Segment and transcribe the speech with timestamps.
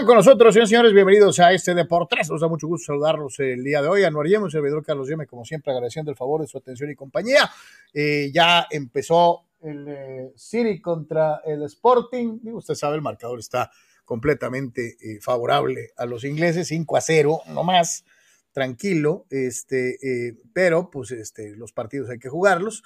[0.00, 0.94] ¿Cómo están con nosotros, señores señores?
[0.94, 2.30] Bienvenidos a este Deportes.
[2.30, 4.02] Nos da mucho gusto saludarlos el día de hoy.
[4.02, 7.50] Anuar Yemos, servidor Carlos Yeme, como siempre, agradeciendo el favor de su atención y compañía.
[7.92, 12.38] Eh, ya empezó el eh, City contra el Sporting.
[12.44, 13.70] Usted sabe, el marcador está
[14.06, 18.06] completamente eh, favorable a los ingleses, 5 a 0, no más,
[18.52, 19.26] tranquilo.
[19.28, 22.82] Este, pero, pues, este, los partidos hay que jugarlos.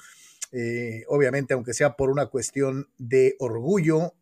[1.07, 4.15] obviamente, aunque sea por una cuestión de orgullo,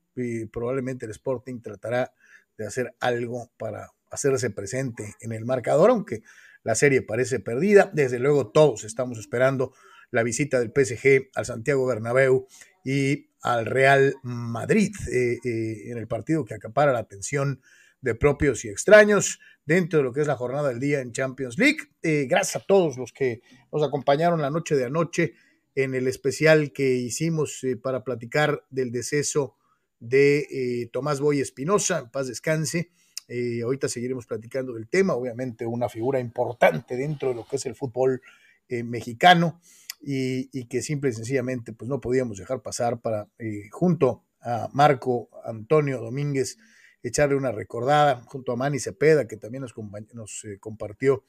[0.52, 2.12] probablemente el Sporting tratará
[2.58, 6.22] de hacer algo para hacerse presente en el marcador, aunque
[6.62, 7.90] la serie parece perdida.
[7.92, 9.72] Desde luego todos estamos esperando
[10.10, 12.46] la visita del PSG al Santiago Bernabéu
[12.84, 17.60] y al Real Madrid eh, eh, en el partido que acapara la atención
[18.00, 21.58] de propios y extraños dentro de lo que es la jornada del día en Champions
[21.58, 21.78] League.
[22.02, 23.40] Eh, gracias a todos los que
[23.72, 25.34] nos acompañaron la noche de anoche
[25.74, 29.56] en el especial que hicimos para platicar del deceso
[30.02, 32.90] de eh, Tomás Boy Espinosa, en paz descanse.
[33.28, 37.66] Eh, ahorita seguiremos platicando del tema, obviamente una figura importante dentro de lo que es
[37.66, 38.20] el fútbol
[38.68, 39.60] eh, mexicano
[40.00, 43.28] y, que simple y sencillamente pues no podíamos dejar pasar para
[43.70, 46.58] junto a Marco Antonio Domínguez
[47.04, 49.74] echarle una recordada, junto a Manny Cepeda que también nos,
[50.12, 51.22] nos compartió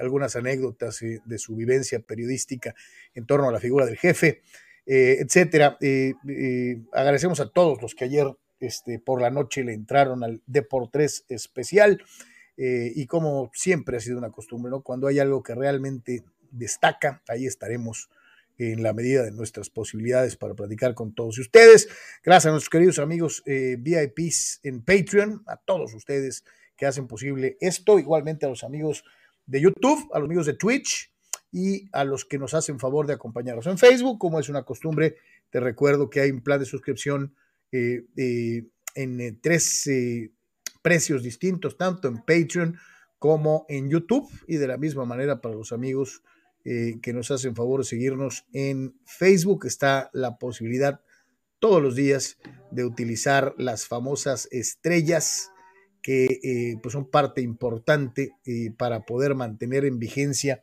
[0.00, 2.74] algunas anécdotas de su vivencia periodística
[3.12, 4.40] en torno a la figura del jefe.
[4.86, 5.76] Eh, etcétera.
[5.80, 8.26] Eh, eh, agradecemos a todos los que ayer
[8.58, 12.02] este, por la noche le entraron al Deportes especial
[12.62, 14.82] y como siempre ha sido una costumbre, ¿no?
[14.82, 18.10] Cuando hay algo que realmente destaca, ahí estaremos
[18.58, 21.88] en la medida de nuestras posibilidades para platicar con todos ustedes.
[22.22, 26.44] Gracias a nuestros queridos amigos VIPs en Patreon, a todos ustedes
[26.76, 29.04] que hacen posible esto, igualmente a los amigos
[29.46, 31.10] de YouTube, a los amigos de Twitch,
[31.52, 34.18] y a los que nos hacen favor de acompañarnos en Facebook.
[34.18, 35.16] Como es una costumbre,
[35.50, 37.34] te recuerdo que hay un plan de suscripción
[37.72, 39.88] eh, eh, en eh, tres
[40.82, 42.76] precios distintos, tanto en Patreon
[43.18, 46.22] como en YouTube, y de la misma manera para los amigos
[46.62, 51.00] que nos hacen favor de seguirnos en Facebook está la posibilidad
[51.58, 52.36] todos los días
[52.70, 55.50] de utilizar las famosas estrellas
[56.02, 58.32] que pues son parte importante
[58.76, 60.62] para poder mantener en vigencia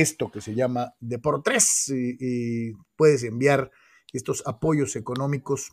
[0.00, 3.70] esto que se llama Deportes y, y puedes enviar
[4.12, 5.72] estos apoyos económicos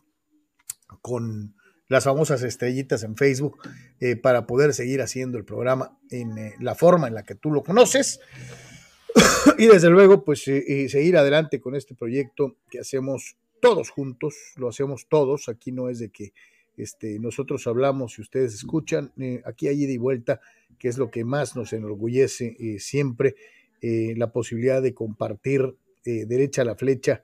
[1.02, 1.56] con
[1.88, 3.58] las famosas estrellitas en Facebook
[4.00, 7.52] eh, para poder seguir haciendo el programa en eh, la forma en la que tú
[7.52, 8.20] lo conoces.
[9.58, 14.70] Y desde luego pues eh, seguir adelante con este proyecto que hacemos todos juntos, lo
[14.70, 16.34] hacemos todos, aquí no es de que
[16.78, 19.14] este, nosotros hablamos y ustedes escuchan,
[19.46, 20.40] aquí ida y vuelta,
[20.80, 23.36] que es lo que más nos enorgullece siempre
[23.86, 27.22] eh, la posibilidad de compartir eh, derecha a la flecha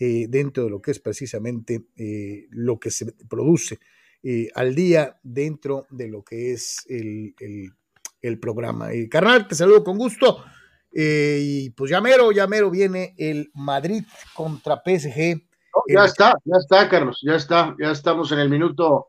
[0.00, 1.84] eh, dentro de lo que es precisamente
[2.48, 3.78] lo que se produce
[4.54, 7.34] al día dentro de lo que es el,
[8.22, 8.88] el, programa.
[9.10, 10.42] carnal, te saludo con gusto.
[10.90, 14.02] y pues ya mero, ya mero viene el Madrid
[14.34, 15.42] contra PSG.
[15.88, 19.08] ya está, ya está, Carlos, ya está, ya estamos en el minuto,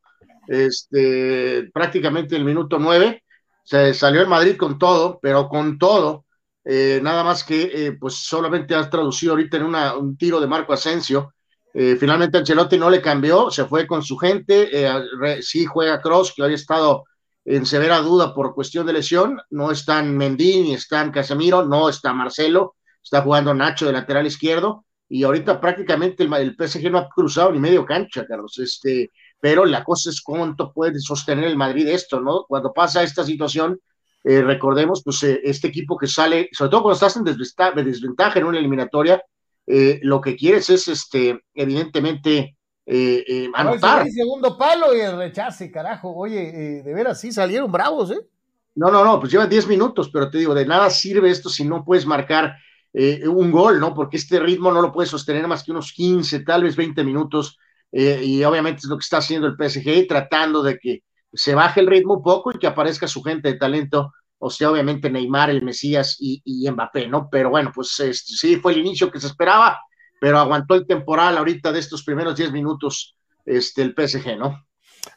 [0.49, 3.23] este, prácticamente el minuto nueve.
[3.63, 6.25] Se salió el Madrid con todo, pero con todo
[6.72, 10.72] eh, nada más que eh, pues solamente has traducido ahorita en un tiro de Marco
[10.72, 11.34] Asensio.
[11.74, 14.70] Eh, finalmente Ancelotti no le cambió, se fue con su gente,
[15.41, 17.05] sí juega Cross, que había estado
[17.43, 22.14] en severa duda por cuestión de lesión, no están Mendy ni están Casemiro, no está
[22.14, 27.09] Marcelo, está jugando Nacho de lateral izquierdo, y ahorita prácticamente el, el PSG no ha
[27.09, 31.88] cruzado ni medio cancha, Carlos, este, pero la cosa es cuánto puede sostener el Madrid
[31.88, 32.46] esto, ¿no?
[32.47, 33.79] Cuando pasa esta situación,
[34.23, 38.45] eh, recordemos, pues eh, este equipo que sale, sobre todo cuando estás en desventaja, en
[38.45, 39.21] una eliminatoria,
[39.66, 42.55] eh, lo que quieres es, este, evidentemente,
[43.53, 44.07] anotar.
[44.07, 46.11] el segundo palo y el rechace, carajo.
[46.16, 48.19] Oye, de veras, sí salieron bravos, ¿eh?
[48.75, 51.66] No, no, no, pues lleva 10 minutos, pero te digo, de nada sirve esto si
[51.66, 52.55] no puedes marcar
[52.91, 53.93] un gol, ¿no?
[53.93, 57.59] Porque este ritmo no lo puedes sostener más que unos 15, tal vez 20 minutos.
[57.91, 61.03] y obviamente es lo que está haciendo el PSG, tratando de que
[61.34, 64.72] se baje el ritmo un poco y que aparezca su gente de talento, o sea,
[64.72, 67.29] obviamente Neymar, el Mesías y, y Mbappé, ¿no?
[67.29, 69.79] Pero bueno, pues este, sí, fue el inicio que se esperaba,
[70.20, 73.16] pero aguantó el temporal ahorita de estos primeros 10 minutos
[73.46, 74.66] este, el PSG, ¿no?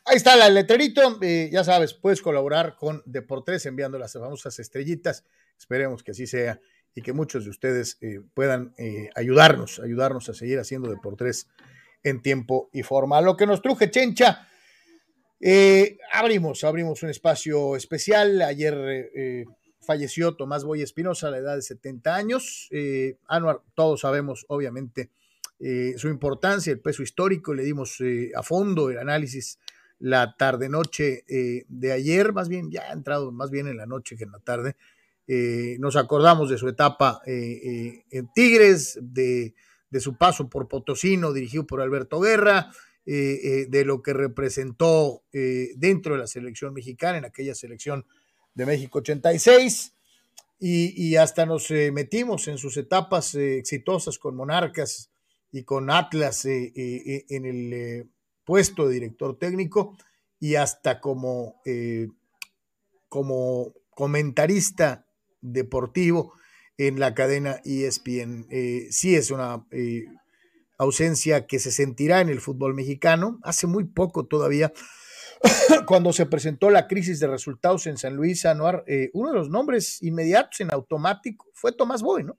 [0.05, 5.25] Ahí está la letrerito, eh, ya sabes, puedes colaborar con Deportes enviando las famosas estrellitas,
[5.59, 6.61] esperemos que así sea
[6.94, 11.49] y que muchos de ustedes eh, puedan eh, ayudarnos, ayudarnos a seguir haciendo Deportes
[12.03, 13.20] en tiempo y forma.
[13.20, 14.49] Lo que nos truje, Chencha,
[15.44, 18.41] eh, abrimos, abrimos un espacio especial.
[18.43, 19.44] Ayer eh,
[19.81, 22.69] falleció Tomás Boy Espinosa a la edad de 70 años.
[22.71, 23.19] Eh,
[23.75, 25.11] todos sabemos, obviamente,
[25.97, 27.55] su importancia, el peso histórico.
[27.55, 27.99] Le dimos
[28.37, 29.59] a fondo el análisis
[29.99, 31.25] la tarde-noche
[31.69, 34.41] de ayer, más bien ya ha entrado más bien en la noche que en la
[34.41, 34.75] tarde.
[35.79, 39.55] nos acordamos de su etapa en Tigres, de,
[39.88, 42.73] de, su paso por Potosino, dirigido por Alberto Guerra,
[43.04, 48.06] de lo que representó dentro de la selección mexicana, en aquella selección
[48.54, 49.94] de México 86
[50.64, 55.10] y, hasta nos eh, metimos en sus etapas eh, exitosas con Monarcas
[55.50, 56.72] y con Atlas eh,
[57.28, 58.08] en el
[58.44, 59.96] puesto de director técnico
[60.38, 61.60] y hasta como,
[63.08, 65.06] como comentarista
[65.40, 66.34] deportivo
[66.78, 68.46] en la cadena ESPN.
[68.90, 69.66] sí es una
[70.82, 73.38] ausencia que se sentirá en el fútbol mexicano.
[73.43, 74.73] Hace muy poco todavía
[75.87, 79.49] cuando se presentó la crisis de resultados en San Luis Anuar, eh, uno de los
[79.49, 82.37] nombres inmediatos en automático fue Tomás Boy, ¿no?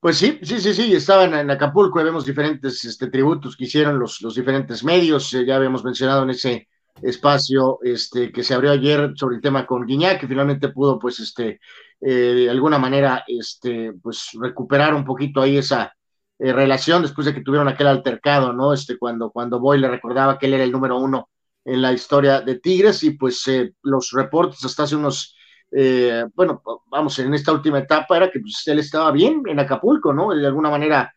[0.00, 4.20] Pues sí, sí, sí, sí, estaban en Acapulco, vemos diferentes este, tributos que hicieron los,
[4.20, 6.68] los diferentes medios, eh, ya habíamos mencionado en ese
[7.02, 11.20] espacio este, que se abrió ayer sobre el tema con Guiñac, que finalmente pudo, pues,
[11.20, 11.60] este,
[12.00, 15.92] eh, de alguna manera, este, pues, recuperar un poquito ahí esa,
[16.38, 18.74] eh, relación después de que tuvieron aquel altercado, ¿no?
[18.74, 21.30] Este, cuando, cuando Boy le recordaba que él era el número uno
[21.64, 25.34] en la historia de Tigres y pues eh, los reportes hasta hace unos,
[25.72, 30.12] eh, bueno, vamos, en esta última etapa era que pues, él estaba bien en Acapulco,
[30.12, 30.34] ¿no?
[30.34, 31.12] De alguna manera,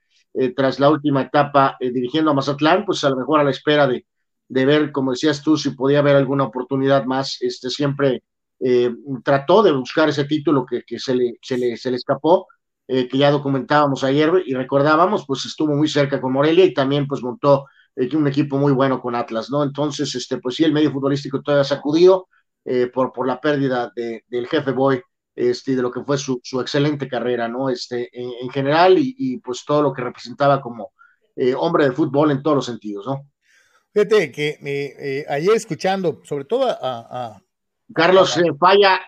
[0.56, 4.06] tras la última etapa dirigiendo a Mazatlán, pues a lo mejor a la espera de,
[4.48, 8.24] de ver, como decías tú, si podía haber alguna oportunidad más, este siempre
[9.24, 12.48] trató de buscar ese título que, que se, le, se, le, se le escapó
[12.92, 17.06] eh, que ya documentábamos ayer y recordábamos, pues estuvo muy cerca con Morelia y también
[17.06, 19.62] pues montó eh, un equipo muy bueno con Atlas, ¿no?
[19.62, 22.30] Entonces, este, pues sí, el medio futbolístico todavía sacudido
[22.66, 25.04] eh, por, por la pérdida de, del jefe Boy,
[25.36, 27.70] este, de lo que fue su, su excelente carrera, ¿no?
[27.70, 30.94] Este, en, general y, y, pues todo lo que representaba como
[31.58, 33.30] hombre de fútbol en todos los sentidos, ¿no?
[33.94, 37.40] Fíjate que ayer escuchando, sobre todo a...
[37.94, 39.02] Carlos falla,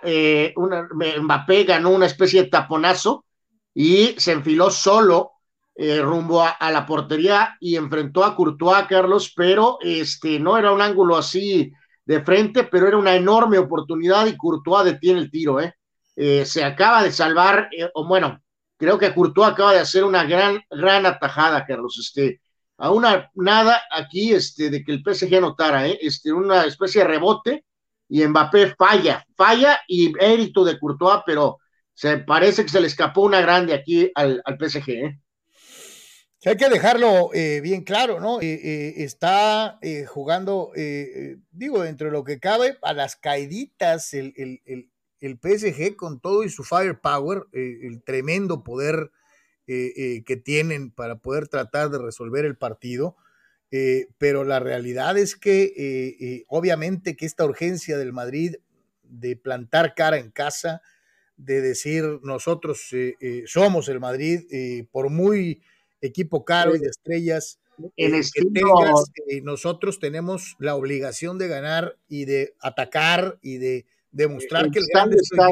[0.56, 0.88] una,
[1.20, 3.26] Mbappé ganó una especie de taponazo
[3.74, 5.32] y se enfiló solo
[5.76, 10.82] eh, rumbo a, la portería y enfrentó a Courtois, Carlos, pero este, no era un
[10.82, 11.72] ángulo así
[12.06, 15.74] de frente, pero era una enorme oportunidad y Courtois detiene el tiro, ¿eh?
[16.16, 18.42] eh se acaba de salvar, eh, o bueno,
[18.78, 22.42] creo que Courtois acaba de hacer una gran, gran atajada, Carlos, este,
[22.78, 26.00] a una nada aquí, este, de que el PSG anotara, ¿eh?
[26.02, 27.66] Este, una especie de rebote
[28.10, 31.60] y Mbappé falla, falla y mérito de Courtois, pero
[31.94, 34.90] se parece que se le escapó una grande aquí al, al PSG.
[34.90, 35.20] ¿eh?
[36.46, 38.42] Hay que dejarlo eh, bien claro, ¿no?
[38.42, 40.72] Eh, está jugando,
[41.52, 46.44] digo, dentro de lo que cabe, a las caiditas el, el, el, PSG con todo
[46.44, 49.12] y su firepower, el tremendo poder
[49.68, 53.16] que tienen para poder tratar de resolver el partido.
[54.18, 58.56] pero la realidad es que obviamente que esta urgencia del Madrid
[59.04, 60.82] de plantar cara en casa,
[61.44, 65.62] de decir nosotros eh, eh, somos el Madrid, eh, por muy
[66.00, 67.60] equipo caro y de estrellas
[67.96, 74.70] en que tengas, nosotros tenemos la obligación de ganar y de atacar y de demostrar
[74.70, 75.48] que el grande está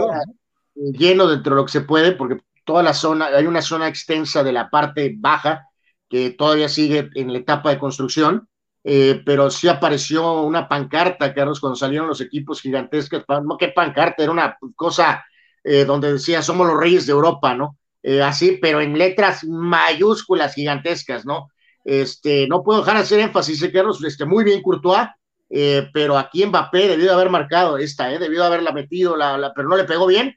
[0.75, 4.43] lleno dentro de lo que se puede, porque toda la zona, hay una zona extensa
[4.43, 5.67] de la parte baja
[6.07, 8.47] que todavía sigue en la etapa de construcción,
[8.83, 14.31] pero sí apareció una pancarta, Carlos, cuando salieron los equipos gigantescos, no qué pancarta, era
[14.31, 15.23] una cosa
[15.63, 17.77] eh, donde decía somos los reyes de Europa, ¿no?
[18.01, 21.49] Eh, así, pero en letras mayúsculas gigantescas, ¿no?
[21.83, 25.07] Este, no puedo dejar de hacer énfasis, Carlos, este, muy bien Courtois,
[25.49, 29.51] eh, pero aquí Mbappé debió de haber marcado esta, eh, debió de haberla metido, la,
[29.55, 30.35] pero no le pegó bien.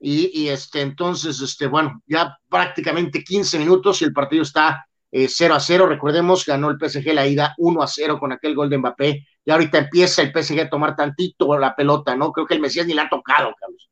[0.00, 5.54] Y, y, este, entonces, este, bueno, ya prácticamente 15 minutos y el partido está 0
[5.54, 5.86] a 0.
[5.86, 9.26] Recordemos, ganó el PSG la ida 1 a 0 con aquel gol de Mbappé.
[9.44, 12.32] Y ahorita empieza el PSG a tomar tantito la pelota, ¿no?
[12.32, 13.88] Creo que el Mesías ni la ha tocado, Carlos.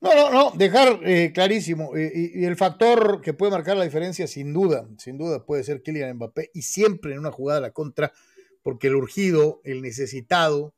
[0.00, 1.96] No, no, no, dejar eh, clarísimo.
[1.96, 5.82] Eh, y, el factor que puede marcar la diferencia, sin duda, sin duda puede ser
[5.82, 8.12] Kylian Mbappé y siempre en una jugada a la contra,
[8.62, 10.74] porque el urgido, el necesitado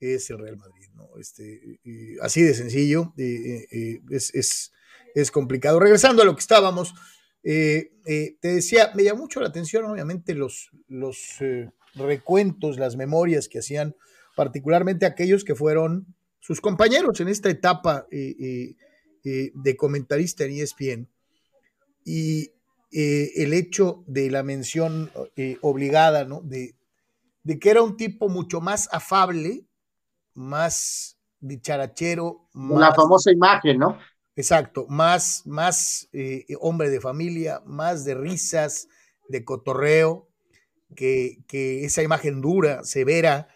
[0.00, 1.08] es el Real Madrid, ¿no?
[1.18, 1.80] Este,
[2.20, 4.72] así de sencillo, eh, es, es,
[5.14, 5.78] es, complicado.
[5.78, 6.94] Regresando a lo que estábamos,
[7.42, 7.88] te
[8.42, 11.38] decía, me llamó mucho la atención, obviamente, los, los
[11.94, 13.94] recuentos, las memorias que hacían,
[14.34, 16.15] particularmente aquellos que fueron
[16.46, 18.76] sus compañeros en esta etapa eh, eh,
[19.24, 21.08] eh, de comentarista en ESPN
[22.04, 22.52] y
[22.92, 25.10] el hecho de la mención
[25.60, 26.40] obligada, ¿no?
[26.40, 26.76] De,
[27.42, 29.66] de, que era un tipo mucho más afable,
[30.34, 32.48] más dicharachero.
[32.54, 33.98] Una famosa imagen, ¿no?
[34.36, 36.08] Exacto, más, más
[36.60, 38.88] hombre de familia, más de risas,
[39.28, 40.28] de cotorreo.
[40.94, 41.42] que,
[41.84, 43.48] esa imagen dura, severa,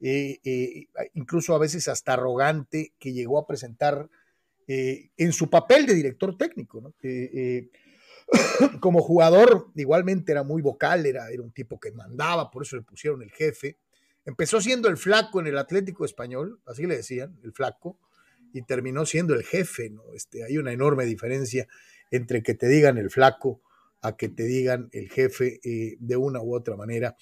[0.00, 4.08] eh, eh, incluso a veces hasta arrogante, que llegó a presentar
[4.68, 6.94] eh, en su papel de director técnico.
[8.80, 13.22] como jugador, igualmente era muy vocal, era, un tipo que mandaba, por eso le pusieron
[13.22, 13.78] el jefe.
[14.24, 17.98] Empezó siendo el flaco en el Atlético Español, así le decían, el flaco,
[18.52, 19.90] y terminó siendo el jefe.
[19.90, 20.02] ¿no?
[20.14, 21.68] Este, hay una enorme diferencia
[22.10, 23.62] entre que te digan el flaco
[24.02, 25.60] a que te digan el jefe
[25.98, 27.16] de una u otra manera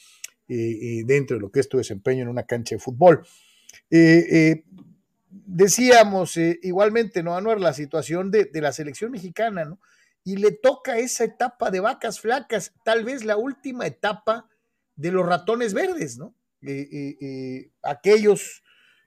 [0.48, 3.26] dentro de lo que es tu desempeño en una cancha de fútbol.
[5.30, 7.60] decíamos igualmente, ¿no, Anuar?
[7.60, 9.80] La situación de, de, la selección mexicana, ¿no?
[10.22, 14.48] Y le toca esa etapa de vacas flacas, tal vez la última etapa
[14.96, 16.34] de los ratones verdes, ¿no?
[17.82, 18.62] aquellos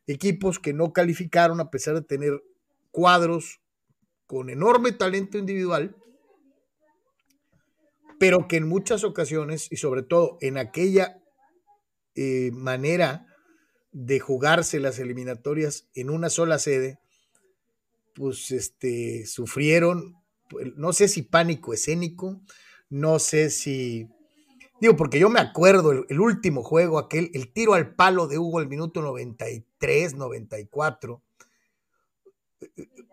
[0.06, 2.41] equipos que no calificaron a pesar de tener
[2.91, 3.62] cuadros
[4.27, 5.96] con enorme talento individual,
[8.20, 11.20] pero que en muchas ocasiones, y sobre todo en aquella
[12.17, 13.27] eh, manera
[13.91, 17.00] de jugarse las eliminatorias en una sola sede,
[18.15, 20.15] pues este, sufrieron,
[20.50, 22.41] pues, no sé si pánico escénico,
[22.89, 24.09] no sé si,
[24.81, 28.59] digo, porque yo me acuerdo el, último juego, aquel, el tiro al palo de Hugo
[28.59, 31.21] el minuto 93, 94,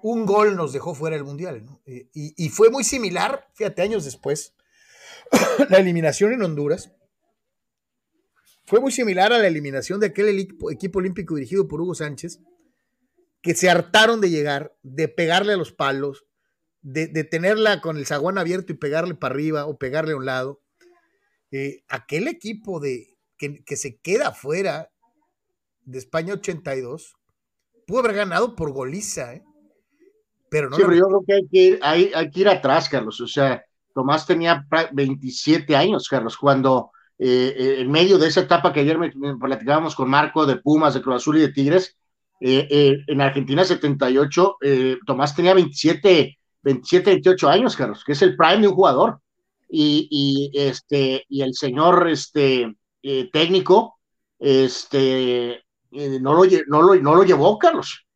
[0.02, 1.82] un gol nos dejó fuera del Mundial, ¿no?
[1.87, 4.54] y, y, fue muy similar, fíjate, años después,
[5.68, 6.93] la eliminación en Honduras
[8.64, 12.40] fue muy similar a la eliminación de aquel equipo, olímpico dirigido por Hugo Sánchez,
[13.42, 16.25] que se hartaron de llegar, de pegarle a los palos,
[16.80, 20.62] de, tenerla con el zaguán abierto y pegarle para arriba o pegarle a un lado.
[21.50, 24.90] Eh, aquel equipo de, que, se queda fuera
[25.83, 27.16] de España 82
[27.87, 29.44] pudo haber ganado por goliza, ¿eh?
[30.50, 30.76] Pero no.
[30.76, 33.21] Sí, pero yo creo que hay que, ir, hay que ir atrás, Carlos.
[33.21, 33.62] O sea,
[33.94, 38.99] Tomás tenía 27 años, Carlos, cuando eh, eh, en medio de esa etapa que ayer
[38.99, 41.97] me, platicábamos con Marco de Pumas, de Cruz Azul y de Tigres,
[42.40, 44.56] eh, en Argentina 78,
[45.06, 49.21] Tomás tenía 27, 27, 28 años, Carlos, que es el prime de un jugador.
[49.76, 52.76] Y, este, y el señor este,
[53.33, 53.99] técnico
[54.38, 58.06] este, no, lo, no, lo, no lo llevó, Carlos.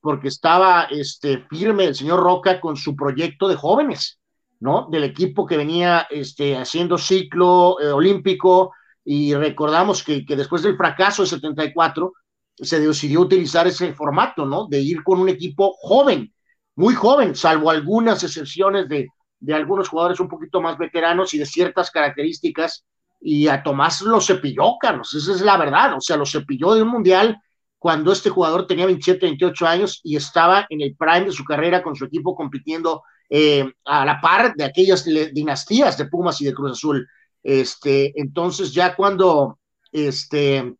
[0.00, 4.17] porque, estaba este, firme el señor Roca con su proyecto de jóvenes
[4.60, 4.88] ¿no?
[4.90, 8.72] Del equipo que venía este, haciendo ciclo eh, olímpico
[9.04, 12.12] y recordamos que, después del fracaso de 74
[12.56, 14.66] se decidió utilizar ese formato, ¿no?
[14.66, 16.32] De ir con un equipo joven,
[16.74, 19.08] muy joven, salvo algunas excepciones de,
[19.40, 22.84] de algunos jugadores un poquito más veteranos y de ciertas características.
[23.20, 26.82] Y a Tomás lo cepilló, Carlos, esa es la verdad, o sea, lo cepilló de
[26.82, 27.40] un mundial
[27.78, 31.82] cuando este jugador tenía 27, 28 años y estaba en el prime de su carrera
[31.82, 36.54] con su equipo compitiendo eh, a la par de aquellas dinastías de Pumas y de
[36.54, 37.06] Cruz Azul.
[37.42, 39.58] Este, entonces ya cuando,
[39.92, 40.74] este,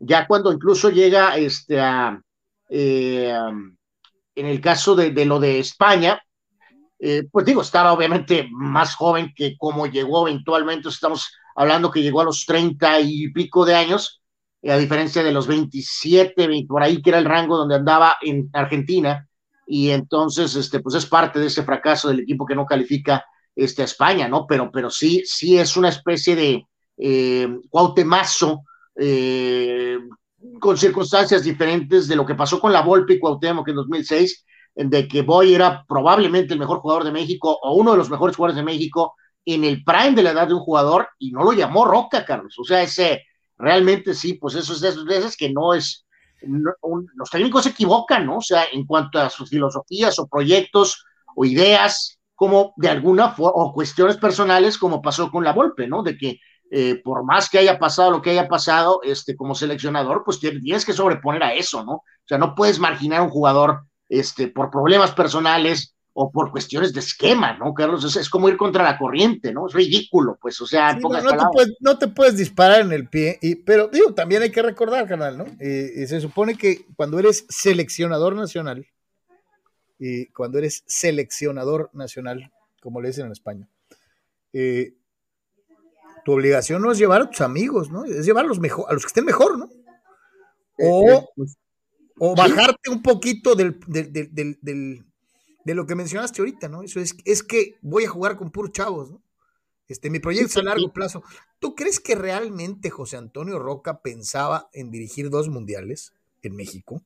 [0.00, 2.20] ya cuando incluso llega este, a,
[2.68, 3.34] eh,
[4.34, 6.22] en el caso de, lo de España,
[6.98, 12.20] eh, pues digo, estaba obviamente más joven que como llegó eventualmente, estamos hablando que llegó
[12.22, 14.22] a los 30 y pico de años,
[14.66, 18.48] a diferencia de los 27, 20, por ahí que era el rango donde andaba en
[18.52, 19.28] Argentina,
[19.66, 23.82] y entonces, este, pues es parte de ese fracaso del equipo que no califica este,
[23.82, 24.46] a España, ¿no?
[24.46, 26.66] Pero, pero sí, sí es una especie de
[26.96, 28.62] eh, cuautemazo
[28.96, 29.98] eh,
[30.60, 35.06] con circunstancias diferentes de lo que pasó con la Volpe y Cuauhtémoc en 2006, de
[35.06, 38.56] que Boy era probablemente el mejor jugador de México o uno de los mejores jugadores
[38.56, 39.14] de México
[39.44, 42.58] en el prime de la edad de un jugador y no lo llamó Roca, Carlos.
[42.58, 43.22] O sea, ese
[43.58, 46.06] realmente sí, pues eso es de esas veces que no es,
[46.44, 48.38] los técnicos se equivocan, ¿no?
[48.38, 53.62] O sea, en cuanto a sus filosofías o proyectos o ideas, como de alguna forma,
[53.62, 56.02] o cuestiones personales, como pasó con la Volpe, ¿no?
[56.02, 60.22] De que eh, por más que haya pasado lo que haya pasado, este, como seleccionador,
[60.24, 61.92] pues tienes que sobreponer a eso, ¿no?
[61.92, 66.92] O sea, no puedes marginar a un jugador, este, por problemas personales, o por cuestiones
[66.92, 68.16] de esquema, ¿no, Carlos?
[68.16, 69.66] Es, como ir contra la corriente, ¿no?
[69.66, 70.94] Es ridículo, pues, o sea,
[71.80, 75.38] no, te puedes, disparar en el pie, y, pero digo, también hay que recordar, canal,
[75.38, 75.44] ¿no?
[75.60, 78.86] y se supone que cuando eres seleccionador nacional,
[79.98, 83.68] y cuando eres seleccionador nacional, como le dicen en España,
[84.52, 84.94] eh,
[86.24, 88.04] tu obligación no es llevar a tus amigos, ¿no?
[88.04, 89.70] Es llevar a los, mejor, a los que estén mejor, ¿no?
[90.78, 91.56] Eh, o, eh, pues,
[92.18, 95.04] o bajarte un poquito del, del
[95.64, 96.82] de lo que mencionaste ahorita, ¿no?
[96.82, 99.22] Eso es, es que voy a jugar con puros chavos, ¿no?
[99.88, 101.22] Este, mi proyecto es a largo plazo.
[101.58, 107.02] ¿Tú crees que realmente José Antonio Roca pensaba en dirigir dos mundiales en México?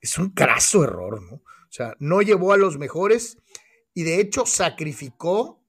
[0.00, 1.36] Es un craso error, ¿no?
[1.36, 3.38] O sea, no llevó a los mejores
[3.92, 5.60] y de hecho sacrificó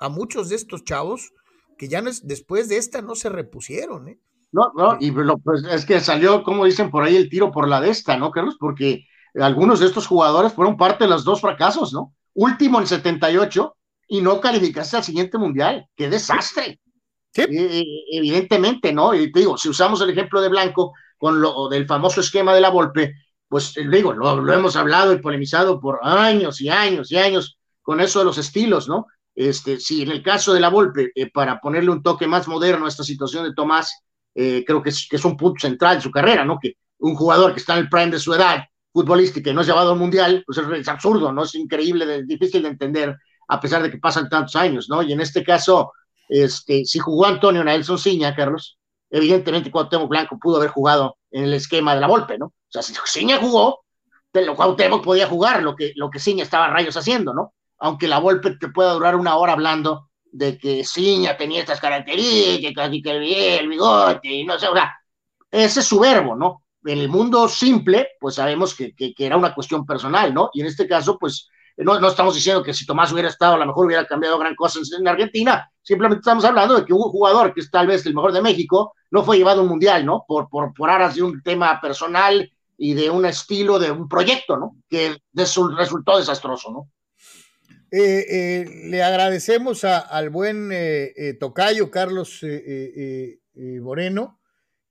[0.00, 1.32] a muchos de estos chavos
[1.78, 4.18] que ya no es, después de esta no se repusieron, ¿eh?
[4.52, 7.80] No, no, y pues es que salió, como dicen por ahí, el tiro por la
[7.80, 8.56] de esta, ¿no, Carlos?
[8.60, 9.04] Porque
[9.40, 12.14] algunos de estos jugadores fueron parte de los dos fracasos, ¿no?
[12.34, 13.76] Último en 78
[14.08, 15.86] y no calificaste al siguiente mundial.
[15.96, 16.80] ¡Qué desastre!
[17.32, 17.42] Sí.
[18.12, 19.12] evidentemente, ¿no?
[19.12, 22.60] Y te digo, si usamos el ejemplo de Blanco con lo del famoso esquema de
[22.60, 23.12] la Volpe,
[23.48, 28.00] pues digo, lo, lo hemos hablado y polemizado por años y años y años con
[28.00, 29.06] eso de los estilos, ¿no?
[29.34, 32.86] Este, si en el caso de la Volpe, eh, para ponerle un toque más moderno
[32.86, 33.92] a esta situación de Tomás,
[34.32, 36.58] eh, creo que es, que es, un punto central de su carrera, ¿no?
[36.60, 39.66] Que un jugador que está en el prime de su edad futbolística y no es
[39.66, 41.42] llevado al mundial, pues es, absurdo, ¿no?
[41.42, 43.14] Es increíble, es difícil de entender,
[43.48, 45.02] a pesar de que pasan tantos años, ¿no?
[45.02, 45.92] Y en este caso,
[46.28, 48.78] este, si jugó Antonio Nelson Ciña, Carlos,
[49.10, 52.46] evidentemente Cuauhtémoc Blanco pudo haber jugado en el esquema de la Volpe, ¿no?
[52.46, 53.84] O sea, si Ciña jugó,
[54.32, 57.52] lo Cuauhtémoc podía jugar lo que, lo que Ciña estaba rayos haciendo, ¿no?
[57.84, 62.92] aunque la Volpe te pueda durar una hora hablando de que Ciña tenía estas características
[62.92, 64.92] y que el, bigote y no sé, o sea,
[65.50, 66.63] ese es su verbo, ¿no?
[66.84, 70.50] En el mundo simple, pues sabemos que, que, era una cuestión personal, ¿no?
[70.52, 73.58] Y en este caso, pues no, no, estamos diciendo que si Tomás hubiera estado, a
[73.58, 77.52] lo mejor hubiera cambiado gran cosa en, Argentina, simplemente estamos hablando de que un jugador
[77.52, 80.24] que es tal vez el mejor de México no fue llevado a un mundial, ¿no?
[80.28, 84.56] Por, por, por aras de un tema personal y de un estilo, de un proyecto,
[84.56, 84.76] ¿no?
[84.88, 86.90] Que resultó desastroso, ¿no?
[87.90, 92.44] Eh, eh, le agradecemos al buen eh, tocayo Carlos
[93.54, 94.40] Moreno,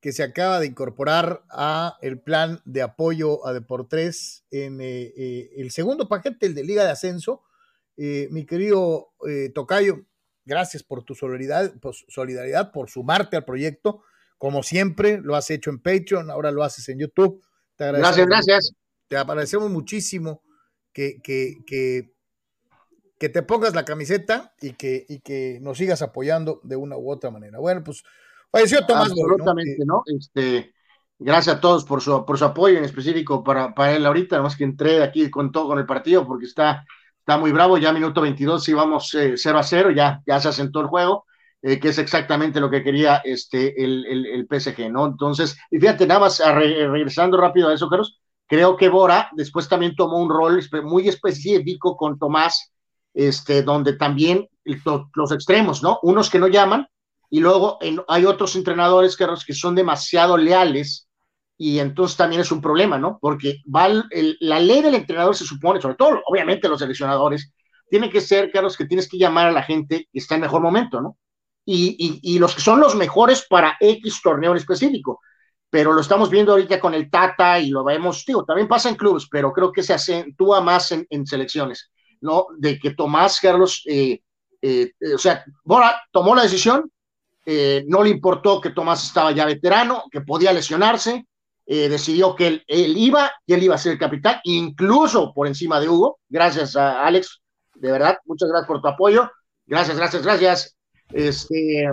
[0.03, 6.09] que se acaba de incorporar a el plan de apoyo a Deportes en el segundo
[6.09, 7.41] paquete, el de Liga de Ascenso.
[7.95, 9.13] mi querido
[9.55, 10.05] tocayo,
[10.43, 14.03] gracias por tu solidaridad, por, solidaridad, por sumarte al proyecto.
[14.37, 17.41] Como siempre, lo has hecho en Patreon, ahora lo haces en YouTube.
[17.77, 18.73] gracias, gracias.
[19.07, 20.43] Te agradecemos muchísimo
[20.91, 22.13] que, que, que
[23.23, 27.09] que te pongas la camiseta y que, y que nos sigas apoyando de una u
[27.09, 27.57] otra manera.
[27.57, 28.03] Bueno, pues
[28.53, 29.09] falleció Tomás.
[29.09, 30.03] Absolutamente, ¿no?
[30.05, 30.73] Este,
[31.19, 34.55] gracias a todos por su, por su apoyo en específico para, para él ahorita, más
[34.55, 36.85] que entré aquí con todo con el partido porque está,
[37.19, 40.81] está muy bravo, ya minuto 22 íbamos eh, 0 a 0, ya, ya se asentó
[40.81, 41.25] el juego.
[41.65, 45.05] Eh, que es exactamente lo que quería este, el, el, el PSG, ¿no?
[45.05, 49.95] Entonces, y fíjate, nada más regresando rápido a eso, Carlos, creo que Bora después también
[49.95, 52.73] tomó un rol muy específico con Tomás,
[53.13, 54.49] este, donde también
[55.15, 55.99] los extremos, ¿no?
[56.03, 56.85] Unos que no llaman
[57.33, 61.07] y luego hay otros entrenadores que, que son demasiado leales
[61.57, 63.17] y entonces también es un problema, ¿no?
[63.19, 67.51] Porque la ley del entrenador se supone, sobre todo, obviamente los seleccionadores,
[67.89, 70.61] tiene que ser, Carlos, que tienes que llamar a la gente que está en mejor
[70.61, 71.17] momento, ¿no?
[71.65, 75.19] Y, los que son los mejores para X torneo en específico.
[75.71, 78.95] Pero lo estamos viendo ahorita con el Tata y lo vemos, digo, también pasa en
[78.95, 81.91] clubes, pero creo que se acentúa más en, en selecciones.
[82.21, 82.45] ¿no?
[82.59, 84.21] De que Tomás Carlos, eh,
[84.61, 86.91] eh, eh, o sea, Bora tomó la decisión,
[87.45, 91.27] no le importó que Tomás estaba ya veterano, que podía lesionarse,
[91.65, 95.89] decidió que él, iba, y él iba a ser el capitán, incluso por encima de
[95.89, 96.19] Hugo.
[96.29, 97.41] Gracias a Alex,
[97.75, 99.29] de verdad, muchas gracias por tu apoyo.
[99.65, 100.77] Gracias, gracias, gracias.
[101.09, 101.89] Este,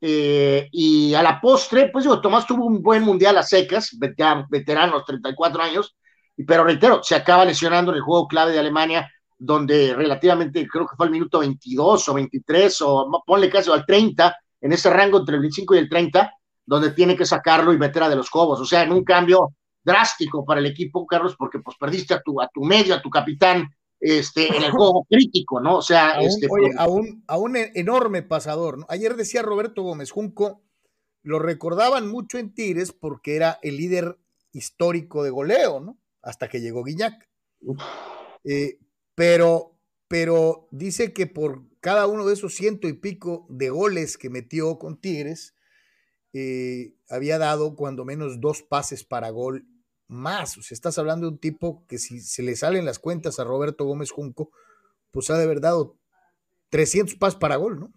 [0.00, 5.62] y a la postre, pues digo, Tomás tuvo un buen mundial a secas, veterano, 34
[5.62, 5.96] años,
[6.46, 10.96] pero reitero, se acaba lesionando en el juego clave de Alemania donde relativamente creo que
[10.96, 15.36] fue el minuto 22 o 23 o ponle casi al 30, en ese rango entre
[15.36, 16.32] el 25 y el 30,
[16.66, 18.60] donde tiene que sacarlo y meter a de los cobos.
[18.60, 22.40] O sea, en un cambio drástico para el equipo, Carlos, porque pues perdiste a tu,
[22.40, 23.68] a tu medio, a tu capitán,
[24.00, 25.78] este, en el juego crítico, ¿no?
[25.78, 28.78] O sea, a un, este, a un, a un enorme pasador.
[28.78, 28.86] ¿no?
[28.88, 30.62] Ayer decía Roberto Gómez Junco,
[31.22, 34.18] lo recordaban mucho en Tigres porque era el líder
[34.52, 35.98] histórico de goleo, ¿no?
[36.22, 37.28] Hasta que llegó Guiñac.
[38.44, 38.78] Eh,
[39.14, 39.72] pero,
[40.06, 44.78] pero dice que por cada uno de esos ciento y pico de goles que metió
[44.78, 45.54] con Tigres,
[46.32, 49.66] eh, había dado cuando menos dos pases para gol
[50.08, 50.56] más.
[50.58, 53.44] O sea, estás hablando de un tipo que si se le salen las cuentas a
[53.44, 54.50] Roberto Gómez Junco,
[55.10, 55.96] pues ha de haber dado
[56.70, 57.92] 300 pases para gol, ¿no?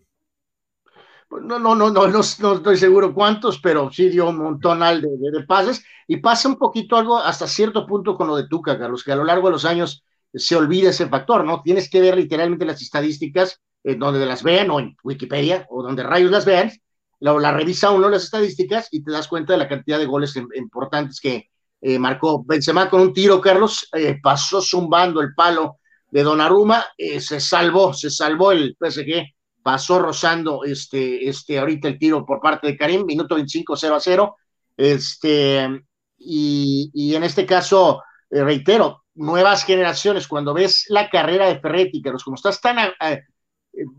[1.28, 5.02] Pues no, no, no, no, no, estoy seguro cuántos, pero sí dio un montón de,
[5.02, 5.84] de, pases.
[6.06, 9.16] Y pasa un poquito algo hasta cierto punto con lo de Tuca, Carlos, que a
[9.16, 11.62] lo largo de los años se olvida ese factor, ¿no?
[11.62, 16.04] Tienes que ver literalmente las estadísticas eh, donde las vean o en Wikipedia o donde
[16.04, 16.72] rayos las vean,
[17.20, 20.36] la, la revisa uno las estadísticas y te das cuenta de la cantidad de goles
[20.36, 21.50] importantes que
[21.82, 25.78] eh, marcó Benzema con un tiro, Carlos, eh, pasó zumbando el palo
[26.12, 32.26] de Donnarumma, se salvó, se salvó el PSG, pasó rozando este, este, ahorita el tiro
[32.26, 34.36] por parte de Karim, minuto 25, 0 a 0,
[34.76, 35.84] este,
[36.20, 42.26] y, y en este caso, reitero, nuevas generaciones, cuando ves la carrera de Ferretti, Carlos,
[42.26, 42.78] como estás tan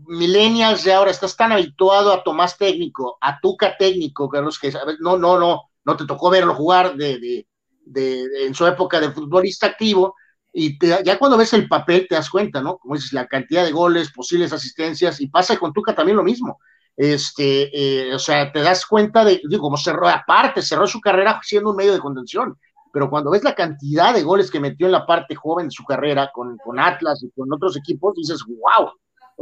[0.07, 5.17] millennials de ahora, estás tan habituado a Tomás técnico, a Tuca técnico, Carlos, que no,
[5.17, 7.45] no, no, no te tocó verlo jugar de,
[7.85, 10.15] de, en su época de futbolista activo,
[10.51, 12.77] y ya cuando ves el papel te das cuenta, ¿no?
[12.77, 16.59] Como dices, la cantidad de goles, posibles asistencias, y pasa con Tuca también lo mismo.
[16.95, 21.39] Este, eh, o sea, te das cuenta de, digo, como cerró, aparte, cerró su carrera
[21.43, 22.55] siendo un medio de contención,
[22.91, 25.83] pero cuando ves la cantidad de goles que metió en la parte joven de su
[25.83, 28.91] carrera con, con Atlas y con otros equipos, dices, wow,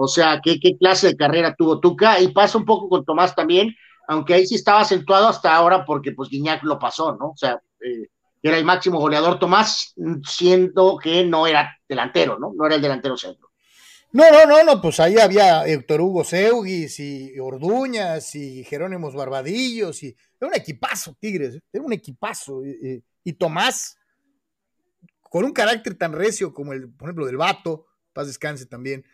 [0.04, 3.76] o sea, ¿qué, clase de carrera tuvo Tuca, y pasa un poco con Tomás también,
[4.08, 7.30] aunque ahí sí estaba acentuado hasta ahora porque pues Guiñac lo pasó, ¿no?
[7.30, 8.08] O sea, eh,
[8.42, 9.94] era el máximo goleador Tomás,
[10.26, 12.52] siendo que no era delantero, ¿no?
[12.56, 13.52] No era el delantero centro.
[14.14, 20.04] No, no, no, no, pues ahí había Héctor Hugo Seuguis y Orduñas y Jerónimos Barbadillos
[20.04, 20.08] y
[20.40, 22.62] era un equipazo, Tigres, era un equipazo.
[22.66, 23.98] Y, Tomás,
[25.22, 29.06] con un carácter tan recio como el, por ejemplo, del Vato, paz descanse también,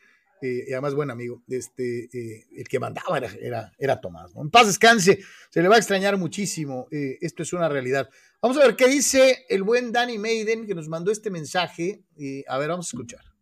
[0.41, 4.41] eh, y además buen amigo, este, eh, el que mandaba era, era, Tomás, ¿no?
[4.41, 5.19] En paz descanse,
[5.49, 8.09] se le va a extrañar muchísimo, esto es una realidad.
[8.41, 12.43] Vamos a ver qué dice el buen Danny Maiden que nos mandó este mensaje, y
[12.47, 13.37] a ver, vamos a escuchar.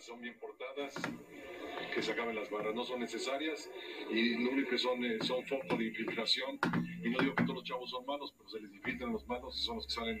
[0.00, 0.94] son bien portadas,
[1.98, 3.68] que se acaben las barras, no son necesarias
[4.08, 6.60] y lo único que son eh, son foco de infiltración.
[7.02, 9.58] Y no digo que todos los chavos son malos, pero se les infiltran los malos
[9.58, 10.20] y son los que salen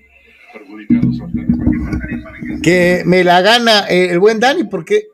[0.52, 1.16] perjudicados.
[2.64, 5.06] Que me la gana eh, el buen Dani, porque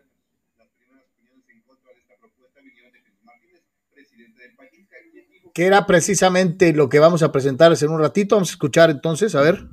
[5.53, 8.37] que era precisamente lo que vamos a presentarles en un ratito.
[8.37, 9.68] Vamos a escuchar entonces, a ver.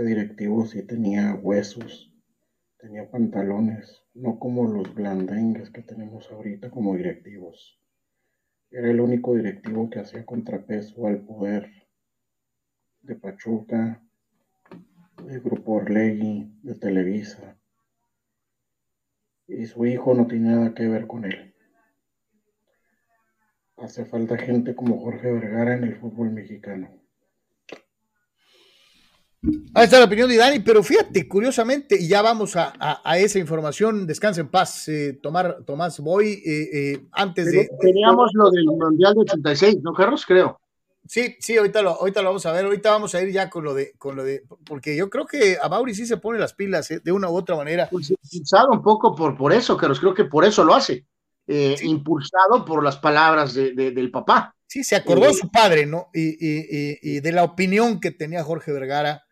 [0.00, 2.10] Este directivo sí tenía huesos,
[2.78, 7.78] tenía pantalones, no como los blandengues que tenemos ahorita como directivos.
[8.70, 11.70] Era el único directivo que hacía contrapeso al poder
[13.02, 14.02] de Pachuca,
[15.22, 17.58] del Grupo Orlegui, de Televisa.
[19.48, 21.54] Y su hijo no tiene nada que ver con él.
[23.76, 26.99] Hace falta gente como Jorge Vergara en el fútbol mexicano.
[29.72, 34.06] Ahí está la opinión de Dani, pero fíjate, curiosamente, y ya vamos a, esa información,
[34.06, 37.70] descansa en paz, eh, tomar, Tomás Boy, eh, eh, antes de...
[37.80, 40.26] Teníamos lo del Mundial de 86, ¿no, Carlos?
[40.26, 40.60] Creo.
[41.06, 43.64] Sí, sí, ahorita lo, ahorita lo vamos a ver, ahorita vamos a ir ya con
[43.64, 46.52] lo de, con lo de, porque yo creo que a Mauri sí se pone las
[46.52, 47.88] pilas de una u otra manera.
[47.90, 51.06] Pues, impulsado un poco por, por eso, Carlos, creo que por eso lo hace,
[51.46, 54.54] impulsado por las palabras de, del papá.
[54.66, 56.08] Sí, se acordó de su padre, ¿no?
[56.12, 59.24] Y, y, y, de la opinión que tenía Jorge Vergara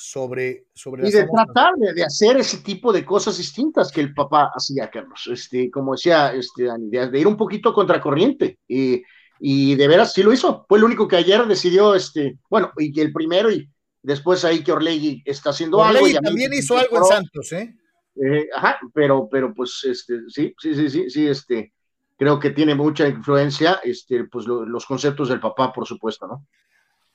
[0.00, 0.66] sobre...
[0.74, 4.88] sobre y de tratar de, hacer ese tipo de cosas distintas que el papá hacía,
[4.88, 8.60] Carlos, este, como decía este, de, ir un poquito contracorriente.
[8.68, 9.02] Y,
[9.40, 10.64] y de veras sí lo hizo.
[10.68, 13.68] Fue el único que ayer decidió, este, bueno, y el primero y
[14.00, 16.06] después ahí que Orlegui está haciendo algo.
[16.06, 17.74] Y también hizo algo en Santos, ¿eh?
[18.14, 18.48] ¿eh?
[18.54, 21.72] Ajá, pero, pero pues este, sí, sí, sí, sí, sí, este,
[22.16, 26.46] creo que tiene mucha influencia, este, pues los conceptos del papá, por supuesto, ¿no?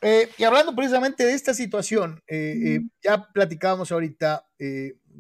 [0.04, 4.46] Eh, y hablando precisamente de esta situación, eh, eh, ya platicábamos ahorita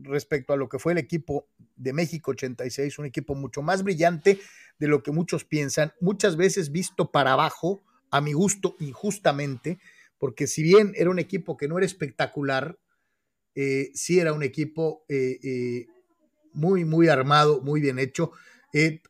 [0.04, 4.40] respecto a lo que fue el equipo de México 86, un equipo mucho más brillante
[4.80, 9.80] de lo que muchos piensan, muchas veces visto para abajo, a mi gusto, injustamente,
[10.18, 12.78] porque si bien era un equipo que no era espectacular,
[13.56, 15.06] sí era un equipo
[16.54, 18.32] muy, muy armado, muy bien hecho
[18.76, 19.02] eh,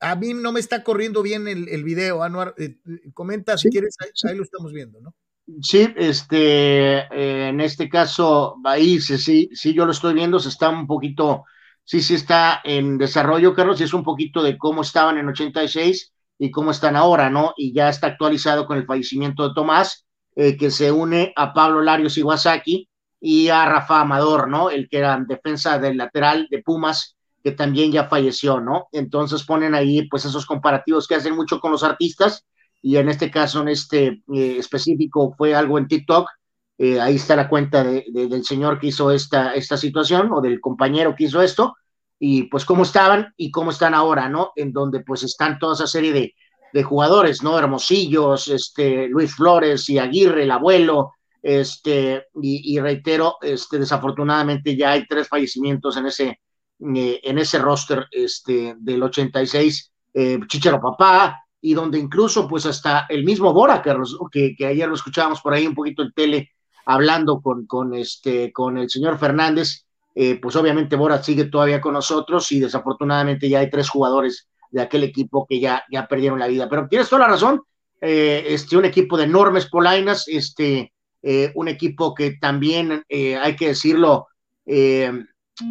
[0.00, 2.54] a, mí no me está corriendo bien el, el video, Anuar.
[2.58, 2.76] Eh,
[3.14, 5.14] comenta si quieres, ahí, lo estamos viendo, ¿no?
[5.62, 10.70] Sí, este, eh, en este caso, ahí sí, sí, yo lo estoy viendo, se está
[10.70, 11.44] un poquito,
[11.84, 16.12] sí, sí está en desarrollo, Carlos, y es un poquito de cómo estaban en 86
[16.38, 17.54] y cómo están ahora, ¿no?
[17.56, 22.18] Y ya está actualizado con el fallecimiento de Tomás, que se une a Pablo Larios
[22.18, 24.68] Iwasaki y a Rafa Amador, ¿no?
[24.68, 27.15] El que era defensa del lateral de Pumas
[27.46, 28.88] que también ya falleció, ¿no?
[28.90, 32.44] Entonces ponen ahí pues esos comparativos que hacen mucho con los artistas
[32.82, 36.28] y en este caso, en este eh, específico, fue algo en TikTok.
[36.76, 41.14] Eh, ahí está la cuenta del señor que hizo esta, esta situación o del compañero
[41.14, 41.76] que hizo esto
[42.18, 44.50] y pues cómo estaban y cómo están ahora, ¿no?
[44.56, 46.34] En donde pues están toda esa serie de,
[46.72, 47.56] de jugadores, ¿no?
[47.56, 54.90] Hermosillos, este, Luis Flores y Aguirre, el abuelo, este, y, y, reitero, este, desafortunadamente ya
[54.90, 56.40] hay tres fallecimientos en ese,
[56.78, 63.24] en ese roster este, del 86, eh, Chichero Papá, y donde incluso pues hasta el
[63.24, 63.82] mismo Bora,
[64.30, 66.50] que, que, ayer lo escuchábamos por ahí un poquito en tele,
[66.84, 71.94] hablando con, con, este, con el señor Fernández, eh, pues obviamente Bora sigue todavía con
[71.94, 76.46] nosotros y desafortunadamente ya hay tres jugadores de aquel equipo que ya, ya perdieron la
[76.46, 76.68] vida.
[76.68, 77.62] Pero tienes toda la razón,
[78.00, 83.68] este, un equipo de enormes polainas, este, eh, un equipo que también, eh, hay que
[83.68, 84.28] decirlo,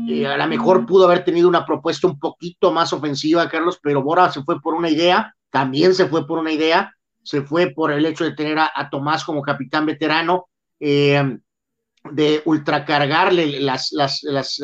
[0.09, 4.03] eh, a lo mejor pudo haber tenido una propuesta un poquito más ofensiva, Carlos, pero
[4.03, 6.93] Bora se fue por una idea, también se fue por una idea,
[7.23, 10.47] se fue por el hecho de tener a, Tomás como capitán veterano,
[10.79, 14.61] de ultracargarle las, las, las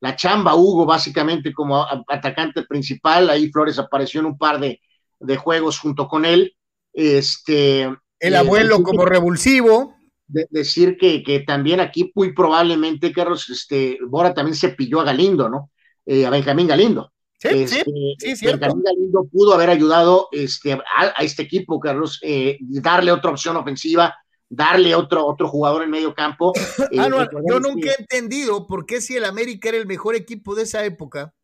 [0.00, 4.80] la chamba Hugo básicamente como atacante principal, ahí Flores apareció en un par de,
[5.18, 6.54] de juegos junto con él.
[6.92, 9.95] Este, el abuelo como revulsivo.
[10.26, 15.48] Decir que, que, también aquí muy probablemente, Carlos, este, Bora también se pilló a Galindo,
[15.48, 15.70] ¿no?
[16.04, 17.12] Eh, a Benjamín Galindo.
[17.38, 17.82] Sí, sí,
[18.18, 23.30] este, sí, Benjamín Galindo pudo haber ayudado este, a, este equipo, Carlos, eh, darle otra
[23.30, 24.14] opción ofensiva,
[24.48, 26.52] darle otro, otro jugador en medio campo.
[26.98, 27.08] Ah,
[27.48, 30.84] yo nunca he entendido por qué si el América era el mejor equipo de esa
[30.84, 31.34] época,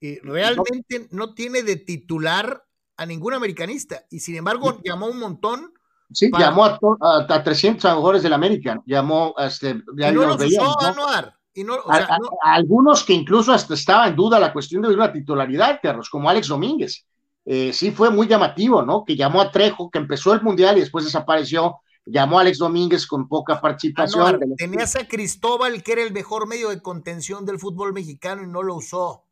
[0.00, 2.64] y realmente no, tiene de titular
[2.96, 5.72] a ningún americanista y sin embargo llamó un montón.
[6.12, 10.76] Sí, llamó a, a, 300 jugadores del América, llamó este, y no los usó
[11.52, 11.74] Y no,
[12.42, 16.48] algunos que incluso hasta estaba en duda la cuestión de una titularidad, Carlos, como Alex
[16.48, 17.04] Domínguez.
[17.44, 19.04] Eh, sí fue muy llamativo, ¿no?
[19.04, 23.06] Que llamó a Trejo, que empezó el Mundial y después desapareció, llamó a Alex Domínguez
[23.06, 24.40] con poca participación.
[24.56, 28.62] tenías a Cristóbal, que era el mejor medio de contención del fútbol mexicano y no
[28.62, 29.24] lo usó.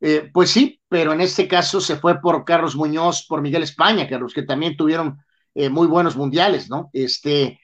[0.00, 4.08] Eh, pues sí, pero en este caso se fue por Carlos Muñoz, por Miguel España,
[4.08, 5.18] Carlos, que también tuvieron
[5.56, 6.90] eh, muy buenos mundiales, ¿no?
[6.92, 7.58] Este,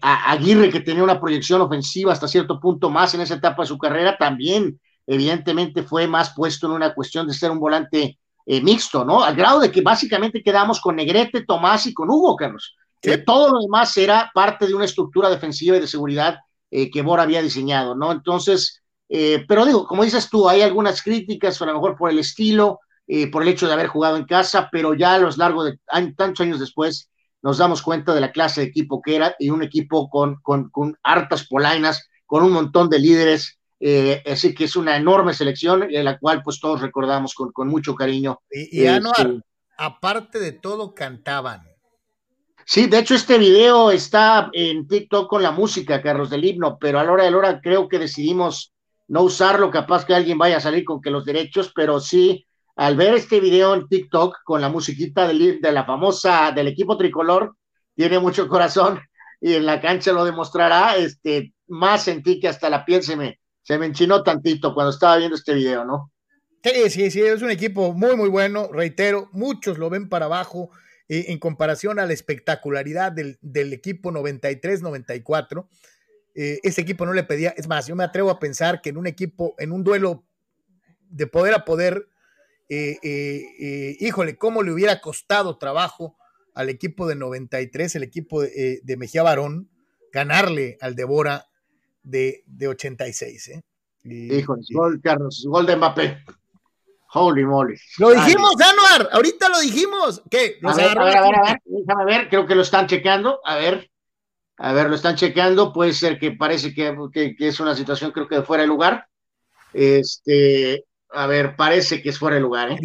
[0.00, 3.78] Aguirre, que tenía una proyección ofensiva hasta cierto punto más en esa etapa de su
[3.78, 9.04] carrera, también evidentemente fue más puesto en una cuestión de ser un volante eh, mixto,
[9.04, 9.22] ¿no?
[9.22, 12.76] Al grado de que básicamente quedamos con Negrete, Tomás y con Hugo, Carlos.
[13.00, 16.38] que todo lo demás era parte de una estructura defensiva y de seguridad
[16.70, 18.12] eh, que Bora había diseñado, ¿no?
[18.12, 22.18] Entonces, eh, pero digo, como dices tú, hay algunas críticas, a lo mejor por el
[22.18, 22.80] estilo,
[23.30, 25.78] por el hecho de haber jugado en casa, pero ya a lo largo de
[26.16, 27.10] tantos años después
[27.42, 30.70] nos damos cuenta de la clase de equipo que era y un equipo con, con,
[30.70, 35.82] con hartas polainas, con un montón de líderes eh, así que es una enorme selección
[35.90, 38.40] en la cual pues todos recordamos con, mucho cariño.
[38.48, 39.40] Y, Anuar, este,
[39.76, 41.68] aparte de todo, cantaban.
[42.64, 47.00] Sí, de hecho este video está en TikTok con la música, Carlos, del himno, pero
[47.00, 48.72] a la hora de la hora creo que decidimos
[49.08, 52.96] no usarlo, capaz que alguien vaya a salir con que los derechos, pero sí, al
[52.96, 57.56] ver este video en TikTok con la musiquita de, de la famosa, del equipo tricolor,
[57.94, 59.00] tiene mucho corazón
[59.40, 63.40] y en la cancha lo demostrará, este, más sentí que hasta la piel se me,
[63.62, 66.12] se enchinó tantito cuando estaba viendo este video, ¿no?
[66.62, 70.70] Sí, sí, sí, es un equipo muy, muy bueno, reitero, muchos lo ven para abajo
[71.08, 75.66] eh, en comparación a la espectacularidad del, equipo 93-94.
[76.34, 78.96] Eh, ese equipo no le pedía, es más, yo me atrevo a pensar que en
[78.96, 80.24] un equipo, en un duelo
[81.10, 82.08] de poder a poder,
[82.74, 86.16] eh, híjole, cómo le hubiera costado trabajo
[86.54, 89.70] al equipo de 93, el equipo de, de Mejía Barón,
[90.12, 91.46] ganarle al Devora
[92.02, 93.48] de, de 86.
[93.48, 93.62] ¿eh?
[94.04, 96.24] Híjole, gol, Carlos, gol de Mbappé.
[97.14, 97.76] Holy moly.
[97.98, 100.22] Lo dijimos, Anuar, ahorita lo dijimos.
[100.30, 100.58] ¿Qué?
[100.62, 103.40] A ver, a ver, a ver, déjame ver, creo que lo están chequeando.
[103.44, 103.90] A ver,
[104.56, 105.74] a ver, lo están chequeando.
[105.74, 109.08] Puede ser que parece que, que, es una situación, creo que de fuera de lugar.
[109.74, 112.72] Este, a ver, parece que es fuera de lugar.
[112.72, 112.78] ¿eh?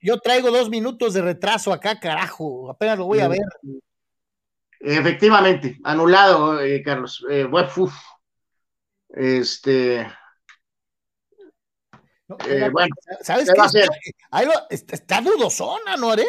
[0.00, 2.70] yo, traigo dos minutos de retraso acá, carajo.
[2.70, 3.40] Apenas lo voy a ver.
[4.80, 7.24] Efectivamente, anulado, eh, Carlos.
[7.30, 7.48] Eh,
[9.08, 10.00] este.
[12.46, 13.86] Eh, bueno, ¿sabes qué?
[14.70, 16.26] Está, está, dudosona, ¿no, haré?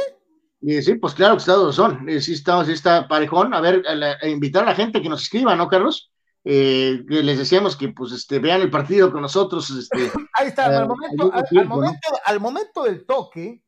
[0.62, 2.06] sí, pues claro que está dudosón.
[2.22, 3.54] sí, está, sí está parejón.
[3.54, 3.84] A ver,
[4.24, 6.13] invitar a la gente que nos escriba, ¿no, Carlos?
[6.44, 9.70] Que les decíamos que pues este, vean el partido con nosotros.
[9.70, 13.64] Este, Ahí está, al, momento, al, momento, al, momento, del toque,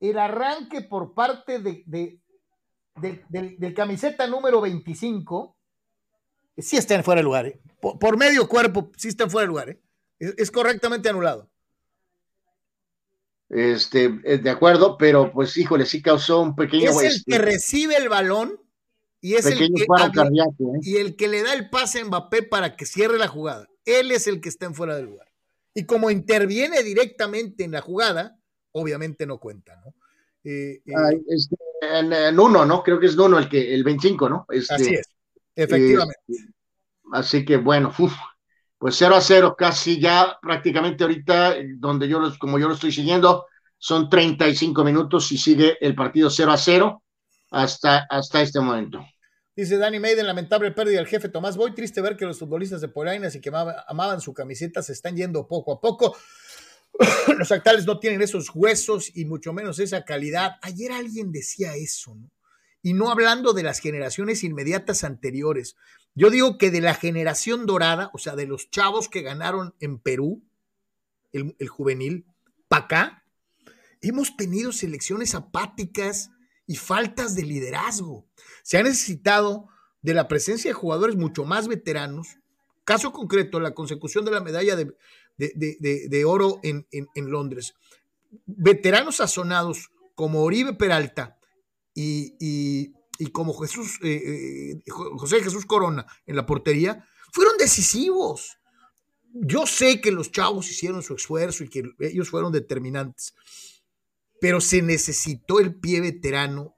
[0.00, 2.20] el arranque por parte de,
[2.94, 5.56] del, camiseta número 25,
[6.56, 7.46] sí está en fuera de lugar.
[7.46, 7.60] ¿eh?
[7.80, 9.68] Por, medio cuerpo, sí está en fuera de lugar.
[9.70, 9.80] ¿eh?
[10.18, 11.50] Es, correctamente anulado.
[13.48, 16.90] Este, de acuerdo, pero pues híjole, sí causó un pequeño.
[16.90, 18.60] Es el este que recibe el balón
[19.20, 20.78] y es el que, ¿eh?
[20.82, 23.68] y el que le da el pase a Mbappé para que cierre la jugada.
[23.84, 25.28] Él es el que está en fuera de lugar.
[25.74, 28.38] Y como interviene directamente en la jugada,
[28.72, 29.94] obviamente no cuenta, ¿no?
[30.44, 32.82] este, en, uno, ¿no?
[32.82, 34.46] Creo que es uno el que, el 25, ¿no?
[34.50, 35.08] Este, así es,
[35.54, 36.20] efectivamente.
[36.28, 36.52] Este,
[37.12, 37.92] así que bueno,
[38.78, 43.46] pues 0 a 0, casi ya prácticamente ahorita, donde yo, como yo lo estoy siguiendo,
[43.76, 47.02] son 35 minutos y sigue el partido 0 a 0
[47.50, 49.04] hasta, hasta este momento.
[49.54, 52.88] Dice Dani Maiden, lamentable pérdida del jefe Tomás Boy, triste ver que los futbolistas de
[52.88, 53.50] Polainas y que
[53.88, 56.16] amaban su camiseta se están yendo poco a poco.
[57.36, 60.52] los actuales no tienen esos huesos y mucho menos esa calidad.
[60.62, 62.30] Ayer alguien decía eso, ¿no?
[62.82, 65.76] y no hablando de las generaciones inmediatas anteriores.
[66.14, 69.98] Yo digo que de la generación dorada, o sea, de los chavos que ganaron en
[69.98, 70.42] Perú,
[71.32, 72.26] el, el juvenil,
[72.68, 73.24] para acá,
[74.00, 76.30] hemos tenido selecciones apáticas
[76.68, 78.26] y faltas de liderazgo.
[78.62, 79.68] Se ha necesitado
[80.02, 82.36] de la presencia de jugadores mucho más veteranos.
[82.84, 87.74] Caso concreto, la consecución de la medalla de, oro en, Londres.
[88.46, 91.38] Veteranos sazonados como Oribe Peralta
[91.94, 98.58] y, y, como Jesús, eh, eh, José Jesús Corona en la portería, fueron decisivos.
[99.32, 103.34] Yo sé que los chavos hicieron su esfuerzo y que ellos fueron determinantes,
[104.40, 106.74] pero se necesitó el pie veterano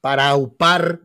[0.00, 1.00] para aupar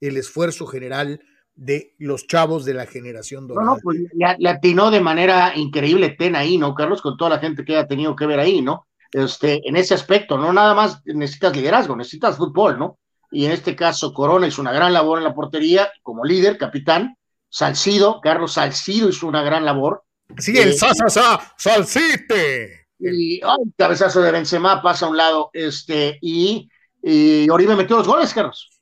[0.00, 1.20] el esfuerzo general
[1.54, 3.66] de los chavos de la generación dorada.
[3.66, 7.00] No, no, pues le, atinó de manera increíble Ten ahí, ¿no, Carlos?
[7.00, 8.86] Con toda la gente que ha tenido que ver ahí, ¿no?
[9.12, 12.98] Este, en ese aspecto, no nada más necesitas liderazgo, necesitas fútbol, ¿no?
[13.30, 17.16] Y en este caso, Corona hizo una gran labor en la portería como líder, capitán.
[17.48, 20.04] Salcido, Carlos Salcido hizo una gran labor.
[20.38, 22.83] Sí, el eh, sa, sa, sa, Salcite.
[23.12, 23.40] Y
[23.76, 26.68] cabezazo de Benzema pasa a un lado, este, y,
[27.02, 28.74] y Oribe metió los goles, Carlos.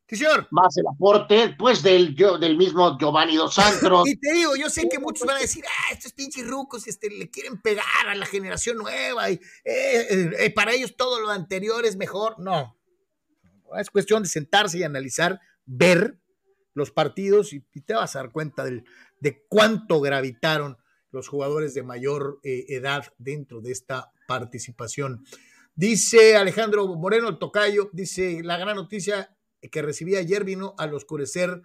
[0.51, 4.03] Más el aporte, pues, del, yo, del mismo Giovanni Dos Santos.
[4.07, 7.09] y te digo, yo sé que muchos van a decir, ah, estos pinches rucos este,
[7.09, 11.87] le quieren pegar a la generación nueva y eh, eh, para ellos todo lo anterior
[11.87, 12.39] es mejor.
[12.39, 12.79] No.
[13.79, 16.19] Es cuestión de sentarse y analizar, ver
[16.75, 18.85] los partidos y, te vas a dar cuenta del,
[19.19, 20.77] de cuánto gravitaron
[21.13, 25.25] los jugadores de mayor eh, edad dentro de esta participación.
[25.75, 29.37] Dice Alejandro Moreno, tocayo, dice, la gran noticia
[29.71, 31.63] que recibí ayer vino al oscurecer,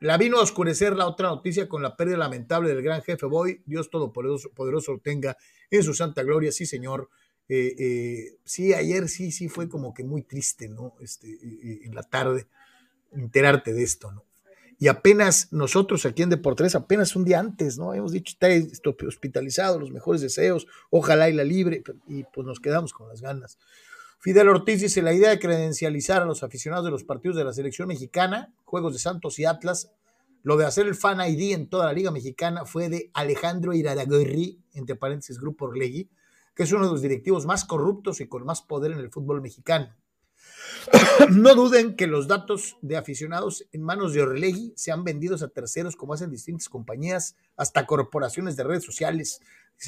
[0.00, 3.62] la vino a oscurecer la otra noticia con la pérdida lamentable del gran jefe Boy.
[3.66, 5.36] Dios Todopoderoso poderoso lo tenga
[5.70, 7.10] en su santa gloria, sí, señor.
[7.48, 10.94] Eh, eh, sí, ayer sí, sí fue como que muy triste, ¿no?
[11.00, 11.28] Este,
[11.84, 12.48] en la tarde,
[13.12, 14.24] enterarte de esto, ¿no?
[14.78, 17.94] Y apenas nosotros aquí en Deportes, apenas un día antes, ¿no?
[17.94, 18.48] Hemos dicho, está
[19.06, 23.58] hospitalizado, los mejores deseos, ojalá y la libre, y pues nos quedamos con las ganas.
[24.18, 27.52] Fidel Ortiz dice, la idea de credencializar a los aficionados de los partidos de la
[27.52, 29.92] selección mexicana, Juegos de Santos y Atlas,
[30.42, 34.62] lo de hacer el Fan ID en toda la Liga Mexicana fue de Alejandro Iraragorri,
[34.74, 36.08] entre paréntesis Grupo Orlegui,
[36.54, 39.40] que es uno de los directivos más corruptos y con más poder en el fútbol
[39.40, 39.94] mexicano.
[41.30, 45.96] no duden que los datos de aficionados en manos de Orlegui sean vendidos a terceros
[45.96, 49.40] como hacen distintas compañías, hasta corporaciones de redes sociales.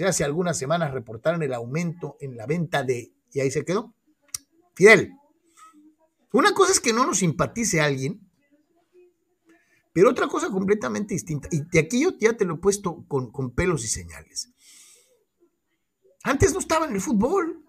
[0.07, 3.95] Hace algunas semanas reportaron el aumento en la venta de, y ahí se quedó,
[4.75, 5.13] Fidel,
[6.33, 8.21] una cosa es que no nos simpatice alguien,
[9.93, 11.49] pero otra cosa completamente distinta.
[11.51, 14.51] Y de aquí yo ya te lo he puesto con, con pelos y señales.
[16.23, 17.65] Antes no estaba en el fútbol.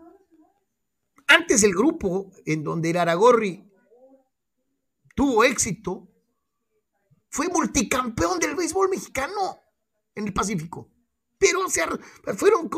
[1.30, 3.72] Antes el grupo en donde el Aragorri
[5.16, 6.12] tuvo éxito
[7.30, 9.60] fue multicampeón del béisbol mexicano
[10.16, 10.92] en el Pacífico.
[11.38, 11.62] Pero
[12.36, 12.70] fueron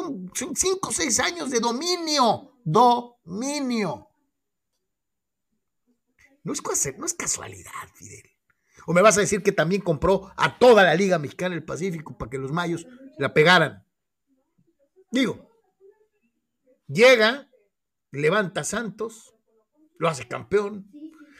[0.56, 2.60] cinco o seis años de dominio.
[2.64, 4.10] Dominio.
[6.44, 8.30] No es casualidad, Fidel.
[8.86, 12.18] O me vas a decir que también compró a toda la Liga Mexicana del Pacífico
[12.18, 12.86] para que los mayos
[13.18, 13.88] la pegaran.
[15.10, 15.50] Digo,
[16.88, 17.50] llega,
[18.12, 19.34] levanta Santos,
[19.98, 20.90] lo hace campeón,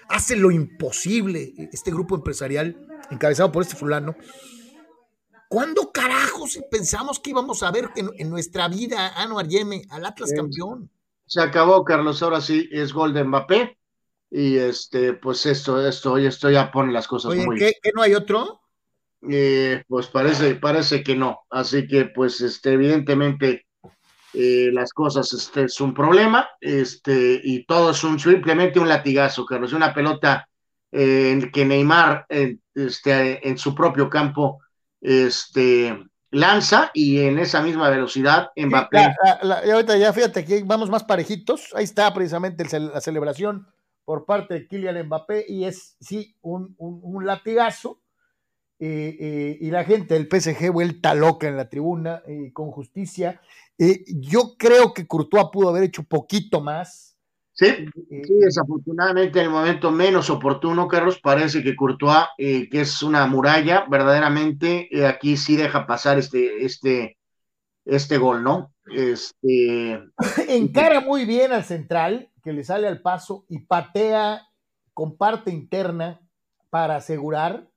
[0.10, 4.16] hace lo imposible este grupo empresarial encabezado por este fulano.
[5.50, 10.32] ¿Cuándo carajos pensamos que íbamos a ver en, nuestra vida a Anuar Yeme, al Atlas
[10.34, 10.90] campeón?
[11.26, 13.78] Se acabó, Carlos, ahora sí es gol de Mbappé
[14.30, 17.58] y este, pues esto, esto, esto ya pone las cosas muy.
[17.58, 18.62] ¿qué, ¿qué no hay otro?
[19.30, 21.42] Eh, pues parece, parece que no.
[21.50, 23.68] Así que, pues, este, evidentemente,
[24.34, 29.46] eh, las cosas, este, es un problema, este, y todo es un, simplemente un latigazo,
[29.46, 30.48] Carlos, una pelota
[30.92, 32.26] eh, en que Neymar,
[32.74, 34.60] este, en su propio campo,
[35.00, 35.98] este,
[36.32, 39.14] lanza y en esa misma velocidad Mbappé.
[39.42, 43.68] ahorita ya fíjate que vamos más parejitos, ahí está precisamente la celebración
[44.06, 46.76] por parte de Kylian Mbappé y es, sí, un,
[47.26, 48.02] latigazo.
[48.84, 53.40] Eh, eh, y la gente del PSG vuelta loca en la tribuna, eh, con justicia.
[54.08, 57.18] Yo creo que Courtois pudo haber hecho poquito más.
[57.54, 57.68] Sí,
[58.10, 63.86] sí, desafortunadamente en el momento menos oportuno, Carlos, parece que Courtois, que es una muralla,
[63.90, 67.18] verdaderamente aquí sí deja pasar este, este,
[67.86, 68.74] este gol, ¿no?
[68.86, 70.02] Este...
[70.48, 74.48] Encara muy bien al central, que le sale al paso y patea
[74.94, 76.22] con parte interna
[76.70, 77.68] para asegurar.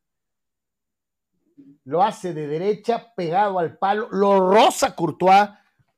[1.85, 5.51] Lo hace de derecha, pegado al palo, lo roza Courtois,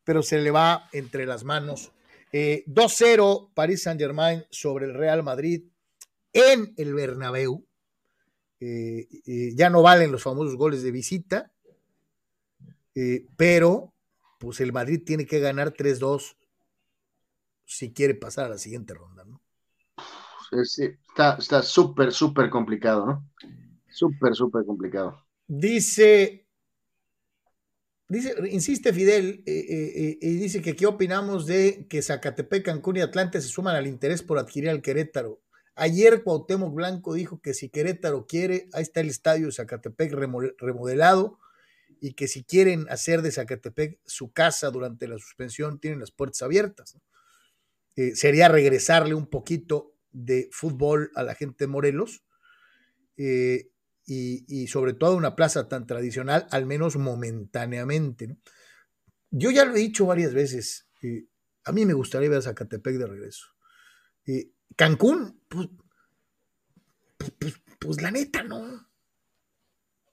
[0.06, 1.90] pero se le va entre las manos.
[2.32, 5.64] 2-0 eh, París Saint Germain sobre el Real Madrid.
[6.32, 7.66] en el Bernabéu.
[8.60, 11.50] ya no valen los famosos goles de visita,
[13.36, 13.92] pero
[14.38, 16.36] pues el Madrid tiene que ganar 3-2
[17.64, 19.42] si quiere pasar a la siguiente ronda, ¿no?
[20.52, 23.28] Está súper, súper complicado, ¿no?
[23.88, 25.26] Súper, súper complicado.
[25.48, 26.45] Dice,
[28.50, 33.00] insiste Fidel, eh, eh, eh, y dice que qué opinamos de que Zacatepec, Cancún y
[33.00, 35.40] Atlante se suman al interés por adquirir al Querétaro.
[35.74, 40.12] Ayer Cuauhtémoc Blanco dijo que si Querétaro quiere, ahí está el estadio Zacatepec
[40.58, 41.38] remodelado,
[42.00, 46.42] y que si quieren hacer de Zacatepec su casa durante la suspensión, tienen las puertas
[46.42, 46.96] abiertas.
[48.14, 52.22] sería regresarle un poquito de fútbol a la gente de Morelos
[54.06, 58.36] y, sobre todo una plaza tan tradicional, al menos momentáneamente.
[59.30, 61.26] Yo ya lo he dicho varias veces, eh,
[61.64, 63.46] a mí me gustaría ver a Zacatepec de regreso.
[64.26, 65.68] Eh, Cancún, pues,
[67.18, 68.88] pues, pues, pues, la neta, no.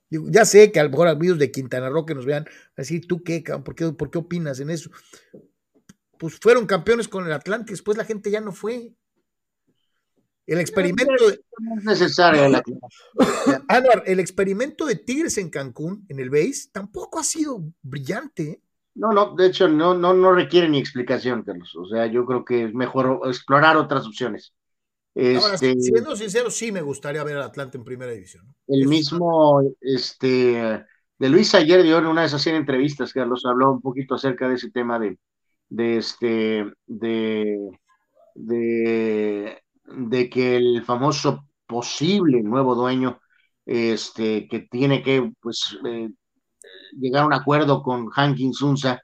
[0.10, 3.24] ya sé que a lo mejor amigos de Quintana Roo que nos vean, decir, ¿tú
[3.24, 4.90] qué, ¿Por qué, ¿Por qué opinas en eso?
[6.18, 8.96] Pues fueron campeones con el Atlante, después la gente ya no fue.
[10.46, 11.40] El experimento de...
[11.84, 12.62] necesario
[14.06, 18.44] el experimento de Tigres en Cancún, en el BASE, tampoco ha sido brillante.
[18.44, 18.62] ¿eh?
[18.96, 21.74] No, no, de hecho no, no, no requiere ni explicación, Carlos.
[21.76, 24.54] O sea, yo creo que es mejor explorar otras opciones.
[25.16, 28.54] Este, siendo sincero, sí me gustaría ver al Atlante en primera división.
[28.68, 30.86] El mismo, este,
[31.20, 34.50] de Luis ayer dio en una de esas 100 entrevistas, Carlos, habló un poquito acerca
[34.50, 35.20] de ese tema de,
[35.70, 37.60] de este, de,
[38.34, 43.20] de de que el famoso posible nuevo dueño,
[43.66, 46.10] este, que tiene que pues, eh,
[47.00, 49.02] llegar a un acuerdo con Hankin Sunza,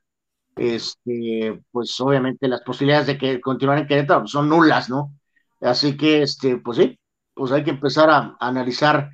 [0.56, 5.14] este, pues obviamente las posibilidades de que continuar en son nulas, ¿no?
[5.62, 7.00] Así que, este, pues sí,
[7.34, 9.10] pues hay que empezar a, analizar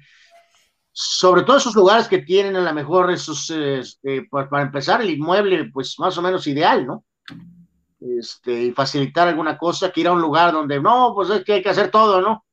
[0.91, 5.69] sobre todo esos lugares que tienen a lo mejor esos, este, para empezar, el inmueble,
[5.71, 7.03] pues más o menos ideal, ¿no?
[7.99, 11.53] Este, y facilitar alguna cosa que ir a un lugar donde no, pues es que
[11.53, 12.45] hay que hacer todo, ¿no?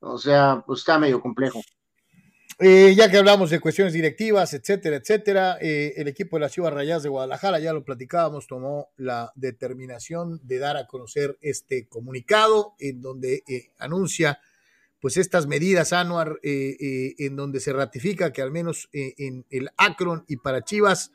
[0.00, 1.60] O sea, pues está medio complejo.
[2.60, 6.72] Eh, ya que hablamos de cuestiones directivas, etcétera, etcétera, eh, el equipo de las Chivas
[6.72, 12.74] Rayadas de Guadalajara, ya lo platicábamos, tomó la determinación de dar a conocer este comunicado
[12.78, 14.38] en donde eh, anuncia
[15.00, 20.36] pues estas medidas, Anuar, en donde se ratifica que al menos en el Akron y
[20.36, 21.12] para Chivas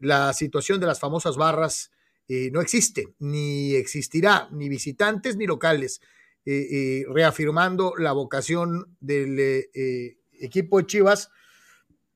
[0.00, 1.92] la situación de las famosas barras
[2.30, 6.02] eh, no existe, ni existirá, ni visitantes ni locales,
[6.44, 9.38] eh, eh, reafirmando la vocación del
[10.38, 11.30] equipo de Chivas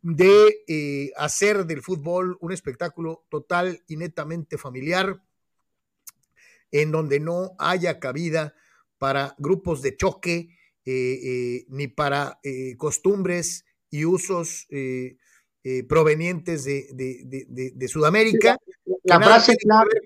[0.02, 5.22] de hacer del fútbol un espectáculo total y netamente familiar,
[6.70, 8.54] en donde no haya cabida
[8.98, 12.38] para grupos de choque, ni para
[12.76, 14.66] costumbres y usos
[15.64, 18.58] eh, provenientes de, de, Sudamérica.
[19.04, 19.56] La, frase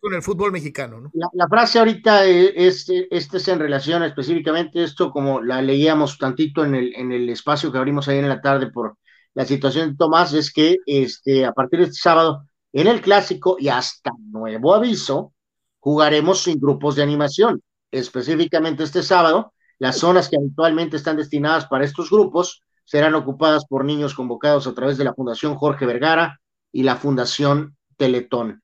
[0.03, 1.01] con el fútbol mexicano.
[1.01, 1.11] ¿no?
[1.33, 6.75] La, frase ahorita es, este es en relación específicamente esto, como la leíamos tantito en
[6.75, 8.99] el, en el espacio que abrimos ayer en la tarde por
[9.33, 12.45] la situación de Tomás, es que este, a partir de este sábado,
[12.75, 15.33] en el clásico y hasta nuevo aviso,
[15.79, 17.63] jugaremos sin grupos de animación.
[17.91, 23.85] Específicamente este sábado, las zonas que habitualmente están destinadas para estos grupos serán ocupadas por
[23.85, 26.41] niños convocados a través de la Fundación Jorge Vergara
[26.73, 28.63] y la Fundación Teletón.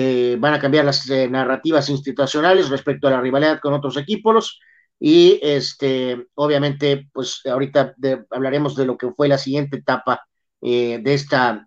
[0.00, 4.60] Eh, van a cambiar las eh, narrativas institucionales respecto a la rivalidad con otros equipos
[5.00, 7.94] y este, obviamente, pues ahorita
[8.30, 10.24] hablaremos de lo que fue la siguiente etapa
[10.60, 11.66] eh, de esta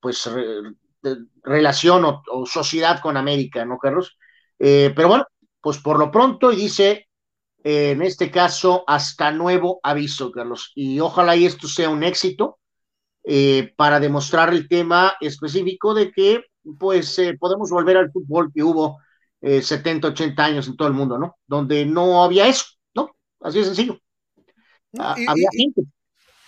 [0.00, 0.28] pues
[1.44, 4.18] relación o, o, sociedad con América, ¿no, Carlos?
[4.58, 5.26] pero bueno,
[5.60, 7.08] pues por lo pronto, y dice
[7.62, 10.72] en este caso hasta nuevo aviso, Carlos.
[10.74, 12.58] Y ojalá y esto sea un éxito
[13.22, 16.44] eh, para demostrar el tema específico de que
[16.78, 18.98] pues eh, podemos volver al fútbol que hubo
[19.42, 21.36] 70, eh, 80 años en todo el mundo, ¿no?
[21.46, 23.14] Donde no había eso, ¿no?
[23.40, 24.00] Así de sencillo.
[24.98, 25.82] Ah, había gente.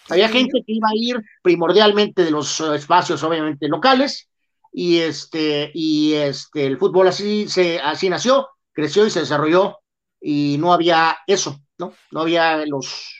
[0.08, 4.28] Había gente que iba a ir primordialmente de los espacios, obviamente, locales,
[4.72, 9.78] y este, y este, el fútbol así se, así nació, creció y se desarrolló
[10.22, 11.94] y no había eso, ¿no?
[12.12, 13.12] No había los,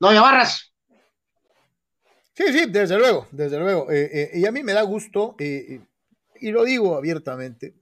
[0.00, 0.72] no había barras.
[2.34, 3.90] Sí, sí, desde luego, desde luego.
[3.90, 5.80] Eh, eh, y a mí me da gusto, eh,
[6.40, 7.74] y lo digo abiertamente,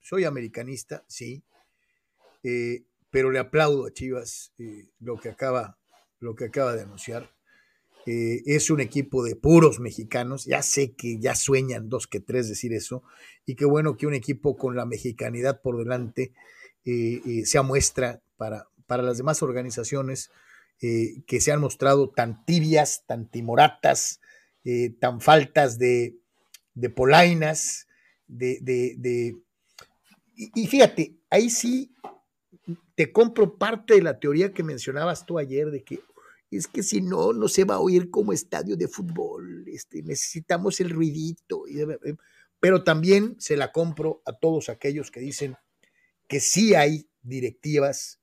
[0.00, 1.42] soy americanista, sí,
[3.10, 4.52] pero le aplaudo a Chivas
[5.00, 5.78] lo, que acaba,
[6.20, 7.28] lo que acaba de anunciar.
[8.06, 12.72] es un equipo de puros mexicanos, ya sé que ya sueñan dos que tres decir
[12.72, 13.02] eso,
[13.46, 16.32] y qué bueno que un equipo con la mexicanidad por delante
[17.44, 20.30] sea muestra para, para las demás organizaciones
[20.82, 24.20] eh, que se han mostrado tan tibias, tan timoratas,
[24.64, 26.18] eh, tan faltas de,
[26.74, 27.86] de polainas,
[28.26, 28.58] de...
[28.60, 29.36] de,
[30.36, 31.94] y, fíjate, ahí sí
[32.96, 36.00] te compro parte de la teoría que mencionabas tú ayer de que
[36.50, 40.80] es que si no, no se va a oír como estadio de fútbol, este, necesitamos
[40.80, 41.64] el ruidito.
[42.60, 45.56] Pero también se la compro a todos aquellos que dicen
[46.28, 48.20] que sí hay directivas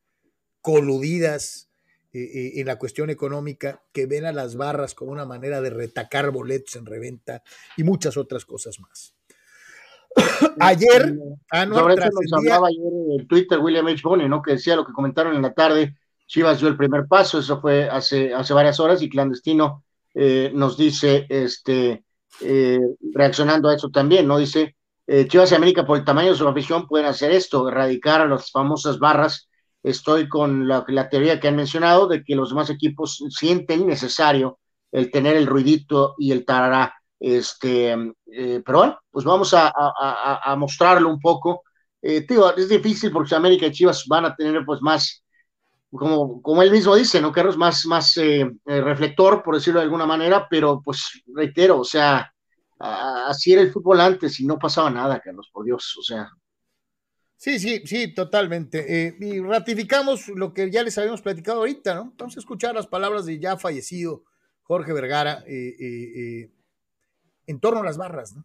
[0.62, 1.70] coludidas
[2.14, 5.70] eh, eh, en la cuestión económica, que ven a las barras como una manera de
[5.70, 7.42] retacar boletos en reventa
[7.78, 9.16] y muchas otras cosas más.
[10.60, 11.18] ayer,
[11.50, 14.02] Anuar, sobre eso nos hablaba ayer en Twitter William H.
[14.04, 14.42] Bonney, ¿no?
[14.42, 15.96] Que decía lo que comentaron en la tarde,
[16.28, 19.84] Chivas dio el primer paso, eso fue hace, hace varias horas, y Clandestino
[20.14, 22.04] eh, nos dice, este,
[22.42, 22.80] eh,
[23.14, 24.38] reaccionando a eso también, ¿no?
[24.38, 24.76] Dice,
[25.08, 28.28] eh, Chivas y América por el tamaño de su afición pueden hacer esto, erradicar a
[28.28, 29.50] las famosas barras.
[29.84, 34.60] Estoy con la, la teoría que han mencionado de que los demás equipos sienten necesario
[34.92, 40.42] el tener el ruidito y el tarará este, eh, pero bueno, pues vamos a, a,
[40.44, 41.62] a mostrarlo un poco.
[42.02, 45.24] Eh, tío, es difícil porque América y Chivas van a tener pues más,
[45.92, 47.58] como, como él mismo dice, ¿no, Carlos?
[47.58, 52.31] Más, más eh, eh reflector, por decirlo de alguna manera, pero pues reitero, o sea,
[52.82, 56.30] así era el fútbol antes y no pasaba nada, Carlos, por Dios, o sea.
[57.36, 59.08] Sí, sí, sí, totalmente.
[59.08, 62.14] Eh, y ratificamos lo que ya les habíamos platicado ahorita, ¿no?
[62.18, 64.24] Vamos a escuchar las palabras de ya fallecido
[64.62, 65.44] Jorge Vergara.
[65.48, 66.52] Eh, eh,
[67.48, 68.34] en torno a las barras.
[68.36, 68.44] ¿no?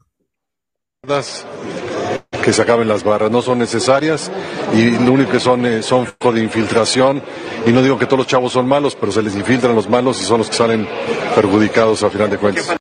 [2.43, 4.31] que se acaben las barras, no son necesarias
[4.73, 7.21] y lo único que son eh, son de infiltración
[7.67, 10.21] y no digo que todos los chavos son malos, pero se les infiltran los malos
[10.21, 10.87] y son los que salen
[11.35, 12.77] perjudicados a final de cuentas.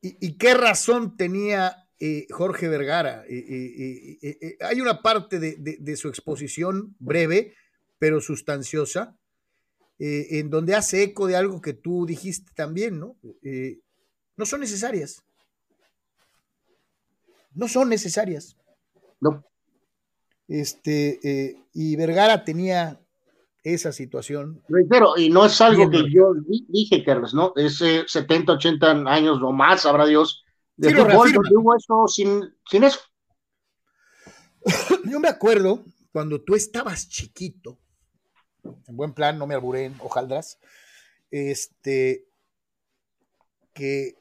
[0.00, 3.24] ¿Y, y qué razón tenía eh, Jorge Vergara?
[3.28, 7.54] Eh, eh hay una parte de, de, de su exposición breve,
[7.98, 9.16] pero sustanciosa,
[9.98, 13.18] en donde hace eco de algo que tú dijiste también, ¿no?
[14.34, 15.22] No son necesarias.
[17.52, 18.56] No son necesarias.
[19.20, 19.44] No.
[20.48, 22.98] Este, y Vergara tenía
[23.62, 24.62] esa situación.
[24.68, 26.32] Reitero, y no es algo que yo
[26.68, 27.52] dije, Carlos, ¿no?
[27.56, 30.44] Es 70, 80 años o más, habrá Dios,
[30.76, 33.00] de sí, fútbol, donde hubo eso sin, sin eso.
[35.04, 37.78] Yo me acuerdo cuando tú estabas chiquito,
[38.64, 40.58] en buen plan, no me alburen, hojaldras,
[41.30, 42.26] este,
[43.72, 44.16] que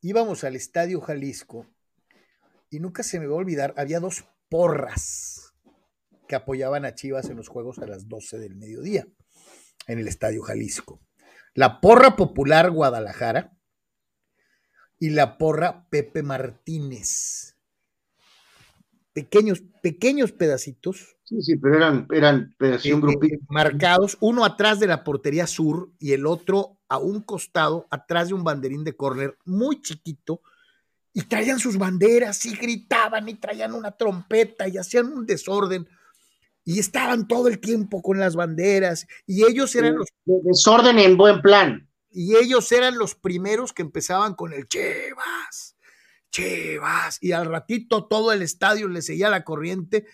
[0.00, 1.66] íbamos al Estadio Jalisco
[2.70, 5.47] y nunca se me va a olvidar, había dos porras
[6.28, 9.08] que apoyaban a Chivas en los juegos a las 12 del mediodía
[9.86, 11.00] en el Estadio Jalisco.
[11.54, 13.56] La porra popular Guadalajara
[15.00, 17.58] y la porra Pepe Martínez
[19.18, 21.16] pequeños, pequeños pedacitos.
[21.24, 22.54] Sí, sí, pero eran, eran
[22.92, 23.34] un grupito.
[23.34, 28.28] Eh, marcados, uno atrás de la portería sur y el otro a un costado, atrás
[28.28, 30.40] de un banderín de córner muy chiquito,
[31.12, 35.88] y traían sus banderas y gritaban y traían una trompeta y hacían un desorden.
[36.68, 40.08] Y estaban todo el tiempo con las banderas y ellos eran los...
[40.26, 41.88] Desorden en buen plan.
[42.10, 45.78] Y ellos eran los primeros que empezaban con el Chivas
[46.30, 50.04] Chivas, y al ratito todo el estadio le seguía la corriente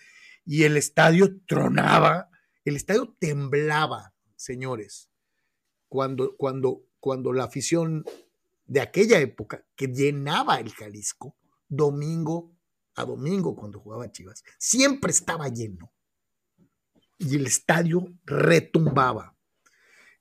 [0.45, 2.29] y el estadio tronaba,
[2.63, 5.09] el estadio temblaba, señores,
[5.89, 8.05] cuando, cuando, cuando la afición
[8.65, 11.35] de aquella época que llenaba el Jalisco,
[11.67, 12.53] domingo
[12.95, 15.91] a domingo cuando jugaba Chivas, siempre estaba lleno
[17.17, 19.33] y el estadio retumbaba.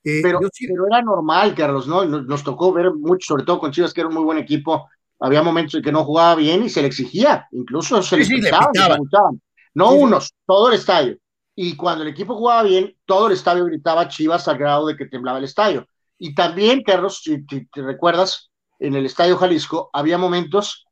[0.02, 2.04] Eh, pero, sí, pero, era normal, Carlos, ¿no?
[2.04, 4.88] Nos, nos, tocó ver mucho, sobre todo con Chivas, que era un muy buen equipo,
[5.18, 8.34] había momentos en que no jugaba bien y se le exigía, incluso se le, sí,
[8.34, 9.40] pitaba, le se
[9.74, 11.16] No unos, todo el estadio.
[11.56, 15.06] Y cuando el equipo jugaba bien, todo el estadio gritaba Chivas al grado de que
[15.06, 15.86] temblaba el estadio.
[16.18, 20.86] Y también, Carlos, si, si te recuerdas, en el Estadio Jalisco había momentos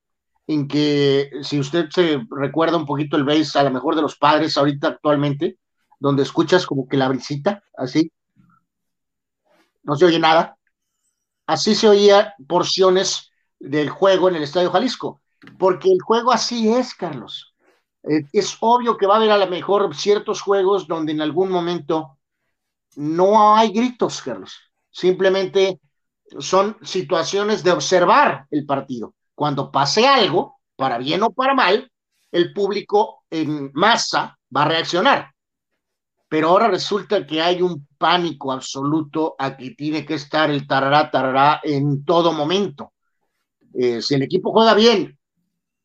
[0.46, 4.16] en que, si usted se recuerda un poquito el base, a lo mejor de los
[4.16, 5.58] padres ahorita actualmente,
[6.02, 8.10] donde escuchas como que la brisita, así,
[9.84, 10.58] no se oye nada.
[11.46, 13.30] Así se oía porciones
[13.60, 15.22] del juego en el Estadio Jalisco,
[15.60, 17.54] porque el juego así es, Carlos.
[18.02, 21.50] Eh, es obvio que va a haber a lo mejor ciertos juegos donde en algún
[21.50, 22.18] momento
[22.96, 24.56] no hay gritos, Carlos.
[24.90, 25.78] Simplemente
[26.40, 29.14] son situaciones de observar el partido.
[29.36, 31.92] Cuando pase algo, para bien o para mal,
[32.32, 35.31] el público en masa va a reaccionar.
[36.32, 41.10] Pero ahora resulta que hay un pánico absoluto a que tiene que estar el tarará,
[41.10, 42.94] tarará en todo momento.
[43.74, 45.18] Eh, si el equipo juega bien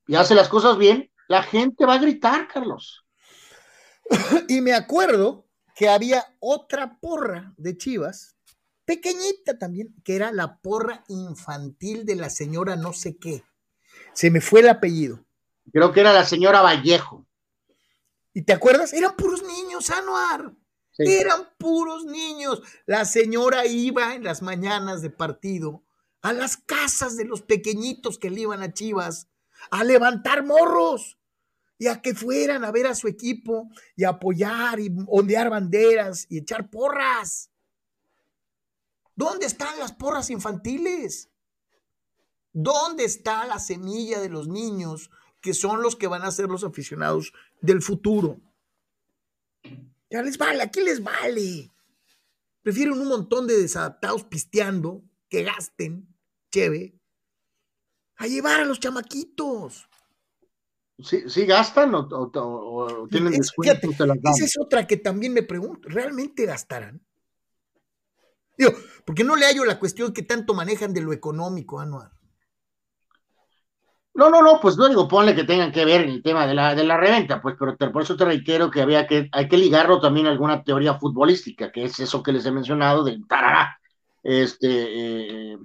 [0.07, 3.03] y hace las cosas bien, la gente va a gritar, Carlos.
[4.47, 8.37] y me acuerdo que había otra porra de Chivas,
[8.85, 13.43] pequeñita también, que era la porra infantil de la señora no sé qué.
[14.13, 15.25] Se me fue el apellido.
[15.73, 17.26] Creo que era la señora Vallejo.
[18.37, 18.93] ¿Y te acuerdas?
[18.93, 20.53] Eran puros niños, Anuar.
[20.99, 22.61] Eran puros niños.
[22.85, 25.83] La señora iba en las mañanas de partido
[26.21, 29.27] a las casas de los pequeñitos que le iban a Chivas
[29.71, 31.17] a levantar morros
[31.79, 36.37] y a que fueran a ver a su equipo y apoyar y ondear banderas y
[36.37, 37.49] echar porras.
[39.15, 41.31] ¿Dónde están las porras infantiles?
[42.53, 45.09] ¿Dónde está la semilla de los niños
[45.47, 47.31] que son los que van a ser los aficionados
[47.61, 48.37] del futuro?
[50.09, 51.71] Ya les vale, aquí les vale.
[52.61, 56.13] Prefieren un montón de desadaptados pisteando que gasten,
[56.51, 56.99] cheve,
[58.17, 59.87] a llevar a los chamaquitos.
[60.99, 63.93] Sí, gastan o, tienen descuentos.
[63.93, 67.01] esa es otra que también me pregunto, ¿realmente gastarán?
[68.57, 68.73] Digo,
[69.05, 72.16] porque no le hallo la cuestión que tanto manejan de lo económico, Anuar.
[74.17, 76.73] No, no, no, pues no digo, ponle que tengan que ver el tema de la,
[76.73, 80.01] de la reventa, pues, pero por eso te reitero que había que, hay que ligarlo
[80.01, 83.79] también a alguna teoría futbolística, que es eso que les he mencionado del tarará,
[84.23, 85.57] este, eh,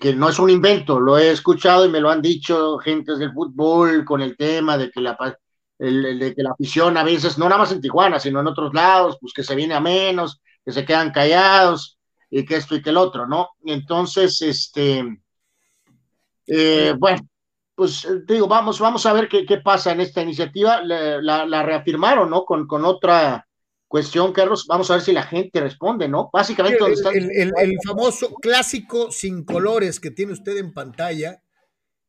[0.00, 3.34] que no es un invento, lo he escuchado y me lo han dicho gentes del
[3.34, 5.18] fútbol con el tema de que la,
[5.78, 9.18] de que la afición a veces, no nada más en Tijuana, sino en otros lados,
[9.20, 11.98] pues que se viene a menos, que se quedan callados
[12.30, 13.50] y que esto y que el otro, ¿no?
[13.66, 15.20] Entonces, este,
[16.46, 17.20] eh, bueno,
[17.76, 20.82] pues eh, digo, vamos, vamos a ver qué, qué pasa en esta iniciativa.
[20.82, 22.44] La, la, reafirmaron, ¿no?
[22.44, 23.46] Con, con, otra
[23.86, 24.66] cuestión, Carlos.
[24.66, 26.30] Vamos a ver si la gente responde, ¿no?
[26.32, 26.78] Básicamente,
[27.14, 31.42] el, el, el, famoso clásico sin colores que tiene usted en pantalla.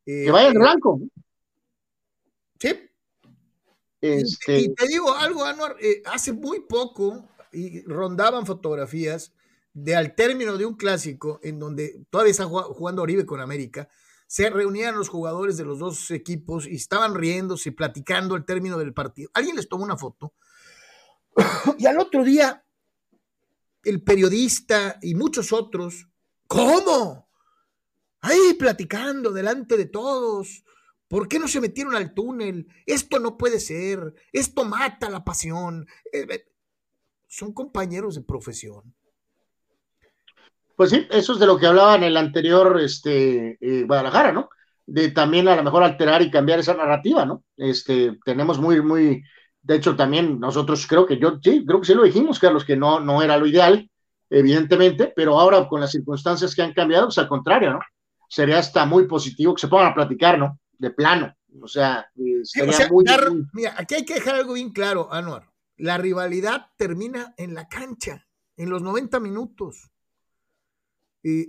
[0.05, 1.01] Eh, que vaya en blanco.
[2.59, 2.89] Sí.
[3.99, 4.59] Este...
[4.59, 9.34] Y, te digo algo, Anuar, eh, hace muy poco y rondaban fotografías
[9.74, 13.89] de al término de un clásico en donde todavía está jugando Oribe con América
[14.28, 18.78] se reunían los jugadores de los dos equipos y estaban riéndose y platicando el término
[18.78, 19.32] del partido.
[19.34, 20.34] Alguien les tomó una foto
[21.80, 22.63] y al otro día
[23.84, 26.09] el periodista y muchos otros,
[26.45, 27.30] ¿cómo?
[28.19, 30.65] Ahí platicando delante de todos.
[31.07, 32.67] ¿Por qué no se metieron al túnel?
[32.86, 34.13] Esto no puede ser.
[34.34, 35.88] Esto mata la pasión.
[36.11, 36.51] Eh, eh,
[37.28, 38.93] son compañeros de profesión.
[40.78, 44.49] Pues sí, eso es de lo que hablaba en el anterior este, eh, Guadalajara, ¿no?
[44.86, 47.43] De también a lo mejor alterar y cambiar esa narrativa, ¿no?
[47.57, 49.23] Este, tenemos muy, muy,
[49.59, 52.78] de hecho también nosotros creo que yo, sí, creo que sí lo dijimos, Carlos, que
[52.78, 53.89] no, no era lo ideal,
[54.30, 57.80] evidentemente, pero ahora con las circunstancias que han cambiado, pues al contrario, ¿no?
[58.30, 60.59] Sería hasta muy positivo que se pongan a platicar, ¿no?
[60.78, 61.36] De plano.
[61.59, 63.03] O sea, eh, sería muy,
[63.51, 65.49] Mira, aquí hay que dejar algo bien claro, Anuar.
[65.75, 69.89] La rivalidad termina en la cancha, en los 90 minutos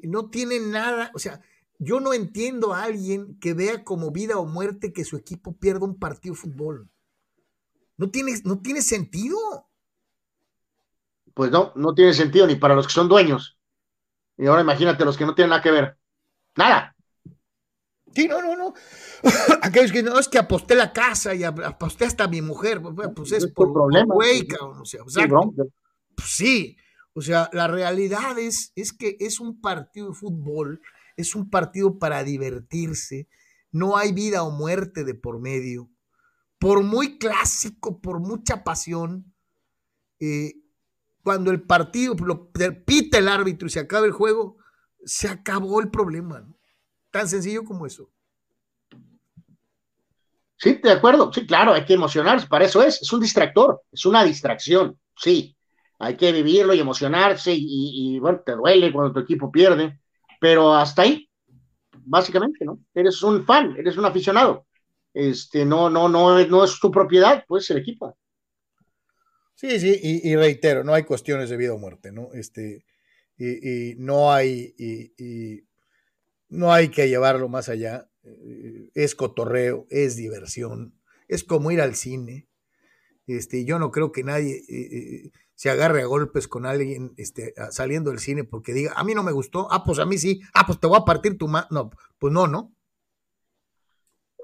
[0.03, 1.41] no tiene nada, o sea,
[1.79, 5.87] yo no entiendo a alguien que vea como vida o muerte que su equipo pierda
[5.87, 6.89] un partido de fútbol.
[7.97, 9.39] No tiene, no tiene sentido.
[11.35, 13.59] Pues no, no tiene sentido ni para los que son dueños.
[14.37, 15.97] Y ahora imagínate los que no tienen nada que ver.
[16.57, 16.95] Nada.
[18.15, 18.75] Sí, no, no, no.
[19.63, 22.81] Aquellos que no, es que aposté la casa y aposté hasta a mi mujer.
[22.83, 24.15] Pues, pues es por, problema.
[24.15, 25.21] Güey, o sea, sí,
[26.17, 26.77] pues sí,
[27.15, 30.81] o sea, la realidad es, es que es un partido de fútbol,
[31.17, 33.29] es un partido para divertirse,
[33.73, 35.91] no hay vida o muerte de por medio.
[36.59, 39.33] Por muy clásico, por mucha pasión,
[40.21, 40.55] eh,
[41.23, 44.57] cuando el partido lo pita el árbitro y se acaba el juego,
[45.05, 46.49] se acabó el problema.
[47.11, 48.11] Tan sencillo como eso.
[50.57, 51.33] Sí, de acuerdo.
[51.33, 52.47] Sí, claro, hay que emocionarse.
[52.47, 53.01] Para eso es.
[53.03, 54.99] Es un distractor, es una distracción.
[55.17, 55.58] Sí,
[55.99, 60.01] hay que vivirlo y emocionarse y, bueno, te duele cuando tu equipo pierde,
[60.41, 61.29] pero hasta ahí,
[61.93, 62.81] básicamente, ¿no?
[62.95, 64.67] Eres un fan, eres un aficionado.
[65.13, 68.17] Este, no, no, no, no es tu propiedad, pues el equipo.
[69.55, 72.33] Sí, sí, y, reitero, no hay cuestiones de vida o muerte, ¿no?
[72.33, 72.85] Este,
[73.37, 75.65] y, no hay, y,
[76.49, 78.09] no hay que llevarlo más allá.
[78.23, 80.95] Eh, es cotorreo, es diversión,
[81.27, 82.47] es como ir al cine.
[83.27, 87.53] Este, yo no creo que nadie, eh, eh, se agarre a golpes con alguien este,
[87.71, 90.41] saliendo del cine porque diga, a mí no me gustó, ah, pues a mí sí,
[90.55, 91.67] ah, pues te voy a partir tu mano.
[91.71, 92.73] No, pues no, ¿no?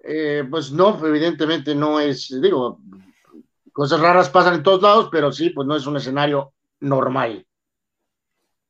[0.02, 2.80] Eh, pues no, evidentemente no es, digo,
[3.72, 7.46] cosas raras pasan en todos lados, pero sí, pues no es un escenario normal.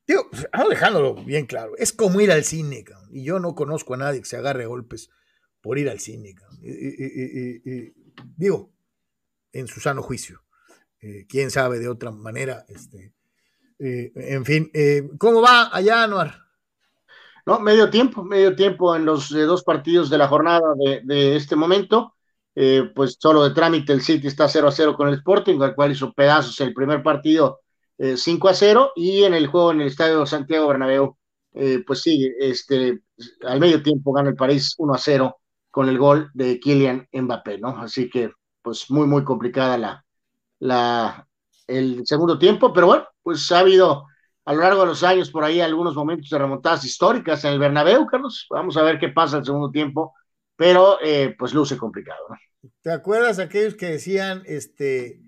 [0.07, 3.97] Digo, pues, dejándolo bien claro, es como ir al cine, y yo no conozco a
[3.97, 5.09] nadie que se agarre a golpes
[5.63, 6.35] por ir al cine,
[8.37, 8.71] digo,
[9.51, 10.44] en su sano juicio.
[11.29, 12.65] Quién sabe de otra manera.
[12.69, 13.13] Este,
[13.79, 14.71] en fin,
[15.19, 16.45] ¿cómo va allá, Anuar?
[17.47, 20.63] No, medio tiempo, medio tiempo en los dos partidos de la jornada
[21.05, 22.15] de, este momento.
[22.95, 25.93] pues solo de trámite el City está 0 a 0 con el Sporting, al cual
[25.93, 27.61] hizo pedazos el primer partido
[27.99, 31.17] 5 a 0 y en el juego en el Estadio Santiago Bernabéu,
[31.87, 33.01] pues sí, este,
[33.43, 35.37] al medio tiempo gana el París 1 a 0
[35.71, 37.77] con el gol de Kylian Mbappé, ¿no?
[37.79, 38.31] Así que,
[38.63, 40.04] pues muy, muy complicada la,
[40.65, 41.29] la,
[41.67, 44.07] el segundo tiempo, pero bueno, pues ha habido
[44.47, 47.59] a lo largo de los años por ahí algunos momentos de remontadas históricas en el
[47.59, 48.47] Bernabéu, Carlos.
[48.49, 50.15] Vamos a ver qué pasa el segundo tiempo,
[50.57, 52.27] pero eh, pues luce complicado.
[52.81, 55.21] ¿Te acuerdas aquellos que decían, este,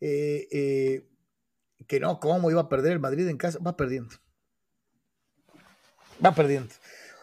[0.00, 1.08] eh, eh,
[1.86, 3.58] que no, cómo iba a perder el Madrid en casa?
[3.66, 4.16] Va perdiendo.
[6.24, 6.74] Va perdiendo.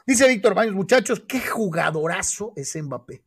[0.07, 3.24] Dice Víctor Baños, muchachos, qué jugadorazo es Mbappé.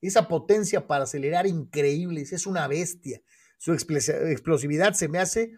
[0.00, 3.20] Esa potencia para acelerar increíble, es una bestia.
[3.58, 5.52] Su explosividad se me hace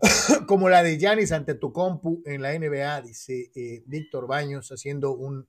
[0.46, 5.46] como la de Giannis ante compu en la NBA, dice eh, Víctor Baños, haciendo un,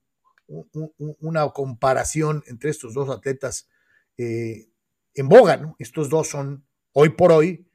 [1.19, 3.67] una comparación entre estos dos atletas
[4.17, 4.69] eh,
[5.13, 5.75] en boga, ¿no?
[5.79, 7.67] Estos dos son, hoy por hoy,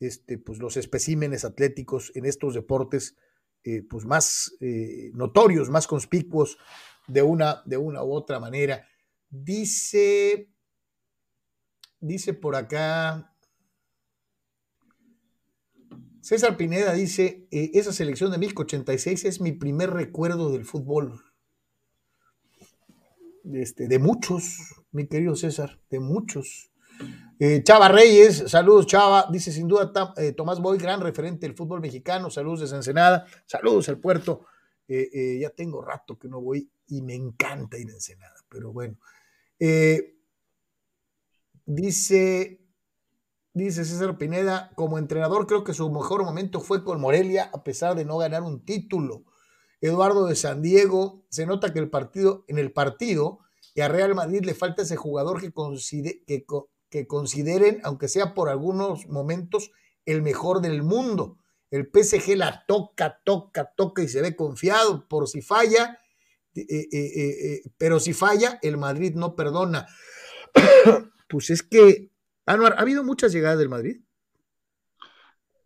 [0.00, 3.16] este, pues los especímenes atléticos en estos deportes
[3.64, 6.58] eh, pues más eh, notorios, más conspicuos
[7.06, 8.86] de una, de una u otra manera.
[9.30, 10.50] Dice,
[12.00, 13.34] dice por acá,
[16.22, 21.22] César Pineda dice, eh, esa selección de 1086 es mi primer recuerdo del fútbol.
[23.52, 24.58] Este, de muchos,
[24.92, 26.70] mi querido César, de muchos.
[27.38, 31.80] Eh, Chava Reyes, saludos Chava, dice sin duda eh, Tomás Boy, gran referente del fútbol
[31.80, 34.46] mexicano, saludos desde Ensenada, saludos al puerto,
[34.86, 38.98] ya tengo rato que no voy y me encanta ir a Ensenada, pero bueno.
[41.66, 42.60] Dice,
[43.52, 47.94] dice César Pineda, como entrenador creo que su mejor momento fue con Morelia, a pesar
[47.94, 49.24] de no ganar un título.
[49.80, 53.40] Eduardo de San Diego, se nota que el partido, en el partido,
[53.74, 55.52] y a Real Madrid le falta ese jugador que,
[56.26, 56.46] que,
[56.90, 59.70] que consideren, aunque sea por algunos momentos,
[60.04, 61.38] el mejor del mundo.
[61.70, 66.00] El PSG la toca, toca, toca y se ve confiado por si falla,
[66.60, 69.86] eh, eh, eh, pero si falla, el Madrid no perdona.
[71.28, 72.10] pues es que,
[72.46, 74.00] Anuar, ¿ha habido muchas llegadas del Madrid?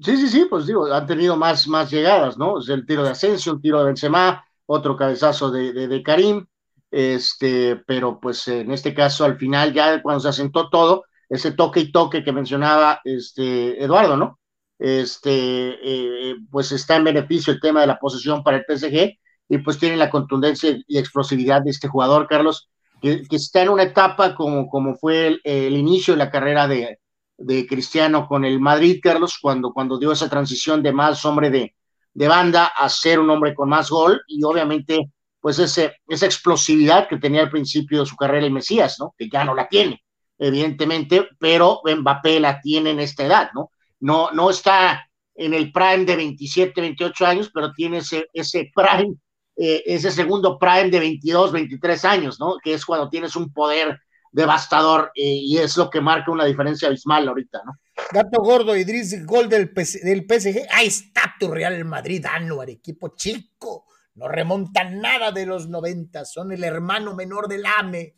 [0.01, 2.59] Sí, sí, sí, pues digo, han tenido más, más llegadas, ¿no?
[2.59, 6.45] Es el tiro de Asensio, un tiro de Benzema, otro cabezazo de, de, Karim,
[6.91, 11.81] este, pero pues en este caso al final ya cuando se asentó todo, ese toque
[11.81, 14.41] y toque que mencionaba este Eduardo, ¿no?
[14.79, 15.79] Este,
[16.51, 19.22] pues está en beneficio el tema de la posesión para el PSG
[19.53, 22.71] y pues tiene la contundencia y explosividad de este jugador, Carlos,
[23.03, 27.01] que, está en una etapa como, como fue el, inicio de la carrera de,
[27.37, 31.75] de, Cristiano con el Madrid, Carlos, cuando, cuando dio esa transición de más hombre de,
[32.15, 37.07] de banda a ser un hombre con más gol y obviamente pues ese, esa explosividad
[37.07, 39.15] que tenía al principio de su carrera el Mesías, ¿no?
[39.19, 40.03] Que ya no la tiene
[40.39, 43.71] evidentemente, pero Mbappé la tiene en esta edad, ¿no?
[44.01, 49.15] No, no está en el prime de 27, 28 años, pero tiene ese, ese prime,
[49.65, 52.57] eh, ese segundo prime de 22, 23 años, ¿no?
[52.61, 54.01] Que es cuando tienes un poder
[54.33, 57.73] devastador eh, y es lo que marca una diferencia abismal ahorita, ¿no?
[58.11, 60.67] Gato Gordo, Idris, gol del, del PSG.
[60.73, 63.87] Ahí está tu Real Madrid, Anuar, equipo chico.
[64.17, 68.17] No remontan nada de los 90, son el hermano menor del AME.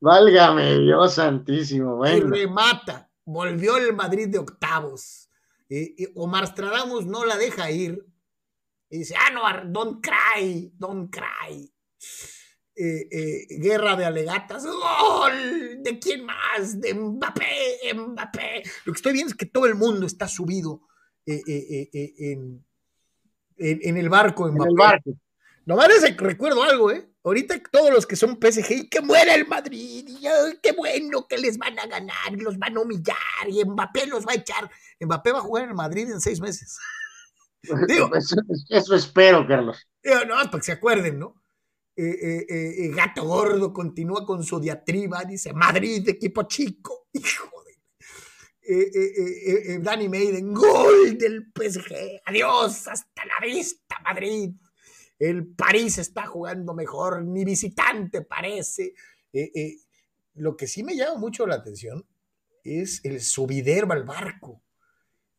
[0.00, 1.96] Válgame Dios santísimo.
[1.96, 2.36] Bueno.
[2.36, 3.10] Y remata.
[3.24, 5.30] Volvió el Madrid de octavos.
[5.66, 8.04] Y, Omar Stradamus no la deja ir.
[8.90, 11.72] Y dice, ah, no, don't cry, don't cry.
[12.74, 14.64] Eh, eh, guerra de alegatas.
[14.64, 15.82] ¡Gol!
[15.82, 16.80] ¿De quién más?
[16.80, 18.62] De Mbappé, Mbappé.
[18.84, 20.82] Lo que estoy viendo es que todo el mundo está subido
[21.24, 22.64] eh, en,
[23.58, 24.48] en, el barco.
[24.48, 25.12] En el barco.
[25.66, 27.06] Nomás recuerdo algo, ¿eh?
[27.22, 30.26] Ahorita todos los que son PSG, que muera el Madrid, y,
[30.62, 33.16] qué bueno que les van a ganar, y los van a humillar,
[33.46, 34.70] y Mbappé los va a echar.
[35.00, 36.78] Mbappé va a jugar en el Madrid en seis meses.
[37.86, 38.10] Digo,
[38.70, 39.86] eso, espero, Carlos.
[40.04, 41.42] no, para que se acuerden, ¿no?
[41.96, 47.70] Eh, eh, eh, Gato Gordo continúa con su diatriba, dice Madrid, equipo chico, hijo de.
[49.82, 54.52] Danny Maiden, gol del PSG, adiós, hasta la vista, Madrid
[55.18, 58.94] el París está jugando mejor, ni visitante parece.
[60.34, 62.06] Lo que sí me llama mucho la atención
[62.64, 64.62] es el subidero al barco.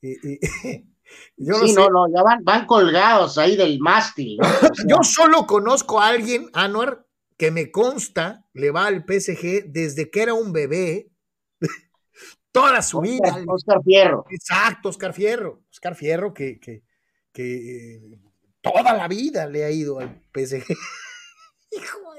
[0.01, 0.39] Eh,
[1.38, 4.38] yo sí, no, no, ya van, colgados ahí del mástil.
[4.88, 7.05] yo solo conozco a alguien, Anuar,
[7.38, 11.12] que me consta, le va al PSG desde que era un bebé
[12.51, 13.43] toda su vida.
[13.47, 14.26] Oscar Fierro.
[14.30, 15.64] Exacto, Oscar Fierro.
[15.72, 16.84] Oscar Fierro que, que,
[17.32, 18.20] que eh,
[18.62, 20.66] toda la vida le ha ido al PSG.
[21.72, 22.14] Hijo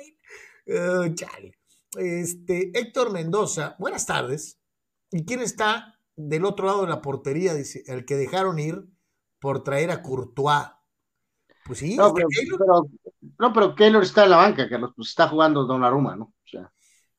[0.67, 1.15] de...
[1.15, 1.59] chale.
[1.97, 4.59] Este, Héctor Mendoza, buenas tardes.
[5.11, 7.55] ¿Y quién está del otro lado de la portería?
[7.55, 8.85] Dice, el que dejaron ir
[9.39, 10.69] por traer a Courtois.
[11.65, 12.27] Pues sí, no, pero,
[12.59, 12.87] pero,
[13.39, 16.25] no, pero Keylor está en la banca, que pues está jugando Donnarumma, ¿no?
[16.25, 16.73] O sea,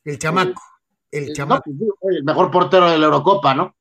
[0.03, 0.61] el chamaco,
[1.09, 1.63] el, el chamaco.
[1.99, 3.75] Pues, el mejor portero de la Eurocopa, ¿no?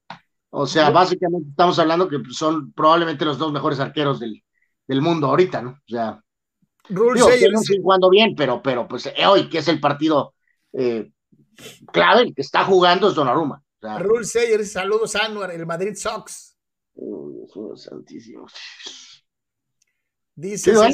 [0.51, 4.45] O sea, básicamente estamos hablando que son probablemente los dos mejores arqueros del,
[4.87, 5.71] del mundo ahorita, ¿no?
[5.71, 6.23] O sea,
[6.89, 7.29] Rule no
[7.61, 10.35] siguen jugando bien, pero, pero pues eh, hoy, que es el partido
[10.73, 11.11] eh,
[11.93, 13.63] clave, el que está jugando es Donnarumma.
[13.83, 16.57] O sea, Rule Sayer, saludos Anuar, el Madrid Sox.
[16.95, 18.47] Dios mío santísimo.
[20.35, 20.73] Dice.
[20.73, 20.93] César-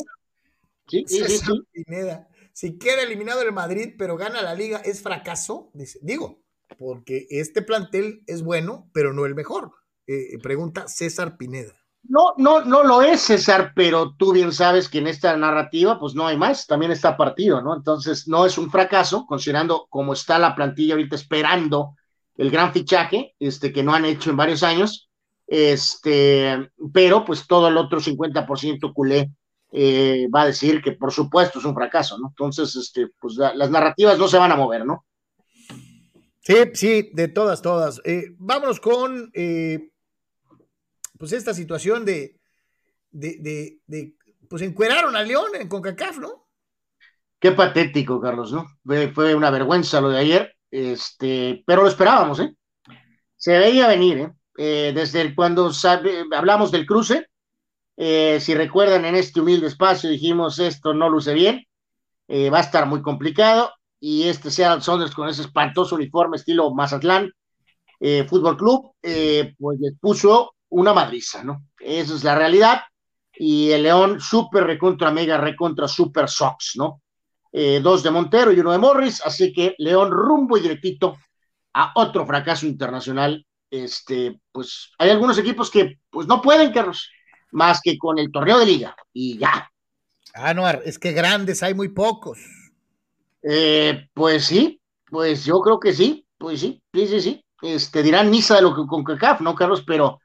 [0.90, 1.82] Sí, sí, sí, César sí.
[1.84, 5.70] Pineda, si queda eliminado el Madrid, pero gana la liga, ¿es fracaso?
[5.74, 6.40] Dice, digo,
[6.78, 9.72] porque este plantel es bueno, pero no el mejor.
[10.06, 11.74] Eh, pregunta César Pineda.
[12.04, 16.14] No, no, no lo es, César, pero tú bien sabes que en esta narrativa, pues
[16.14, 17.76] no hay más, también está partido, ¿no?
[17.76, 21.96] Entonces, no es un fracaso, considerando cómo está la plantilla ahorita esperando
[22.38, 25.10] el gran fichaje, este, que no han hecho en varios años,
[25.46, 29.30] este, pero pues todo el otro 50% culé
[29.72, 32.28] eh, va a decir que por supuesto es un fracaso, ¿no?
[32.28, 35.04] Entonces, este, pues la- las narrativas no se van a mover, ¿no?
[36.40, 38.00] Sí, sí, de todas, todas.
[38.04, 39.90] Eh, vámonos con eh,
[41.18, 42.38] pues esta situación de,
[43.10, 44.14] de, de, de,
[44.48, 46.46] pues encueraron a León en CONCACAF, ¿no?
[47.40, 48.66] Qué patético, Carlos, ¿no?
[48.84, 52.54] Fue, fue una vergüenza lo de ayer, este, pero lo esperábamos, ¿eh?
[53.36, 54.32] Se veía venir, ¿eh?
[54.56, 57.28] Eh, desde cuando sabe- hablamos del cruce,
[57.96, 61.64] eh, si recuerdan en este humilde espacio dijimos esto no luce bien,
[62.26, 66.72] eh, va a estar muy complicado, y este Seattle Saunders con ese espantoso uniforme estilo
[66.74, 67.32] Mazatlán
[68.28, 71.64] Fútbol Club, pues les puso una madriza, ¿no?
[71.80, 72.82] Esa es la realidad,
[73.32, 77.02] y el León súper recontra mega recontra super Sox, ¿no?
[77.52, 81.16] Eh, dos de Montero y uno de Morris, así que León rumbo y directito
[81.74, 83.44] a otro fracaso internacional.
[83.70, 87.10] Este, pues hay algunos equipos que pues no pueden, Carlos,
[87.52, 89.70] más que con el torneo de liga y ya.
[90.34, 92.38] Anuar, es que grandes hay muy pocos.
[93.42, 97.44] Eh, pues sí, pues yo creo que sí, pues sí, sí, sí, sí.
[97.62, 99.82] Este, dirán misa de lo que con CACAF, ¿no, Carlos?
[99.86, 100.20] Pero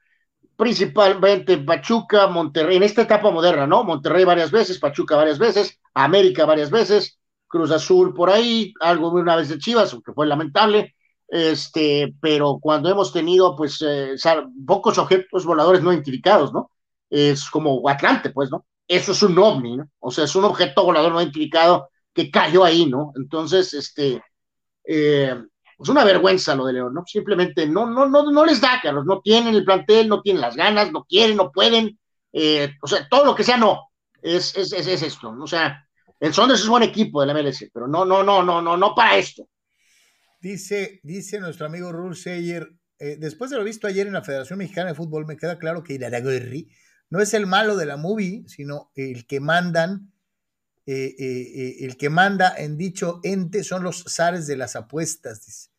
[0.56, 3.84] principalmente Pachuca, Monterrey, en esta etapa moderna, ¿no?
[3.84, 9.36] Monterrey varias veces, Pachuca varias veces, América varias veces, Cruz Azul por ahí, algo una
[9.36, 10.96] vez de Chivas, aunque fue lamentable,
[11.28, 14.16] este, pero cuando hemos tenido, pues, eh,
[14.66, 16.72] pocos objetos voladores no identificados, ¿no?
[17.10, 18.66] Es como Atlante, pues, ¿no?
[18.88, 19.90] Eso es un ovni, ¿no?
[20.00, 23.14] O sea, es un objeto volador no identificado que cayó ahí, ¿no?
[23.16, 24.22] Entonces, este,
[24.86, 25.36] eh,
[25.80, 27.04] es una vergüenza lo de León, ¿no?
[27.06, 30.56] Simplemente no, no, no, no les da, Carlos, no tienen el plantel, no tienen las
[30.56, 32.00] ganas, no quieren, no pueden,
[32.32, 33.90] eh, o sea, todo lo que sea no,
[34.22, 35.44] es, es, es, es esto, ¿no?
[35.44, 35.86] o sea,
[36.20, 39.18] el Sonders es buen equipo de la pero no, no, no, no, no, no para
[39.18, 39.50] esto.
[40.40, 44.60] Dice, dice nuestro amigo Rul Seyer, eh, después de lo visto ayer en la Federación
[44.60, 46.70] Mexicana de Fútbol, me queda claro que Iraragorri
[47.10, 50.13] no es el malo de la movie, sino el que mandan,
[50.86, 55.46] eh, eh, eh, el que manda en dicho ente son los zares de las apuestas,
[55.46, 55.70] dice.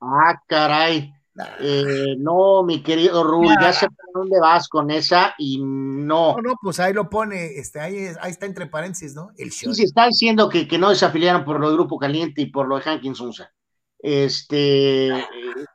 [0.00, 1.12] Ah, caray.
[1.34, 1.46] Nah.
[1.60, 3.60] Eh, no, mi querido Rul, Nah.
[3.60, 6.34] ya sé por dónde vas con esa y no.
[6.36, 9.30] No, no, pues ahí lo pone, este, ahí, ahí está entre paréntesis, ¿no?
[9.36, 12.46] El Sí, sí, está diciendo que, que no desafiliaron por lo de Grupo Caliente y
[12.46, 13.52] por lo de Hankins Unza.
[13.98, 15.10] Este,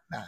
[0.09, 0.25] Nah.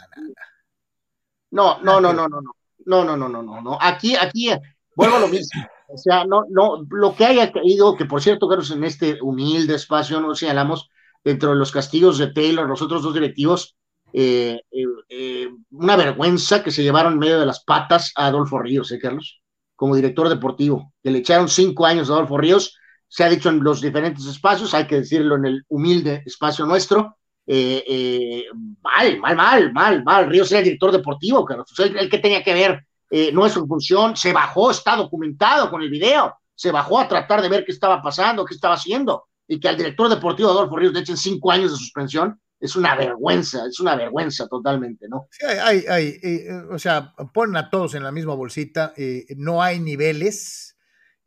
[1.50, 2.52] No, no, no, no, no, no,
[2.86, 3.78] no, no, no, no, no, no.
[3.80, 4.50] Aquí, aquí,
[4.94, 5.62] vuelvo a lo mismo.
[5.94, 9.76] O sea, no, no, lo que haya caído, que por cierto, Carlos, en este humilde
[9.76, 10.90] espacio no señalamos,
[11.22, 13.76] dentro de los castigos de Taylor, los otros dos directivos,
[14.12, 18.58] eh, eh, eh, una vergüenza que se llevaron en medio de las patas a Adolfo
[18.58, 19.40] Ríos, ¿eh, Carlos?
[19.76, 22.76] Como director deportivo, que le echaron cinco años a Adolfo Ríos,
[23.06, 27.16] se ha dicho en los diferentes espacios, hay que decirlo en el humilde espacio nuestro,
[27.46, 28.44] eh, eh,
[28.82, 30.28] mal, mal, mal, mal, mal.
[30.28, 31.72] Ríos era el director deportivo, Carlos.
[31.78, 32.84] O el, el que tenía que ver,
[33.16, 37.06] eh, no es su función, se bajó, está documentado con el video, se bajó a
[37.06, 40.74] tratar de ver qué estaba pasando, qué estaba haciendo, y que al director deportivo Adolfo
[40.76, 45.28] Ríos le echen cinco años de suspensión, es una vergüenza, es una vergüenza totalmente, ¿no?
[45.30, 49.26] Sí, hay, hay, eh, eh, o sea, ponen a todos en la misma bolsita, eh,
[49.36, 50.76] no hay niveles,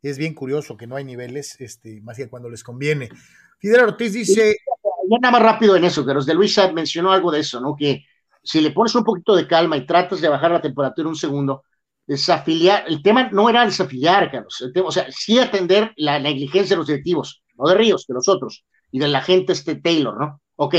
[0.02, 3.08] es bien curioso que no hay niveles, este, más que cuando les conviene.
[3.60, 4.58] Fidel Ortiz dice,
[5.10, 7.74] Ya nada más rápido en eso, Carlos, de Luisa mencionó algo de eso, ¿no?
[7.74, 8.04] Que
[8.42, 11.64] si le pones un poquito de calma y tratas de bajar la temperatura un segundo,
[12.08, 16.74] desafiliar, el tema no era desafiliar, Carlos, el tema, o sea, sí atender la negligencia
[16.74, 20.18] de los directivos, no de Ríos, de los otros, y de la gente este Taylor,
[20.18, 20.40] ¿no?
[20.56, 20.74] Ok,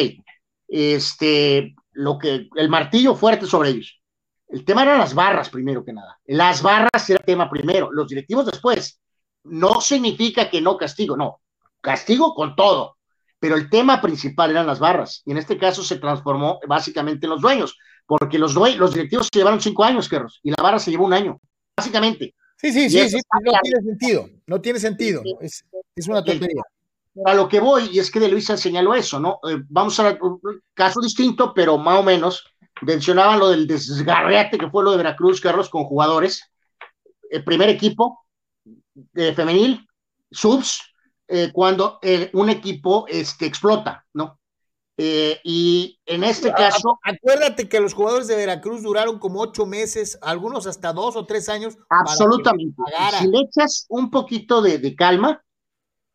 [0.67, 4.01] este, lo que, el martillo fuerte sobre ellos.
[4.47, 6.19] El tema eran las barras, primero que nada.
[6.25, 8.99] Las barras era el tema primero, los directivos después.
[9.43, 11.41] No significa que no castigo, no.
[11.79, 12.97] Castigo con todo.
[13.39, 15.21] Pero el tema principal eran las barras.
[15.25, 17.77] Y en este caso se transformó básicamente en los dueños,
[18.09, 21.13] porque los, los directivos se llevaron cinco años, Carlos, y la barra se llevó un
[21.13, 21.39] año,
[21.77, 22.33] básicamente.
[22.57, 25.63] Sí, sí, sí, sí, no tiene sentido, no tiene sentido, es,
[25.95, 26.63] es una tontería.
[27.25, 29.39] A lo que voy, y es que de Luisa señaló eso, ¿no?
[29.47, 30.41] Eh, vamos a un
[30.73, 32.43] caso distinto, pero más o menos,
[32.81, 36.51] mencionaban lo del desgarreate que fue lo de Veracruz, Carlos, con jugadores,
[37.29, 38.25] el primer equipo
[38.95, 39.87] de femenil,
[40.31, 40.81] subs,
[41.27, 44.38] eh, cuando eh, un equipo este, explota, ¿no?
[45.01, 46.99] Eh, y en este caso.
[47.03, 51.47] Acuérdate que los jugadores de Veracruz duraron como ocho meses, algunos hasta dos o tres
[51.47, 51.77] años.
[51.89, 52.75] Absolutamente.
[53.17, 55.41] Si le echas un poquito de, calma,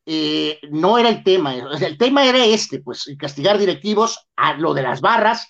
[0.05, 1.55] eh, no era el tema.
[1.55, 5.49] el tema era este: pues castigar directivos a lo de las barras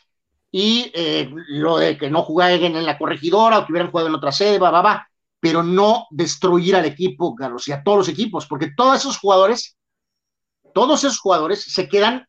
[0.53, 4.15] y eh, lo de que no jugaran en la corregidora o que hubieran jugado en
[4.15, 5.09] otra sede, va, va, va.
[5.41, 9.77] Pero no destruir al equipo, Carlos, y a todos los equipos, porque todos esos jugadores,
[10.73, 12.25] todos esos jugadores se quedan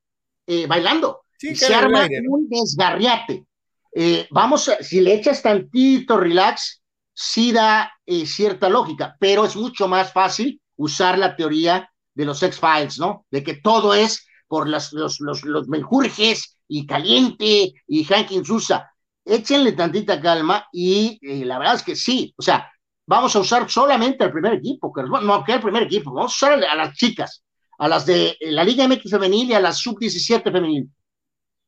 [0.47, 1.21] eh, bailando.
[1.37, 3.45] se arma un desgarriate.
[3.93, 6.81] Eh, vamos, a, si le echas tantito relax,
[7.13, 12.43] sí da eh, cierta lógica, pero es mucho más fácil usar la teoría de los
[12.43, 13.25] X-Files, ¿no?
[13.31, 18.91] De que todo es por las, los, los, los menjurjes y caliente y Hankins usa.
[19.23, 22.69] Échenle tantita calma y la verdad es que sí, o sea,
[23.07, 26.63] vamos a usar solamente al primer equipo, no que el primer equipo, vamos a usar
[26.63, 27.43] a las chicas,
[27.77, 30.89] a las de la Liga MX femenil y a la sub-17 femenil.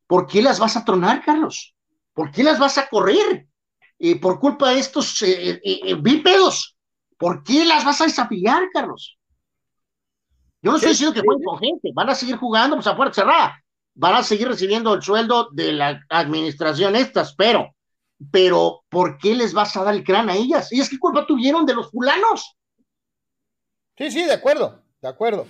[0.08, 1.76] ¿Por qué las vas a tronar, Carlos?
[2.14, 3.48] ¿Por qué las vas a correr?
[4.00, 6.78] Eh, por culpa de estos eh, eh, bípedos.
[7.18, 9.18] ¿Por qué las vas a desafiliar, Carlos?
[10.62, 13.14] Yo no estoy diciendo que jueguen con gente, van a seguir jugando pues a puerta
[13.14, 17.76] cerrada, van a seguir recibiendo el sueldo de la administración estas, pero,
[18.32, 20.72] pero, ¿por qué les vas a dar el crán a ellas?
[20.72, 22.58] ¿Ellas qué culpa tuvieron de los fulanos?
[23.98, 25.48] Sí, sí, de acuerdo, de acuerdo.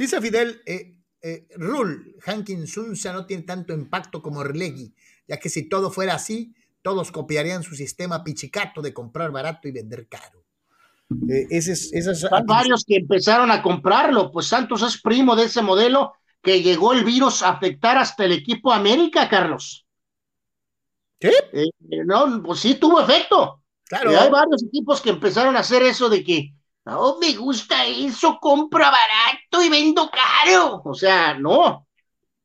[0.00, 4.94] Dice Fidel, eh, eh, Rule, Hankin Sunsa no tiene tanto impacto como Relegi,
[5.28, 9.72] ya que si todo fuera así, todos copiarían su sistema pichicato de comprar barato y
[9.72, 10.42] vender caro.
[11.28, 16.14] Eh, ese Hay varios que empezaron a comprarlo, pues Santos es primo de ese modelo
[16.40, 19.86] que llegó el virus a afectar hasta el equipo América, Carlos.
[21.18, 21.34] ¿Qué?
[21.52, 21.68] Eh,
[22.06, 23.62] no, pues sí tuvo efecto.
[23.84, 24.18] Claro.
[24.18, 26.54] hay varios equipos que empezaron a hacer eso de que
[26.84, 30.82] no me gusta eso, compra barato y vendo caro.
[30.84, 31.86] O sea, no.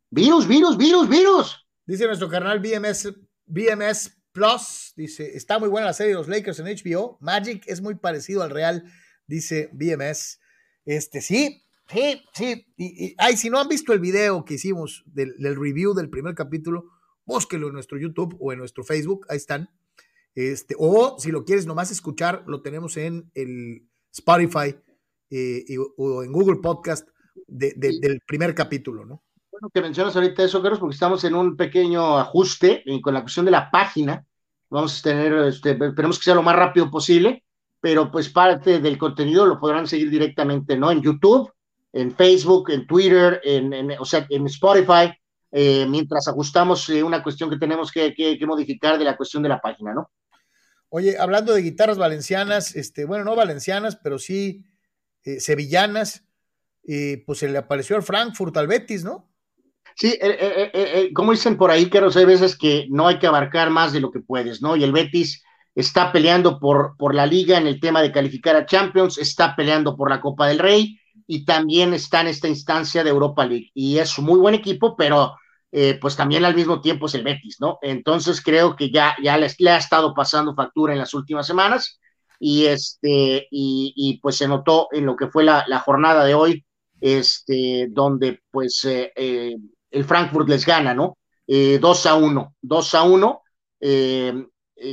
[0.09, 1.67] Virus, virus, virus, virus.
[1.85, 3.13] Dice nuestro canal BMS,
[3.45, 7.17] BMS Plus, dice, está muy buena la serie de los Lakers en HBO.
[7.21, 8.83] Magic es muy parecido al Real,
[9.27, 10.39] dice BMS.
[10.83, 12.67] Este, sí, sí, sí.
[12.75, 16.35] Y, ay, si no han visto el video que hicimos del, del, review del primer
[16.35, 16.91] capítulo,
[17.25, 19.69] búsquelo en nuestro YouTube o en nuestro Facebook, ahí están.
[20.35, 24.75] Este, o si lo quieres nomás escuchar, lo tenemos en el Spotify
[25.29, 25.65] eh,
[25.97, 27.07] o en Google Podcast
[27.47, 29.21] del primer capítulo, ¿no?
[29.51, 33.45] Bueno, que mencionas ahorita eso, Carlos, porque estamos en un pequeño ajuste con la cuestión
[33.45, 34.25] de la página.
[34.69, 37.43] Vamos a tener, este, esperemos que sea lo más rápido posible,
[37.79, 40.91] pero pues parte del contenido lo podrán seguir directamente, ¿no?
[40.91, 41.51] En YouTube,
[41.93, 45.13] en Facebook, en Twitter, en, o sea, en Spotify,
[45.51, 49.49] eh, mientras ajustamos eh, una cuestión que tenemos que, que, modificar de la cuestión de
[49.49, 50.09] la página, ¿no?
[50.97, 54.63] Oye, hablando de guitarras valencianas, este, bueno, no valencianas, pero sí
[55.25, 56.23] eh, sevillanas,
[57.25, 59.29] pues se le apareció al Frankfurt, al Betis, ¿no?
[59.93, 63.71] Sí, eh, eh, como dicen por ahí, que hay veces que no hay que abarcar
[63.71, 64.77] más de lo que puedes, ¿no?
[64.77, 65.43] Y el Betis
[65.75, 69.97] está peleando por, por la liga en el tema de calificar a Champions, está peleando
[69.97, 73.69] por la Copa del Rey y también está en esta instancia de Europa League.
[73.73, 75.35] Y es un muy buen equipo, pero
[75.77, 77.79] eh, pues también al mismo tiempo es el Betis, ¿no?
[77.81, 81.99] Entonces creo que ya, ya le, ha estado pasando factura en las últimas semanas
[82.39, 86.65] y, este, y, pues se notó en lo que fue la, jornada de hoy,
[87.01, 89.57] este, donde pues eh, eh,
[89.91, 91.17] el Frankfurt les gana, ¿no?
[91.45, 93.41] 2 a 1, 2 a 1,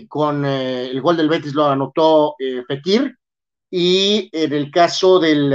[0.08, 2.34] con el gol del Betis lo anotó
[2.66, 3.16] Fekir
[3.70, 5.48] y en el caso del,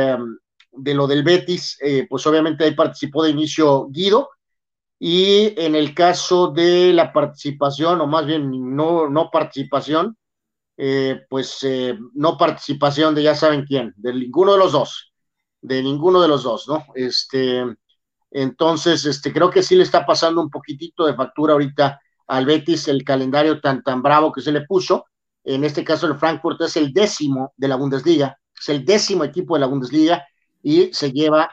[0.71, 1.77] de lo del Betis,
[2.09, 4.29] pues obviamente ahí participó de inicio Guido,
[4.99, 10.17] y en el caso de la participación, o más bien no, no participación,
[10.77, 15.13] eh, pues eh, no participación de ya saben quién, de ninguno de los dos,
[15.61, 16.85] de ninguno de los dos, ¿no?
[16.95, 17.63] Este,
[18.31, 22.87] entonces, este, creo que sí le está pasando un poquitito de factura ahorita al Betis
[22.87, 25.05] el calendario tan, tan bravo que se le puso.
[25.43, 29.55] En este caso, el Frankfurt es el décimo de la Bundesliga, es el décimo equipo
[29.55, 30.27] de la Bundesliga
[30.61, 31.49] y se lleva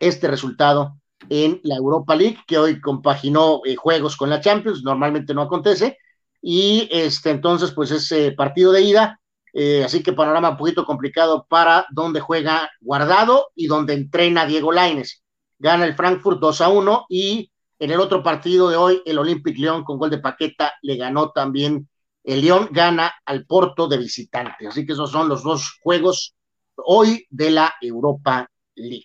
[0.00, 0.96] este resultado
[1.28, 5.98] en la Europa League, que hoy compaginó eh, juegos con la Champions, normalmente no acontece,
[6.40, 9.20] y este, entonces, pues ese partido de ida,
[9.52, 14.72] eh, así que panorama un poquito complicado para donde juega Guardado y donde entrena Diego
[14.72, 15.22] Laines.
[15.58, 19.58] Gana el Frankfurt 2 a 1 y en el otro partido de hoy, el Olympic
[19.58, 21.88] León con gol de Paqueta le ganó también.
[22.22, 24.66] El León gana al Porto de visitante.
[24.66, 26.34] Así que esos son los dos juegos
[26.76, 29.04] hoy de la Europa League.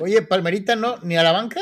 [0.00, 1.60] Oye, Palmerita no, ni a la banca.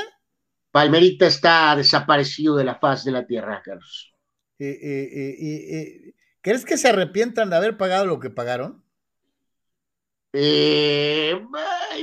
[0.70, 4.12] Palmerita está desaparecido de la faz de la tierra, Carlos.
[4.58, 8.84] Eh, eh, eh, ¿Crees que se arrepientan de haber pagado lo que pagaron?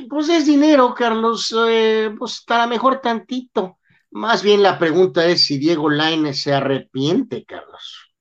[0.09, 1.53] pues es dinero, Carlos.
[2.17, 3.77] pues estará mejor tantito.
[4.09, 8.15] Más bien la pregunta es si Diego Laine se arrepiente, Carlos.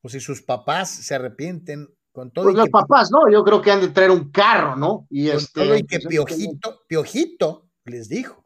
[0.00, 2.44] O si sus papás se arrepienten con todo.
[2.44, 3.30] Pues los papás, ¿no?
[3.30, 5.06] Yo creo que han de traer un carro, ¿no?
[5.10, 5.78] Y este.
[5.78, 8.44] y que pues, Piojito, Piojito les dijo: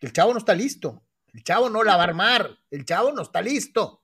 [0.00, 1.02] el chavo no está listo.
[1.32, 2.58] El chavo no la va a armar.
[2.70, 4.02] El chavo no está listo.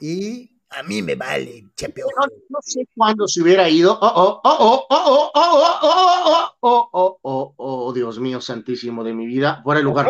[0.00, 2.02] Y a mí me vale, chepe.
[2.02, 3.98] No, sé cuándo se hubiera ido.
[4.00, 9.12] Oh, oh, oh, oh, oh, oh, oh, oh, oh, oh, oh, Dios mío, santísimo de
[9.12, 9.60] mi vida.
[9.62, 10.08] Fuera el lugar.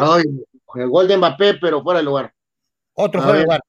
[0.74, 2.34] el gol de Mbappé, pero fuera el lugar.
[2.94, 3.62] Otro fuera el lugar.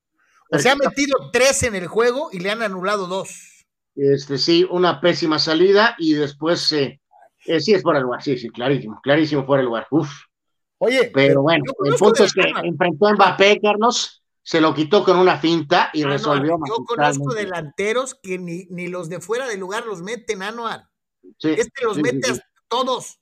[0.58, 3.51] se ha metido tres en el juego y le han anulado dos.
[3.96, 7.00] Este, sí, una pésima salida y después, eh,
[7.60, 9.88] sí es fuera el lugar, sí, sí, clarísimo, clarísimo fuera el lugar.
[9.92, 10.10] Uf.
[10.78, 15.18] Oye, pero bueno, el punto es que enfrentó a Mbappé, Carlos, se lo quitó con
[15.18, 16.58] una finta y ah, resolvió.
[16.68, 20.90] yo conozco delanteros que ni, ni, los de fuera del lugar los meten, Anuar.
[21.40, 22.38] este los mete a
[22.68, 23.20] todos.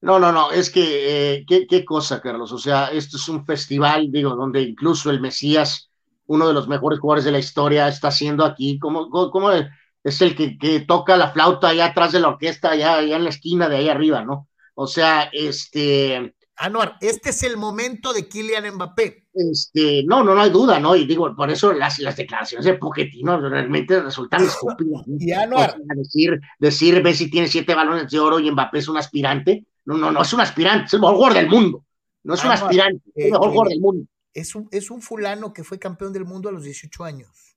[0.00, 2.50] No, no, no, es que, eh, ¿qué, ¿qué, cosa, Carlos.
[2.50, 5.91] O sea, esto es un festival, digo, donde incluso el Mesías,
[6.32, 10.34] uno de los mejores jugadores de la historia, está haciendo aquí, como, como es el
[10.34, 13.68] que, que, toca la flauta allá atrás de la orquesta, allá, allá en la esquina
[13.68, 14.48] de ahí arriba, ¿no?
[14.74, 19.26] O sea, este, Anuar, este es el momento de Kylian Mbappé.
[19.34, 20.94] Este, no, no, no hay duda, ¿no?
[20.94, 25.02] Y digo, por eso las, las declaraciones de Pochettino realmente resultan estúpidas.
[25.18, 25.76] y Anuar.
[25.96, 29.66] decir, decir, ve si tiene siete balones de oro y Mbappé es un aspirante.
[29.84, 31.84] No, no, no es un aspirante, es el mejor jugador del mundo.
[32.24, 34.06] No es un aspirante, es el mejor jugador del mundo.
[34.34, 37.56] Es un, es un fulano que fue campeón del mundo a los 18 años.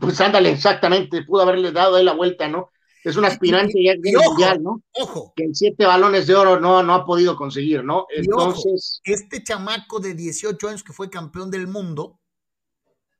[0.00, 2.70] Pues ándale, exactamente, pudo haberle dado ahí la vuelta, ¿no?
[3.06, 3.78] es un aspirante
[4.26, 4.82] mundial, ¿no?
[4.94, 5.32] Ojo.
[5.36, 8.06] Que en siete balones de oro no, no ha podido conseguir, ¿no?
[8.10, 9.00] Entonces.
[9.04, 12.18] este chamaco de 18 años que fue campeón del mundo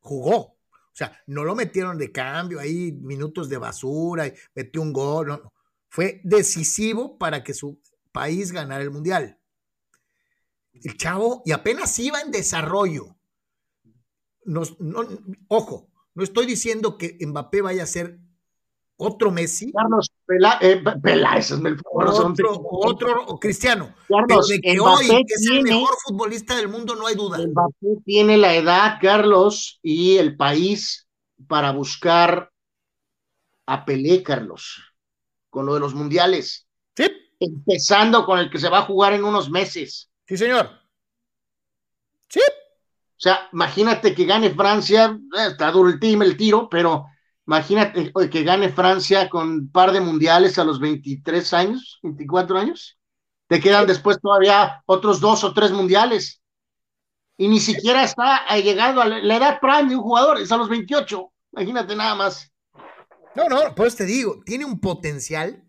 [0.01, 0.39] jugó.
[0.39, 5.29] O sea, no lo metieron de cambio ahí, minutos de basura, y metió un gol.
[5.29, 5.53] No,
[5.89, 7.79] Fue decisivo para que su
[8.11, 9.36] país ganara el mundial.
[10.83, 13.17] El chavo, y apenas iba en desarrollo.
[14.45, 15.01] Nos, no,
[15.49, 18.19] ojo, no estoy diciendo que Mbappé vaya a ser
[18.97, 19.73] otro Messi.
[19.73, 23.95] Carlos Pela, eh, Peláez es el otro, otro Cristiano.
[24.09, 27.39] Carlos, que hoy es el mejor futbolista del mundo, no hay duda.
[27.39, 31.07] Mbappé tiene la edad, Carlos, y el país
[31.47, 32.51] para buscar
[33.67, 34.95] a Pelé, Carlos,
[35.51, 36.67] con lo de los mundiales.
[36.97, 37.11] Sí.
[37.39, 40.11] Empezando con el que se va a jugar en unos meses.
[40.27, 40.71] Sí, señor.
[42.29, 42.41] Sí.
[42.41, 47.07] O sea, imagínate que gane Francia, eh, está duro el team, el tiro, pero
[47.47, 52.99] Imagínate que gane Francia con un par de mundiales a los 23 años, 24 años.
[53.47, 56.43] Te quedan después todavía otros dos o tres mundiales.
[57.37, 60.69] Y ni siquiera está llegando a la edad prime de un jugador, es a los
[60.69, 61.33] 28.
[61.53, 62.51] Imagínate nada más.
[63.37, 65.63] No, no, pues te digo, tiene un potencial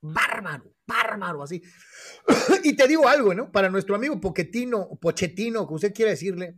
[0.00, 1.62] bárbaro, bárbaro, así.
[2.64, 3.50] y te digo algo, ¿no?
[3.50, 6.56] Para nuestro amigo Poquetino, Pochettino, que usted quiera decirle,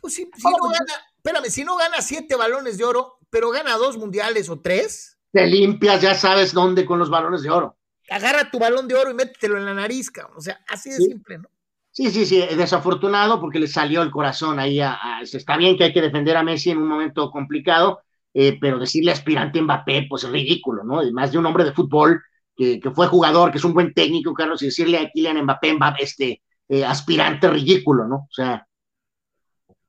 [0.00, 3.76] pues si, si no gana, espérame, si no gana siete balones de oro, pero gana
[3.76, 5.18] dos mundiales o tres.
[5.32, 7.76] Te limpias, ya sabes dónde con los balones de oro.
[8.10, 11.38] Agarra tu balón de oro y métetelo en la nariz, o sea, así de simple,
[11.38, 11.48] ¿no?
[11.90, 14.80] Sí, sí, sí, desafortunado porque le salió el corazón ahí.
[14.80, 18.00] A, está bien que hay que defender a Messi en un momento complicado,
[18.34, 20.98] eh, pero decirle aspirante Mbappé, pues es ridículo, ¿no?
[20.98, 22.20] Además de un hombre de fútbol
[22.56, 25.74] que, que, fue jugador, que es un buen técnico, Carlos, y decirle a Kylian Mbappé,
[25.74, 28.16] Mbappé este, eh, aspirante ridículo, ¿no?
[28.16, 28.66] O sea.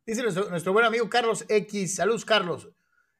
[0.05, 1.95] Dice nuestro, nuestro buen amigo Carlos X.
[1.95, 2.69] Saludos, Carlos.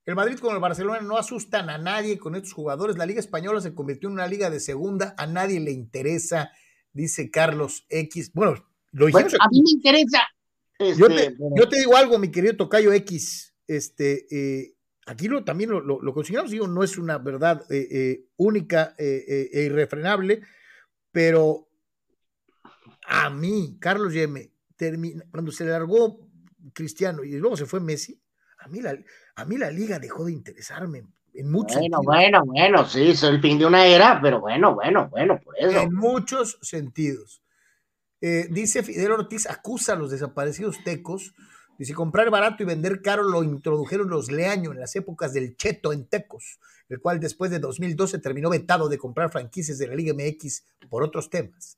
[0.06, 2.98] El Madrid con el Barcelona no asustan a nadie con estos jugadores.
[2.98, 5.16] La Liga Española se convirtió en una liga de segunda.
[5.18, 6.52] A nadie le interesa,
[6.94, 8.32] dice Carlos X.
[8.34, 8.54] Bueno,
[8.92, 9.34] lo dijimos.
[9.34, 10.22] a mí me interesa.
[10.80, 13.56] yo, te, este, yo, te, digo algo, mi querido Tocayo X.
[13.68, 14.75] Este, eh,
[15.06, 19.64] aquí lo, también lo, lo, consideramos, digo, no es una verdad eh, eh, única e
[19.66, 20.42] irrefrenable,
[21.12, 21.68] pero
[23.08, 24.52] a mí, Carlos Yeme,
[25.32, 26.20] cuando se largó
[26.74, 28.20] Cristiano y luego se fue Messi,
[28.60, 28.98] a mí la,
[29.36, 31.04] a mí la liga dejó de interesarme.
[31.34, 35.10] En muchos bueno, bueno, bueno, sí, es el fin de una era, pero bueno, bueno,
[35.10, 35.82] bueno, por eso.
[35.82, 37.42] En muchos sentidos.
[38.22, 41.34] Eh, dice Fidel Ortiz, acusa a los desaparecidos tecos.
[41.78, 45.92] Dice, comprar barato y vender caro lo introdujeron los Leaño en las épocas del Cheto
[45.92, 50.14] en Tecos, el cual después de 2012 terminó vetado de comprar franquicias de la Liga
[50.14, 51.78] MX por otros temas.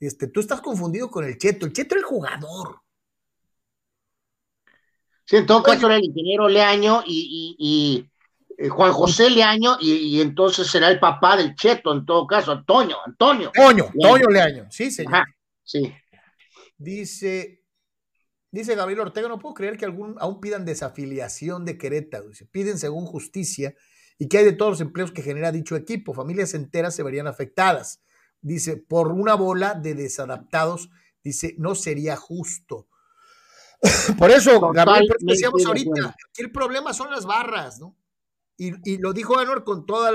[0.00, 1.66] Este, tú estás confundido con el Cheto.
[1.66, 2.80] El Cheto era el jugador.
[5.26, 8.10] Sí, en todo caso era el ingeniero Leaño y, y, y
[8.58, 12.52] eh, Juan José Leaño, y, y, entonces será el papá del Cheto, en todo caso,
[12.52, 13.50] Antonio, Antonio.
[13.52, 15.14] Toño, Toño Leaño, sí, señor.
[15.14, 15.24] Ajá,
[15.62, 15.92] sí.
[16.76, 17.63] Dice,
[18.54, 22.28] dice Gabriel Ortega, no puedo creer que algún, aún pidan desafiliación de Querétaro.
[22.28, 23.74] Dice, piden según justicia
[24.16, 26.14] y que hay de todos los empleos que genera dicho equipo.
[26.14, 28.00] Familias enteras se verían afectadas.
[28.40, 30.90] Dice, por una bola de desadaptados,
[31.22, 32.88] dice, no sería justo.
[34.18, 37.96] Por eso, Gabriel, decíamos ahorita, aquí el problema son las barras, ¿no?
[38.56, 40.08] Y, y lo dijo Anor con todo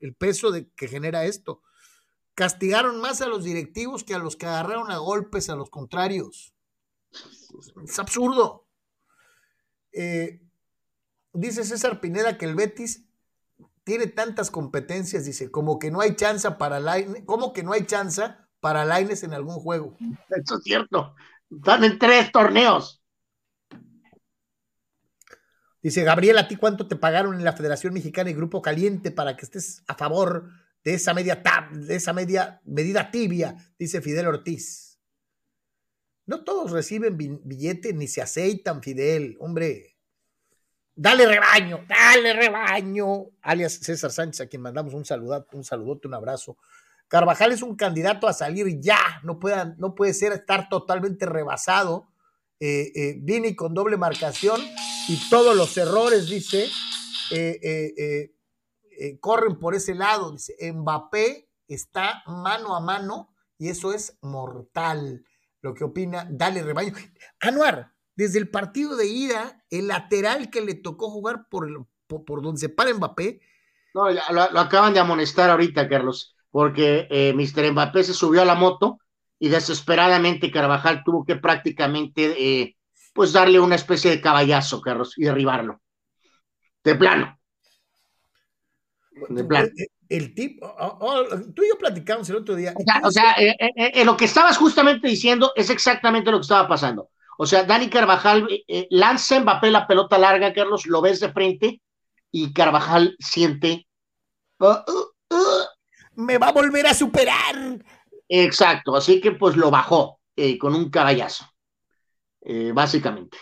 [0.00, 1.62] el peso de, que genera esto.
[2.34, 6.54] Castigaron más a los directivos que a los que agarraron a golpes a los contrarios.
[7.84, 8.66] Es absurdo.
[9.92, 10.40] Eh,
[11.32, 13.04] dice César Pineda que el Betis
[13.84, 17.86] tiene tantas competencias, dice, como que no hay chance para Laines, como que no hay
[17.86, 18.22] chance
[18.60, 19.96] para Laines en algún juego.
[20.28, 21.14] Eso es cierto.
[21.50, 23.02] Están en tres torneos.
[25.82, 29.36] Dice Gabriel, ¿a ti cuánto te pagaron en la Federación Mexicana y Grupo Caliente para
[29.36, 30.50] que estés a favor
[30.84, 33.56] de esa media tab, de esa media medida tibia?
[33.78, 34.87] Dice Fidel Ortiz.
[36.28, 39.96] No todos reciben billete ni se aceitan, Fidel, hombre.
[40.94, 43.30] Dale rebaño, dale rebaño.
[43.40, 45.04] Alias César Sánchez, a quien mandamos un
[45.52, 46.58] un saludote, un abrazo.
[47.08, 52.10] Carvajal es un candidato a salir ya, no, pueda, no puede ser estar totalmente rebasado.
[52.60, 54.60] Eh, eh, Vini con doble marcación
[55.08, 56.68] y todos los errores, dice,
[57.30, 58.34] eh,
[59.18, 60.32] corren por ese lado.
[60.32, 65.24] Dice, Mbappé está mano a mano y eso es mortal.
[65.68, 66.92] Lo que opina, dale rebaño.
[67.40, 71.76] Anuar, desde el partido de ida, el lateral que le tocó jugar por, el,
[72.06, 73.40] por, por donde se para Mbappé.
[73.94, 77.72] No, lo, lo acaban de amonestar ahorita, Carlos porque eh, Mr.
[77.72, 78.98] Mbappé se subió a la moto
[79.38, 82.76] y desesperadamente Carvajal tuvo que prácticamente eh,
[83.12, 85.80] pues darle una especie de caballazo, Carlos, y derribarlo.
[86.82, 87.38] De plano.
[89.28, 89.68] De plano.
[90.08, 91.24] El, tipo, oh, oh,
[91.54, 92.72] tú y yo platicamos el otro día.
[92.74, 96.42] O sea, o sea eh, eh, lo que estabas justamente diciendo es exactamente lo que
[96.42, 97.10] estaba pasando.
[97.36, 98.48] O sea, Dani Carvajal
[98.90, 101.80] lanza a Mbappé la pelota larga, Carlos, lo ves de frente
[102.32, 103.86] y Carvajal siente.
[104.58, 105.64] Uh, uh, uh,
[106.16, 107.84] me va a volver a superar.
[108.28, 111.46] Exacto, así que pues lo bajó eh, con un caballazo,
[112.42, 113.38] eh, básicamente.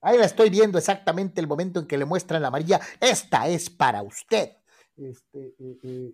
[0.00, 2.80] Ahí la estoy viendo exactamente el momento en que le muestran la amarilla.
[3.00, 4.52] Esta es para usted.
[4.96, 6.12] Este, eh, eh.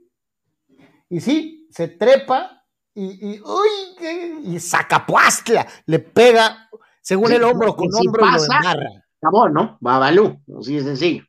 [1.09, 2.65] Y sí, se trepa
[2.95, 6.69] y, y, uy, y sacapuastla, le pega,
[7.01, 9.03] según sí, el hombro con si hombro, pasa, y lo.
[9.19, 9.79] Acabó, ¿no?
[9.81, 11.25] Babalú, así de sencillo.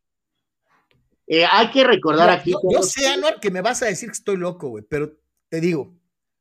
[1.28, 2.52] Eh, hay que recordar no, aquí.
[2.52, 5.18] Yo, yo sé, Anuar, que me vas a decir que estoy loco, güey, pero
[5.50, 5.96] te digo,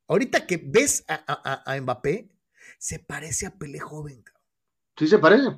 [0.07, 2.29] ahorita que ves a, a, a, Mbappé,
[2.79, 4.43] se parece a Pelé joven, cabrón.
[4.97, 5.49] Sí, se parece.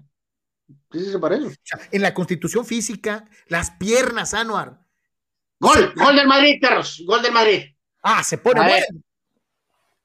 [0.92, 1.48] Sí, sí, se parece.
[1.48, 4.85] O sea, en la constitución física, las piernas, Anuar.
[5.60, 7.64] Gol, gol del Madrid, perros, gol del Madrid.
[8.04, 8.86] Ah, se pone bueno.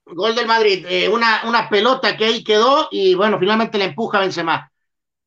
[0.06, 4.18] Gol del Madrid, eh, una, una pelota que ahí quedó y bueno, finalmente le empuja
[4.18, 4.72] a Benzema.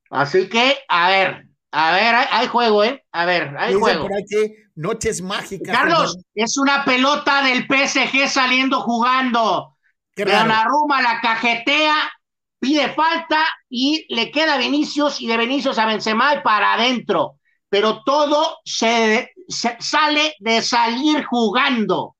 [0.09, 3.03] Así que, a ver, a ver, hay, hay, juego, ¿eh?
[3.11, 4.07] A ver, hay juego.
[4.07, 5.75] Por aquí, noches mágicas.
[5.75, 9.77] Carlos, es una pelota del PSG saliendo jugando.
[10.15, 12.11] Donnarumma la cajetea,
[12.59, 17.39] pide falta y le queda a Vinicius y de Vinicius a Benzema y para adentro.
[17.73, 22.15] Pero todo se, se sale de salir jugando.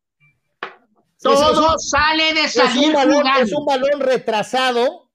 [1.21, 3.43] Todo es, sale de salir es balón, jugando.
[3.43, 5.11] Es un balón retrasado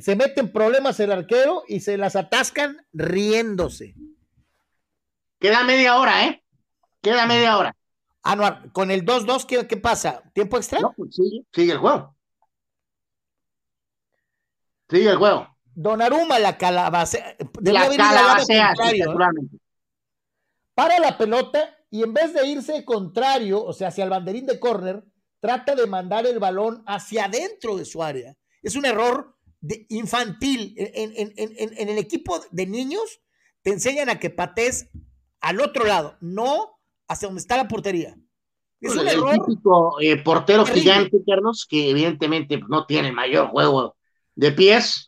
[0.00, 3.94] se mete en problemas el arquero y se las atascan riéndose.
[5.38, 6.42] Queda media hora, ¿eh?
[7.00, 7.76] Queda media hora.
[8.24, 10.24] Anuar, con el 2-2, ¿qué, ¿qué, pasa?
[10.34, 10.80] ¿Tiempo extra?
[10.80, 12.16] No, pues sigue, sigue el juego.
[14.90, 15.56] Sigue el juego.
[15.80, 17.36] Donaruma la calabacea.
[17.62, 19.04] La calabacea, sí, ¿eh?
[20.74, 24.58] Para la pelota y en vez de irse contrario, o sea, hacia el banderín de
[24.58, 25.04] córner,
[25.38, 28.36] trata de mandar el balón hacia adentro de su área.
[28.60, 30.74] Es un error de infantil.
[30.76, 33.20] En, en, en, en, el equipo de niños
[33.62, 34.90] te enseñan a que patees
[35.40, 38.16] al otro lado, no hacia donde está la portería.
[38.80, 40.82] Es un el error típico eh, portero terrible.
[40.82, 43.97] gigante, Carlos, que evidentemente no tiene mayor juego
[44.38, 45.04] de pies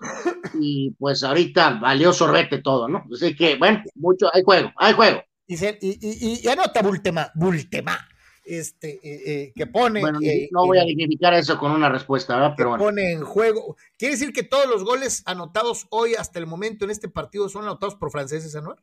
[0.61, 3.05] y pues ahorita valió sorbete todo, ¿no?
[3.15, 5.23] Así que, bueno, mucho, hay juego, hay juego.
[5.47, 8.09] Y, y, y, y anota Bultema, Bultema,
[8.45, 10.01] este, eh, eh, que pone...
[10.01, 10.19] Bueno,
[10.51, 12.55] no voy a dignificar eso con una respuesta, ¿verdad?
[12.57, 12.85] Pero bueno.
[12.85, 13.77] pone en juego.
[13.97, 17.63] ¿Quiere decir que todos los goles anotados hoy hasta el momento en este partido son
[17.63, 18.79] anotados por franceses, Anuel?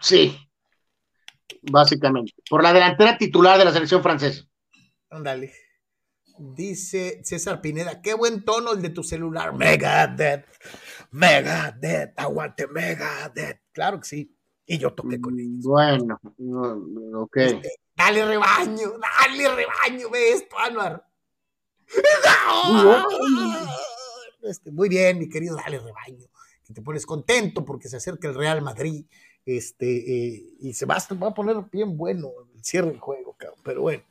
[0.00, 0.34] Sí,
[1.70, 2.32] básicamente.
[2.48, 4.44] Por la delantera titular de la selección francesa.
[5.10, 5.52] Ándale.
[6.38, 9.54] Dice César Pineda, qué buen tono el de tu celular.
[9.54, 10.46] Megadeth,
[11.10, 13.62] Megadeth, aguante Megadeth.
[13.72, 14.36] Claro que sí.
[14.66, 15.64] Y yo toqué con ellos.
[15.64, 16.20] Bueno,
[17.14, 17.36] ok.
[17.38, 21.04] Este, dale rebaño, dale rebaño, ve esto, Anuar.
[24.42, 26.26] Este, muy bien, mi querido, dale rebaño.
[26.64, 29.06] Que te pones contento porque se acerca el Real Madrid.
[29.44, 33.60] Este, eh, y se va, va, a poner bien bueno el cierre del juego, cabrón.
[33.64, 34.04] Pero bueno.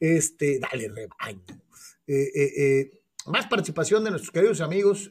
[0.00, 1.62] Este, dale rebaño.
[2.06, 5.10] Eh, eh, eh, más participación de nuestros queridos amigos.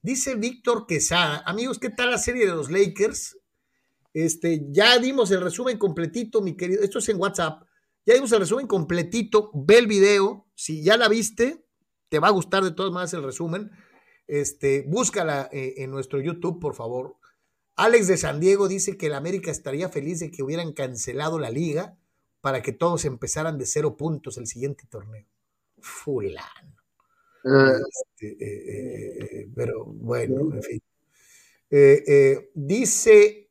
[0.00, 3.36] dice Víctor Quesada, amigos, ¿qué tal la serie de los Lakers?
[4.12, 6.82] Este, ya dimos el resumen completito, mi querido.
[6.82, 7.64] Esto es en WhatsApp.
[8.06, 9.50] Ya dimos el resumen completito.
[9.52, 10.46] Ve el video.
[10.54, 11.66] Si ya la viste,
[12.08, 13.72] te va a gustar de todas maneras el resumen.
[14.28, 17.16] Este, búscala en nuestro YouTube, por favor.
[17.74, 21.50] Alex de San Diego dice que el América estaría feliz de que hubieran cancelado la
[21.50, 21.98] liga
[22.44, 25.24] para que todos empezaran de cero puntos el siguiente torneo.
[25.80, 26.76] Fulano.
[27.42, 30.82] Este, eh, eh, pero bueno, en fin.
[31.70, 33.50] Eh, dice,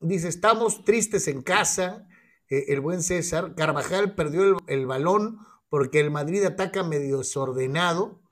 [0.00, 2.08] dice, estamos tristes en casa.
[2.48, 8.22] el buen César, Carvajal perdió el, el, balón porque el Madrid ataca medio desordenado.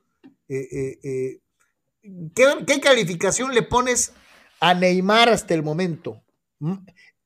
[0.49, 1.43] ¿qué,
[2.35, 4.15] ¿Qué calificación le pones
[4.61, 6.23] a Neymar hasta el momento?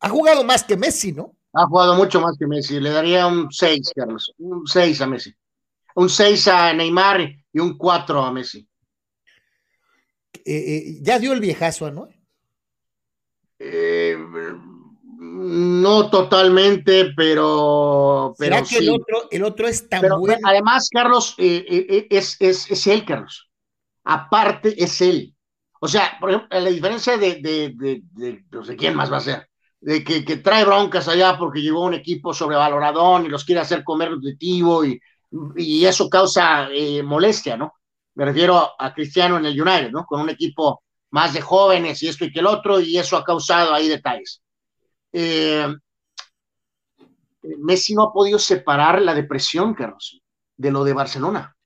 [0.01, 1.37] Ha jugado más que Messi, ¿no?
[1.53, 2.81] Ha jugado mucho más que Messi.
[2.81, 4.33] Le daría un 6, Carlos.
[4.39, 5.35] Un 6 a Messi.
[5.95, 7.21] Un 6 a Neymar
[7.53, 8.67] y un 4 a Messi.
[10.33, 12.09] Eh, eh, ¿Ya dio el viejazo, no?
[13.59, 14.17] Eh,
[15.19, 18.35] no totalmente, pero.
[18.39, 20.41] pero ¿Será que el, otro, el otro es tan pero, bueno?
[20.45, 23.51] Además, Carlos, es, es, es él, Carlos.
[24.05, 25.35] Aparte, es él.
[25.81, 29.17] O sea, por ejemplo, la diferencia de, de, de, de, no sé quién más va
[29.17, 29.50] a ser,
[29.81, 33.83] de que, que, trae broncas allá porque llegó un equipo sobrevaloradón y los quiere hacer
[33.83, 35.01] comer nutritivo y,
[35.57, 37.75] y eso causa eh, molestia, ¿no?
[38.15, 40.05] Me refiero a, Cristiano en el United, ¿no?
[40.05, 43.25] Con un equipo más de jóvenes y esto y que el otro, y eso ha
[43.25, 44.43] causado ahí detalles.
[45.13, 45.67] Eh,
[47.59, 50.21] Messi no ha podido separar la depresión, Carlos,
[50.57, 51.57] de lo de Barcelona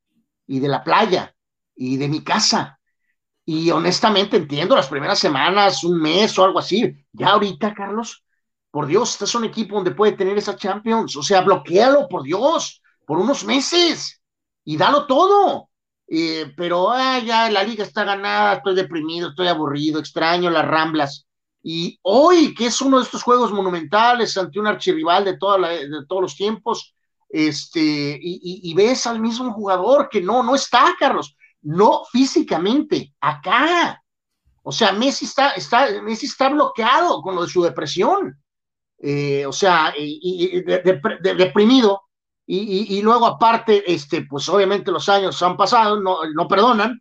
[0.47, 1.35] y de la playa
[1.75, 2.79] y de mi casa
[3.47, 6.97] y honestamente entiendo las primeras semanas, un mes o algo así.
[7.13, 8.25] Ya ahorita, Carlos,
[8.71, 11.17] por Dios, este es un equipo donde puede tener esa Champions.
[11.17, 14.21] O sea, bloquealo, por Dios, por unos meses
[14.65, 15.69] y dalo todo.
[16.07, 21.27] Eh, pero ah, ya la liga está ganada, estoy deprimido, estoy aburrido, extraño las ramblas.
[21.63, 26.37] Y hoy, que es uno de estos juegos monumentales ante un archirrival de, todos los
[26.37, 26.95] tiempos,
[27.29, 27.81] este,
[28.21, 31.35] y, y, y ves al mismo jugador que no, no está, Carlos
[31.65, 34.03] no físicamente, acá.
[34.63, 38.41] O sea, Messi está, está, Messi está bloqueado con lo de su depresión.
[38.99, 40.79] Eh, o sea, y, y de,
[41.21, 42.03] de, deprimido.
[42.47, 47.01] Y, y, luego aparte, este, pues obviamente los años han pasado, no, no perdonan,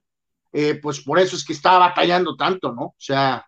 [0.54, 2.84] eh, pues por eso es que está batallando tanto, ¿no?
[2.84, 3.46] O sea.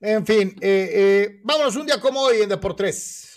[0.00, 3.31] En fin, eh, eh, vámonos un día como hoy en Deportes.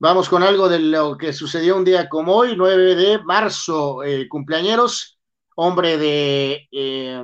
[0.00, 4.28] Vamos con algo de lo que sucedió un día como hoy, 9 de marzo, eh,
[4.28, 5.18] cumpleañeros,
[5.56, 7.22] hombre de eh,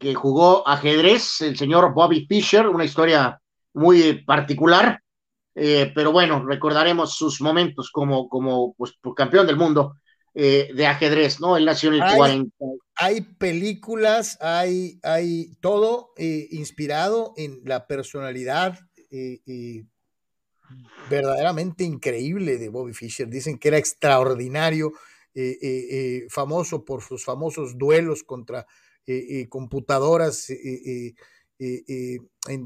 [0.00, 3.40] que jugó ajedrez, el señor Bobby Fischer, una historia
[3.72, 5.00] muy particular,
[5.60, 9.96] eh, pero bueno, recordaremos sus momentos como, como pues, campeón del mundo
[10.34, 11.56] eh, de ajedrez, ¿no?
[11.56, 12.56] Él nació en el hay, 40.
[12.94, 18.78] Hay películas, hay, hay todo eh, inspirado en la personalidad
[19.10, 19.82] y
[21.10, 23.28] verdaderamente increíble de Bobby Fischer.
[23.28, 24.92] Dicen que era extraordinario,
[25.34, 28.66] eh, eh, eh, famoso por sus famosos duelos contra
[29.48, 31.14] computadoras en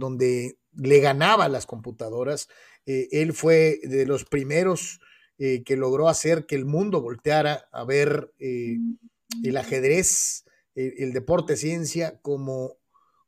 [0.01, 2.49] donde le ganaba a las computadoras.
[2.85, 4.99] él fue de los primeros
[5.39, 12.77] que logró hacer que el mundo volteara a ver el ajedrez, el deporte ciencia como,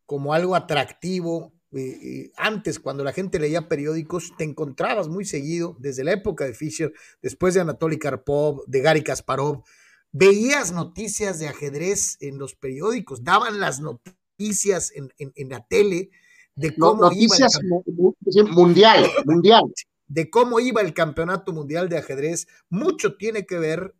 [0.06, 6.04] como algo atractivo, eh, antes, cuando la gente leía periódicos, te encontrabas muy seguido, desde
[6.04, 6.92] la época de Fischer,
[7.22, 9.64] después de Anatoly Karpov, de Gary Kasparov,
[10.12, 16.10] veías noticias de ajedrez en los periódicos, daban las noticias en, en, en la tele
[16.54, 19.64] de cómo noticias iba el mundial, mundial.
[20.06, 22.46] De cómo iba el campeonato mundial de ajedrez.
[22.68, 23.94] Mucho tiene que ver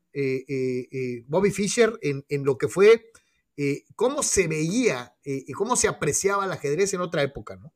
[1.27, 3.11] Bobby Fischer en, en, lo que fue
[3.95, 7.73] cómo se veía y cómo se apreciaba el ajedrez en otra época, ¿no?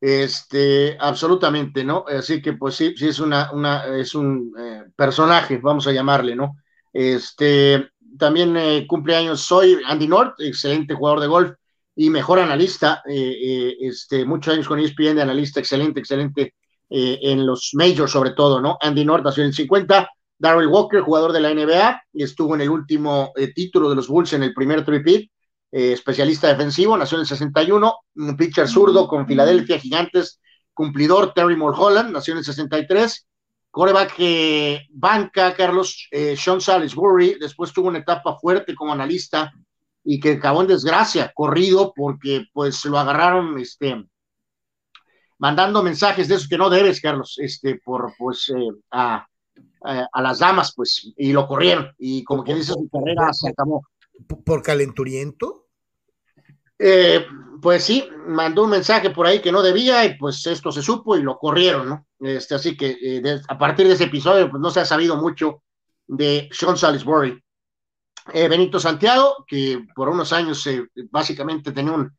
[0.00, 2.04] Este, absolutamente, ¿no?
[2.08, 4.52] Así que, pues sí, sí es una, una es un
[4.96, 6.56] personaje, vamos a llamarle, ¿no?
[6.92, 11.52] Este, también eh, cumpleaños soy Andy North, excelente jugador de golf
[11.94, 16.54] y mejor analista, eh, eh, este, muchos años con ESPN de analista, excelente, excelente
[16.92, 18.76] en los majors sobre todo, ¿no?
[18.80, 20.10] Andy North nació en el 50,
[20.40, 24.42] Darrell Walker, jugador de la NBA, estuvo en el último título de los Bulls en
[24.42, 25.30] el primer tripit,
[25.70, 30.40] especialista defensivo, nació en el 61, un pitcher zurdo con Filadelfia Gigantes,
[30.72, 33.28] cumplidor Terry Mulholland, nació en el 63,
[33.70, 39.52] Coreback que banca Carlos eh, Sean Salisbury, después tuvo una etapa fuerte como analista
[40.02, 44.04] y que acabó en desgracia, corrido porque pues lo agarraron este,
[45.38, 48.52] mandando mensajes de esos que no debes, Carlos, este, por pues
[49.86, 51.92] eh, a, las damas, pues, y lo corrieron.
[51.98, 53.82] Y como que dice, su carrera se acabó.
[54.44, 55.68] ¿Por calenturiento?
[56.82, 57.26] Eh,
[57.60, 61.14] pues sí, mandó un mensaje por ahí que no debía y pues esto se supo
[61.14, 62.06] y lo corrieron, ¿no?
[62.20, 65.62] Este, así que eh, a partir de ese episodio pues no se ha sabido mucho
[66.06, 67.38] de Sean Salisbury.
[68.32, 70.66] Eh, Benito Santiago, que por unos años
[71.10, 72.16] básicamente tenía un,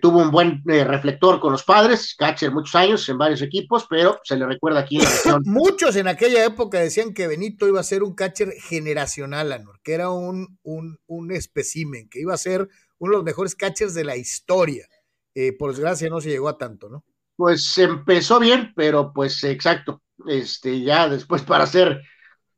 [0.00, 4.36] tuvo un buen reflector con los padres, catcher muchos años en varios equipos, pero se
[4.36, 5.42] le recuerda aquí en la región.
[5.46, 9.94] Muchos en aquella época decían que Benito iba a ser un catcher generacional, Anor, que
[9.94, 12.68] era un, un, un especímen, que iba a ser
[12.98, 14.86] uno de los mejores catchers de la historia.
[15.34, 17.04] Eh, por desgracia no se llegó a tanto, ¿no?
[17.36, 20.02] Pues empezó bien, pero pues exacto.
[20.26, 22.00] Este, ya después para ser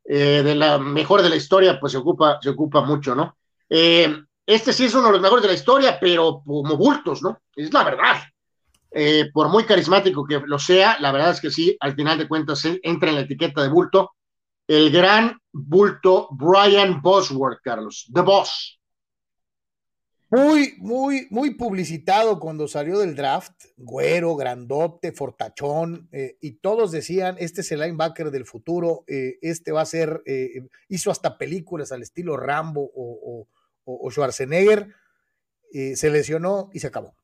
[0.05, 3.39] eh, de la mejor de la historia, pues se ocupa, se ocupa mucho, ¿no?
[3.70, 4.15] Eh,
[4.47, 7.41] este sí es uno de los mejores de la historia, pero como bultos, ¿no?
[7.55, 8.16] Es la verdad.
[9.33, 12.65] por muy carismático que lo sea, la verdad es que sí, al final de cuentas
[12.83, 14.12] entra en la etiqueta de bulto.
[14.66, 18.79] El gran bulto Brian Bosworth, Carlos, The Boss.
[20.37, 27.37] Muy, muy, muy publicitado cuando salió del draft, güero, grandote, fortachón, eh, y todos decían,
[27.39, 31.93] este es el linebacker del futuro, eh, este va a ser, eh, hizo hasta películas
[31.93, 33.47] al estilo Rambo o,
[33.86, 34.94] Schwarzenegger,
[35.94, 37.15] se lesionó y se acabó.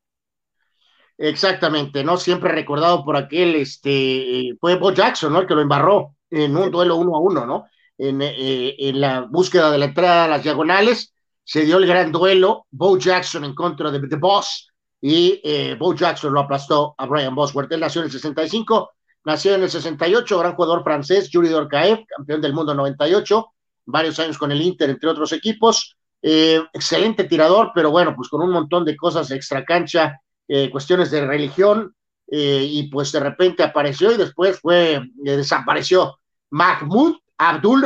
[1.17, 2.17] Exactamente, ¿no?
[2.17, 5.41] Siempre recordado por aquel, este, fue Bo Jackson, ¿no?
[5.41, 7.67] El que lo embarró en un duelo uno a uno, ¿no?
[7.99, 11.13] En, en la búsqueda de la entrada a las diagonales,
[11.45, 14.71] se dio el gran duelo, Bo Jackson en contra de The Boss,
[15.01, 17.73] y eh, Bo Jackson lo aplastó a Brian Bosworth.
[17.73, 18.91] Él nació en el 65,
[19.25, 23.47] nació en el 68, gran jugador francés, Yuri Dorkaev, campeón del mundo en 98,
[23.87, 25.97] varios años con el Inter, entre otros equipos.
[26.23, 31.11] Eh, excelente tirador, pero bueno, pues con un montón de cosas extra cancha, eh, cuestiones
[31.11, 31.95] de religión,
[32.33, 36.21] y pues de repente apareció y después fue, desapareció.
[36.51, 37.85] Mahmoud Abdul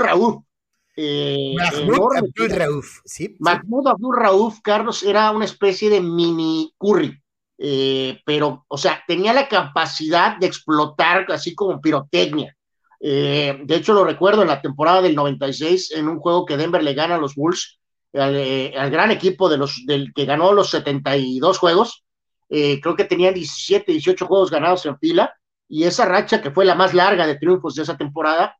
[0.96, 3.36] eh, Mahmoud Abdul Rauf, ¿sí?
[3.40, 7.20] Mahmoud Abdul Rauf, Carlos, era una especie de mini curry,
[7.58, 12.56] eh, pero, o sea, tenía la capacidad de explotar así como pirotecnia.
[13.00, 16.82] Eh, de hecho, lo recuerdo en la temporada del 96, en un juego que Denver
[16.82, 17.80] le gana a los Bulls,
[18.14, 22.04] al, gran equipo de los, del que ganó los 72 juegos.
[22.48, 25.34] creo que tenía 17, 18 juegos ganados en fila,
[25.68, 28.56] y esa racha, que fue la más larga de triunfos de esa temporada,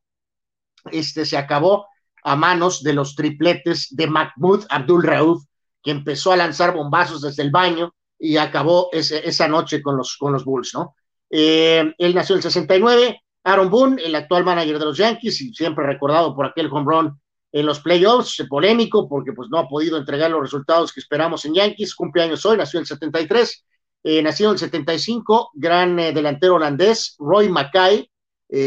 [0.91, 1.87] este, se acabó
[2.23, 5.45] a manos de los tripletes de Mahmoud Abdul Rauf,
[5.83, 10.33] que empezó a lanzar bombazos desde el baño y acabó esa noche con los, con
[10.33, 10.95] los Bulls, ¿no?
[11.29, 15.53] Eh, él nació en el 69, Aaron Boone, el actual manager de los Yankees, y
[15.53, 17.21] siempre recordado por aquel home run
[17.55, 21.55] en los playoffs, polémico, porque pues no ha podido entregar los resultados que esperamos en
[21.55, 23.65] Yankees, cumpleaños hoy, nació en el 73,
[24.05, 28.11] eh, nació en el 75, gran eh, delantero holandés, Roy Mackay,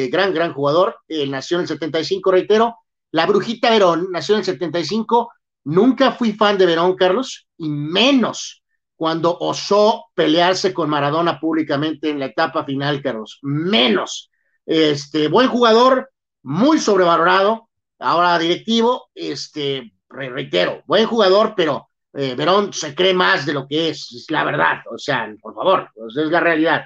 [0.10, 2.76] gran, gran jugador, nació en el 75, reitero,
[3.12, 5.32] la Brujita Verón nació en el 75.
[5.66, 8.64] Nunca fui fan de Verón, Carlos, y menos
[8.96, 13.40] cuando osó pelearse con Maradona públicamente en la etapa final, Carlos.
[13.42, 14.32] Menos.
[14.66, 16.12] Este, buen jugador,
[16.42, 17.67] muy sobrevalorado,
[18.00, 23.90] ahora directivo, este, reitero, buen jugador, pero eh, Verón se cree más de lo que
[23.90, 26.84] es, es la verdad, o sea, por favor, pues, es la realidad.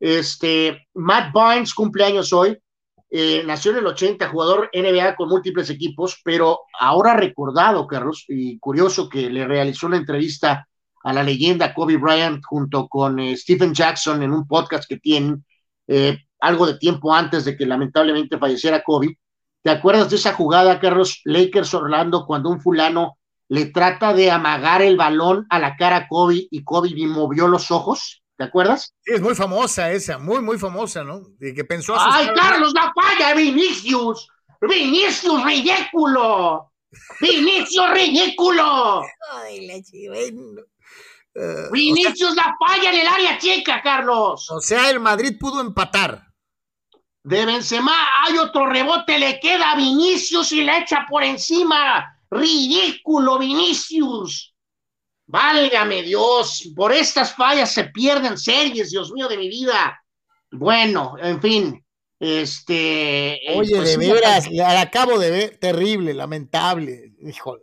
[0.00, 2.58] Este, Matt Barnes cumpleaños hoy,
[3.14, 8.58] eh, nació en el 80, jugador NBA con múltiples equipos, pero ahora recordado, Carlos, y
[8.58, 10.66] curioso que le realizó una entrevista
[11.04, 15.44] a la leyenda Kobe Bryant junto con eh, Stephen Jackson en un podcast que tienen
[15.88, 19.18] eh, algo de tiempo antes de que lamentablemente falleciera Kobe.
[19.62, 21.20] ¿Te acuerdas de esa jugada, Carlos?
[21.24, 23.18] Lakers Orlando, cuando un fulano
[23.48, 27.70] le trata de amagar el balón a la cara a Kobe y Kobe movió los
[27.70, 28.22] ojos.
[28.36, 28.94] ¿Te acuerdas?
[29.02, 31.20] Sí, es muy famosa esa, muy, muy famosa, ¿no?
[31.38, 34.26] De que pensó ¡Ay, Carlos, la falla, Vinicius!
[34.60, 36.72] Vinicius ridículo.
[37.20, 39.02] Vinicius ridículo.
[39.32, 39.76] Ay, la
[41.34, 44.50] uh, Vinicius la falla en el área chica, Carlos.
[44.50, 46.31] O sea, el Madrid pudo empatar.
[47.24, 47.94] De Benzema
[48.24, 52.18] hay otro rebote, le queda a Vinicius y le echa por encima.
[52.30, 54.54] Ridículo, Vinicius.
[55.26, 60.02] Válgame Dios, por estas fallas se pierden series, Dios mío de mi vida.
[60.50, 61.84] Bueno, en fin,
[62.18, 63.34] este.
[63.34, 67.62] Eh, Oye, pues de veras, la acabo de ver, terrible, lamentable, híjole.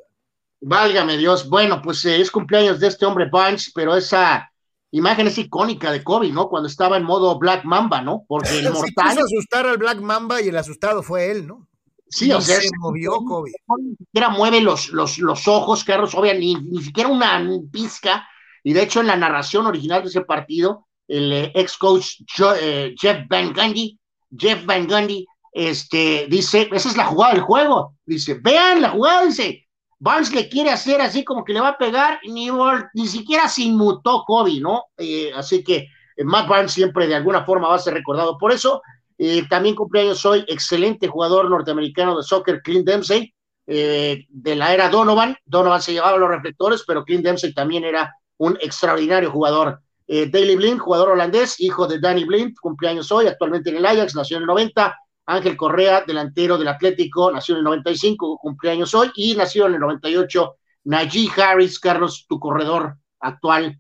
[0.62, 1.48] Válgame Dios.
[1.48, 4.52] Bueno, pues eh, es cumpleaños de este hombre Bunch, pero esa
[4.92, 6.50] imagen es icónica de Kobe, ¿no?
[6.50, 8.26] Cuando estaba en modo Black Mamba, ¿no?
[8.28, 9.10] Porque el mortal.
[9.10, 11.68] quiso asustar al Black Mamba y el asustado fue él, ¿no?
[12.10, 13.52] Sí, o sea, se movió Kobe.
[13.78, 18.28] Ni siquiera mueve los, los, los ojos, Carlos, obviamente, ni, siquiera una pizca.
[18.64, 22.22] Y de hecho, en la narración original de ese partido, el eh, ex coach
[22.60, 24.00] eh, Jeff Van Gundy,
[24.36, 27.96] Jeff Van Gundy, este, dice, esa es la jugada del juego.
[28.06, 29.68] Dice, vean la jugada, dice,
[30.00, 32.50] Barnes le quiere hacer así como que le va a pegar, ni,
[32.94, 34.86] ni siquiera se inmutó Kobe, ¿no?
[34.98, 35.88] Eh, así que
[36.24, 38.82] Matt Barnes siempre de alguna forma va a ser recordado por eso.
[39.18, 43.34] Eh, también cumpleaños hoy, excelente jugador norteamericano de soccer, Clint Dempsey,
[43.68, 45.36] eh, de la era Donovan.
[45.46, 49.82] Donovan se llevaba los reflectores, pero Clint Dempsey también era un extraordinario jugador.
[50.08, 54.16] Eh, Daley Blind, jugador holandés, hijo de Danny Blind, cumpleaños hoy, actualmente en el Ajax,
[54.16, 54.98] nació en el 90.
[55.30, 59.80] Ángel Correa, delantero del Atlético, nació en el 95, cumpleaños hoy, y nació en el
[59.80, 60.56] 98.
[60.86, 63.80] Najee Harris, Carlos, tu corredor actual,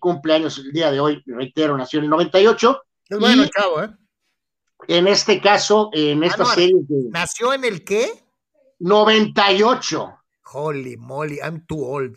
[0.00, 2.82] cumpleaños el día de hoy, reitero, nació en el 98.
[3.10, 3.90] Es bueno, chavo, ¿eh?
[4.86, 6.76] en este caso, en esta serie.
[7.10, 8.08] ¿Nació en el qué?
[8.78, 10.14] 98.
[10.52, 12.16] Holy moly, I'm too old.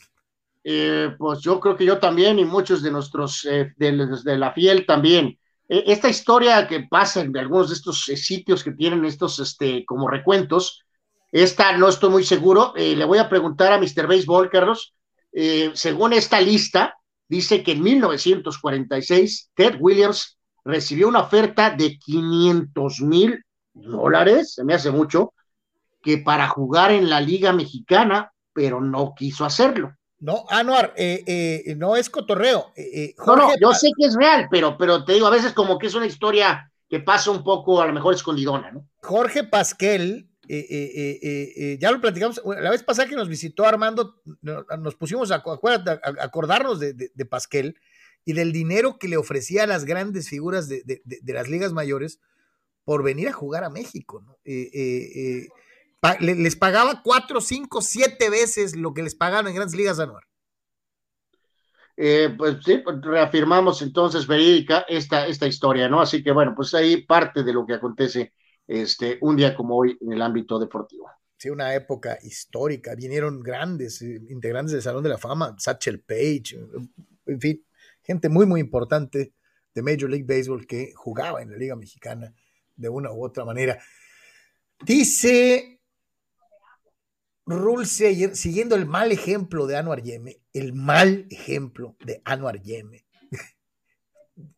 [0.64, 4.86] Eh, pues yo creo que yo también y muchos de nuestros, eh, de, la fiel
[4.86, 5.38] también.
[5.72, 9.86] E, esta historia que pasa en algunos de estos eh, sitios que tienen estos, este,
[9.86, 10.84] como recuentos,
[11.32, 12.74] esta no estoy muy seguro.
[12.76, 14.06] le voy a preguntar a Mr.
[14.06, 14.94] Baseball, Carlos.
[15.74, 16.94] según esta lista,
[17.30, 24.74] dice que en 1946 Ted Williams recibió una oferta de 500 mil dólares, se me
[24.74, 25.34] hace mucho,
[26.02, 29.96] que para jugar en la Liga Mexicana, pero no quiso hacerlo.
[30.22, 32.72] No, Anuar, eh, eh, no es cotorreo.
[32.76, 35.78] Eh, no, no, yo sé que es real, pero, pero te digo, a veces como
[35.78, 38.88] que es una historia que pasa un poco, a lo mejor escondidona, ¿no?
[39.02, 45.44] Jorge Pasquel, ya lo platicamos, la vez pasada que nos visitó Armando, nos pusimos a,
[46.22, 47.76] acordarnos de, de Pasquel,
[48.26, 52.20] y del dinero que le ofrecía a las grandes figuras de, las ligas mayores
[52.84, 54.24] por venir a jugar a México.
[54.44, 55.48] Eh, eh, eh,
[56.20, 60.24] les pagaba cuatro, cinco, siete veces lo que les pagaban en grandes ligas anual.
[61.96, 66.02] pues sí, pues reafirmamos entonces verídica esta, esta historia, ¿no?
[66.02, 68.34] Así que bueno, pues ahí parte de lo que acontece
[68.68, 71.10] este, un día como hoy en el ámbito deportivo.
[71.38, 72.94] Sí, una época histórica.
[72.96, 76.56] Vinieron grandes integrantes del Salón de la Fama, Satchel Page,
[77.26, 77.66] en fin,
[78.04, 79.34] gente muy, muy importante
[79.74, 82.34] de Major League Baseball que jugaba en la Liga Mexicana
[82.76, 83.80] de una u otra manera.
[84.84, 85.81] Dice
[87.48, 93.06] Ayer, siguiendo el mal ejemplo de Anuar Yeme, el mal ejemplo de Anuar Yeme,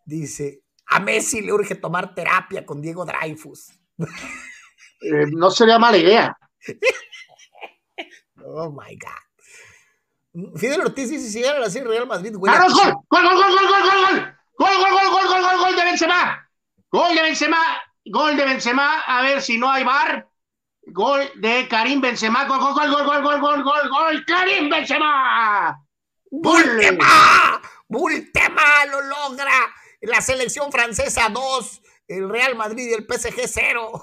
[0.06, 3.72] dice, a Messi le urge tomar terapia con Diego Dreyfus.
[5.06, 6.38] Eh, no sería mala idea.
[8.46, 10.56] oh my God.
[10.56, 12.52] Fidel Ortiz dice si la serie Real Madrid, güey.
[12.58, 14.38] ¡Gol, gol, gol, gol, gol, gol, gol, gol!
[14.58, 16.50] ¡Gol, gol, gol, gol, gol, gol, gol de Benzema!
[16.90, 17.82] ¡Gol de Benzema!
[18.06, 19.02] ¡Gol de Benzema!
[19.02, 20.30] A ver si no hay bar.
[20.88, 22.46] Gol de Karim Benzema.
[22.46, 24.26] ¡Gol, gol, gol, gol, gol, gol, gol, gol, gol!
[24.26, 25.80] ¡Karim Benzema!
[26.30, 27.62] ¡Bultema!
[27.88, 29.74] ¡Bultema lo logra!
[30.02, 34.02] La selección francesa 2, el Real Madrid y el PSG 0.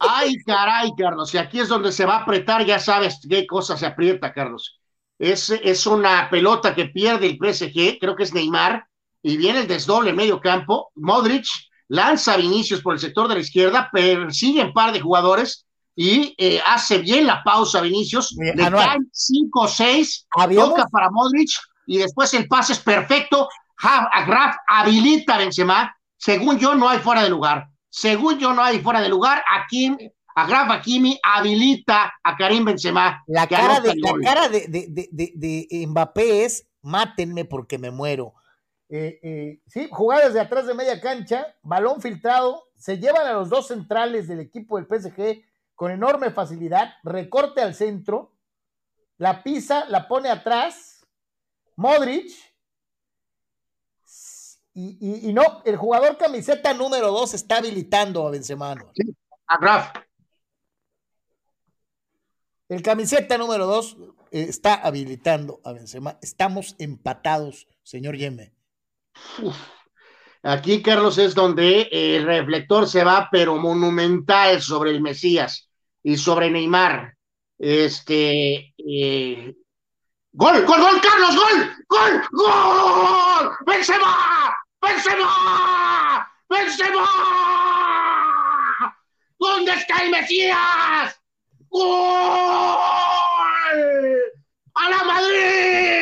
[0.00, 1.32] Ay, caray, Carlos.
[1.32, 4.78] Y aquí es donde se va a apretar, ya sabes qué cosa se aprieta, Carlos
[5.18, 8.86] es, una pelota que pierde el PSG, creo que es Neymar,
[9.22, 10.90] y viene el desdoble medio campo.
[10.94, 11.46] Modric
[11.88, 15.66] lanza a Vinicius por el sector de la izquierda, persigue un par de jugadores
[15.96, 18.36] y eh, hace bien la pausa a Vinicius.
[18.38, 21.50] le caen 5 o 6, toca para Modric
[21.86, 23.48] y después el pase es perfecto.
[23.80, 25.96] Graf habilita a Benzema.
[26.16, 27.68] Según yo, no hay fuera de lugar.
[27.88, 29.42] Según yo, no hay fuera de lugar.
[29.50, 29.96] Aquí
[30.34, 33.24] a Graf Hakimi habilita a Karim Benzema.
[33.26, 38.34] La cara, de, la cara de, Mbappé es, mátenme porque me muero.
[38.90, 43.50] Eh, eh, sí, jugadas de atrás de media cancha, balón filtrado, se llevan a los
[43.50, 45.44] dos centrales del equipo del PSG
[45.74, 48.34] con enorme facilidad, recorte al centro,
[49.18, 51.06] la pisa, la pone atrás,
[51.76, 52.32] Modric,
[54.80, 58.76] y, no, el jugador camiseta número dos está habilitando a Benzema.
[59.48, 59.92] a Graf.
[62.68, 63.96] El camiseta número dos
[64.30, 66.18] eh, está habilitando a Benzema.
[66.22, 68.57] Estamos empatados, señor Yeme.
[70.42, 75.68] Aquí, Carlos, es donde el reflector se va, pero monumental sobre el Mesías
[76.02, 77.14] y sobre Neymar.
[77.58, 78.74] Este.
[78.78, 79.54] Eh,
[80.32, 81.34] ¡Gol, gol, gol, Carlos!
[81.34, 81.76] ¡Gol!
[81.88, 82.22] ¡Gol!
[82.30, 83.56] ¡Gol!
[83.66, 84.56] ¡Benzema!
[84.80, 86.32] ¡Benzema!
[86.48, 87.06] ¡Benzema!
[89.38, 91.20] ¿Dónde está el Mesías?
[91.70, 91.88] ¡Gol!
[94.74, 95.97] ¡A la Madrid!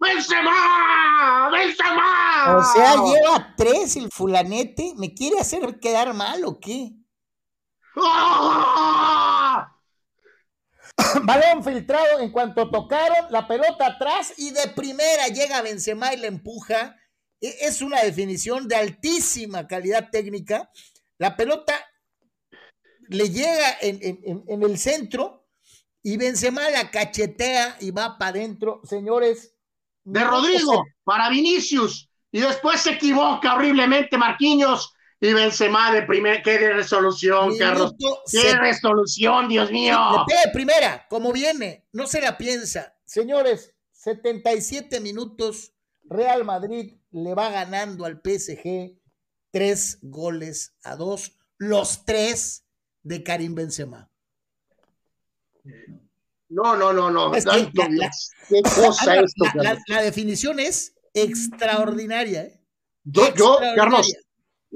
[0.00, 1.50] ¡Benzema!
[1.52, 2.56] ¡Benzema!
[2.56, 4.94] O sea, lleva tres el fulanete.
[4.96, 6.92] ¿Me quiere hacer quedar mal o qué?
[7.96, 9.76] ¡Ah!
[11.22, 16.28] Balón filtrado en cuanto tocaron la pelota atrás y de primera llega Benzema y le
[16.28, 16.96] empuja.
[17.40, 20.70] E, es una definición de altísima calidad técnica.
[21.18, 21.74] La pelota
[23.08, 25.46] le llega en, en el centro
[26.02, 28.80] y Benzema la cachetea y va para adentro.
[28.84, 29.54] Señores,
[30.04, 36.58] de Rodrigo para Vinicius y después se equivoca horriblemente Marquinhos y Benzema de primera, qué
[36.58, 37.94] de resolución, Carlos,
[38.30, 39.98] qué resolución, Dios mío.
[40.26, 42.96] de primera, como viene, no se la piensa.
[43.04, 45.74] Señores, 77 minutos,
[46.04, 48.98] Real Madrid le va ganando al PSG
[49.50, 52.64] tres goles a dos, los tres
[53.02, 54.10] de Karim Benzema.
[56.50, 57.32] No, no, no, no.
[59.86, 62.42] la, definición es extraordinaria.
[62.42, 62.60] ¿eh?
[63.04, 64.12] Yo, yo, Carlos,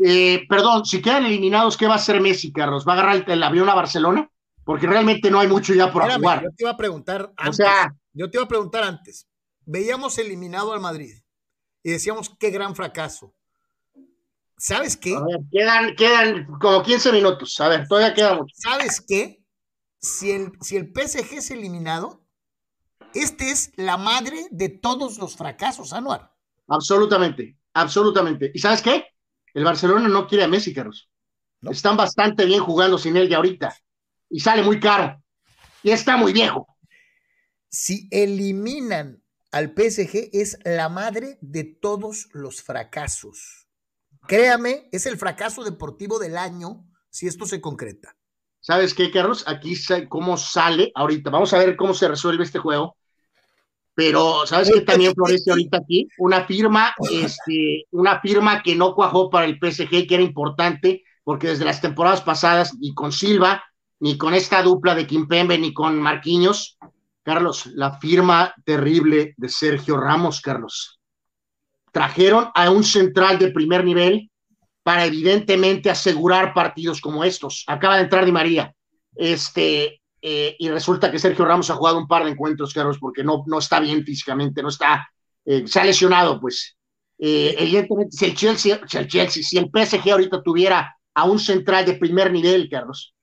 [0.02, 2.86] eh, perdón, si quedan eliminados, ¿qué va a hacer Messi, Carlos?
[2.86, 4.30] ¿Va a agarrar el, avión a Barcelona?
[4.64, 6.44] Porque realmente no hay mucho ya por jugar.
[6.44, 7.48] Yo te iba a preguntar antes.
[7.48, 9.26] O sea, yo te iba a preguntar antes.
[9.66, 11.14] Veíamos eliminado al Madrid
[11.82, 13.34] y decíamos qué gran fracaso.
[14.56, 15.18] ¿Sabes qué?
[15.50, 17.60] quedan, quedan como 15 minutos.
[17.60, 18.54] A ver, todavía queda mucho.
[18.56, 19.43] ¿Sabes qué?
[20.04, 22.26] Si el, si el PSG es eliminado,
[23.14, 26.34] este es la madre de todos los fracasos, Anuar.
[26.68, 28.50] Absolutamente, absolutamente.
[28.54, 29.06] ¿Y sabes qué?
[29.54, 31.10] El Barcelona no quiere a Messi, Carlos.
[31.62, 33.74] Están bastante bien jugando sin él ya ahorita.
[34.28, 35.22] Y sale muy caro.
[35.82, 36.66] Y está muy viejo.
[37.70, 39.22] Si eliminan
[39.52, 43.68] al PSG, es la madre de todos los fracasos.
[44.26, 48.16] Créame, es el fracaso deportivo del año si esto se concreta.
[48.66, 49.44] ¿Sabes qué, Carlos?
[49.46, 49.76] Aquí
[50.08, 51.28] cómo sale ahorita.
[51.28, 52.96] Vamos a ver cómo se resuelve este juego.
[53.92, 56.08] Pero, ¿sabes qué también florece ahorita aquí?
[56.16, 61.48] Una firma, este, una firma que no cuajó para el PSG, que era importante, porque
[61.48, 63.62] desde las temporadas pasadas, ni con Silva,
[64.00, 66.78] ni con esta dupla de Kimpembe, ni con Marquinhos,
[67.22, 71.00] Carlos, la firma terrible de Sergio Ramos, Carlos.
[71.92, 74.30] Trajeron a un central de primer nivel
[74.84, 77.64] para evidentemente asegurar partidos como estos.
[77.66, 78.72] Acaba de entrar Di María,
[79.16, 83.24] este, eh, y resulta que Sergio Ramos ha jugado un par de encuentros, Carlos, porque
[83.24, 85.08] no, no está bien físicamente, no está,
[85.46, 86.76] eh, se ha lesionado, pues.
[87.18, 91.38] Eh, evidentemente, si el Chelsea, si el Chelsea, si el PSG ahorita tuviera a un
[91.38, 93.14] central de primer nivel, Carlos,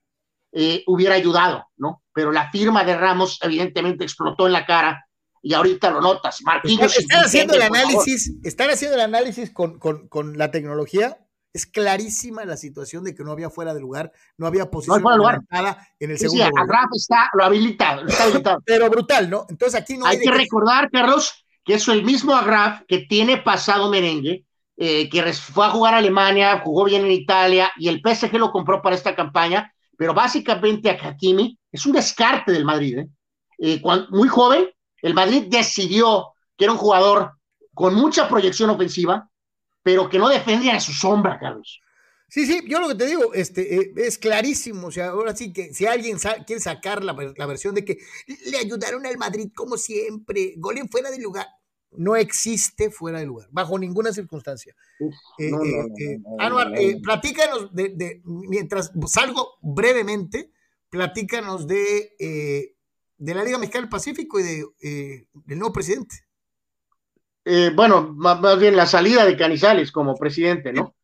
[0.88, 2.04] hubiera ayudado, ¿no?
[2.14, 5.06] Pero la firma de Ramos evidentemente explotó en la cara
[5.42, 6.42] y ahorita lo notas.
[6.42, 6.98] Marquinhos.
[6.98, 11.18] Están, haciendo el análisis, están haciendo el análisis con, con, con la tecnología
[11.54, 15.30] es clarísima la situación de que no había fuera de lugar, no había posición no
[16.00, 16.46] en el segundo.
[16.46, 18.62] Sí, Agraf está lo habilitado, está habilitado.
[18.66, 19.46] Pero brutal, ¿no?
[19.50, 23.90] Entonces aquí no hay, que, recordar, Carlos, que es el mismo Agraf que tiene pasado
[23.90, 24.46] merengue,
[24.78, 28.52] eh, que fue a jugar a Alemania, jugó bien en Italia y el PSG lo
[28.52, 33.00] compró para esta campaña, pero básicamente a Hakimi es un descarte del Madrid.
[33.00, 33.10] ¿eh?
[33.60, 34.70] Eh, muy joven,
[35.02, 37.34] el Madrid decidió que era un jugador
[37.74, 39.30] con mucha proyección ofensiva,
[39.84, 41.82] pero que no defendían a su sombra, Carlos.
[42.32, 45.52] Sí, sí, yo lo que te digo, este, eh, es clarísimo, o sea, ahora sí
[45.52, 46.18] que si alguien
[46.48, 47.14] quiere sacar la,
[47.46, 47.98] versión de que
[48.46, 51.46] le ayudaron al Madrid como siempre, golen fuera de lugar,
[51.92, 54.74] no existe fuera de lugar, bajo ninguna circunstancia.
[56.40, 56.72] Anuar,
[57.04, 60.52] platícanos de, mientras salgo brevemente,
[60.90, 62.76] platícanos de, eh,
[63.18, 66.16] de la Liga Mexicana del Pacífico y de, eh, del nuevo presidente.
[67.44, 70.96] Eh, bueno, más, bien la salida de Canizales como presidente, ¿no?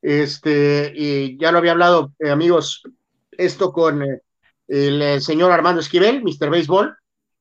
[0.00, 2.82] Este, y ya lo había hablado, eh, amigos,
[3.30, 4.20] esto con eh,
[4.68, 6.50] el señor Armando Esquivel, Mr.
[6.50, 6.96] Baseball,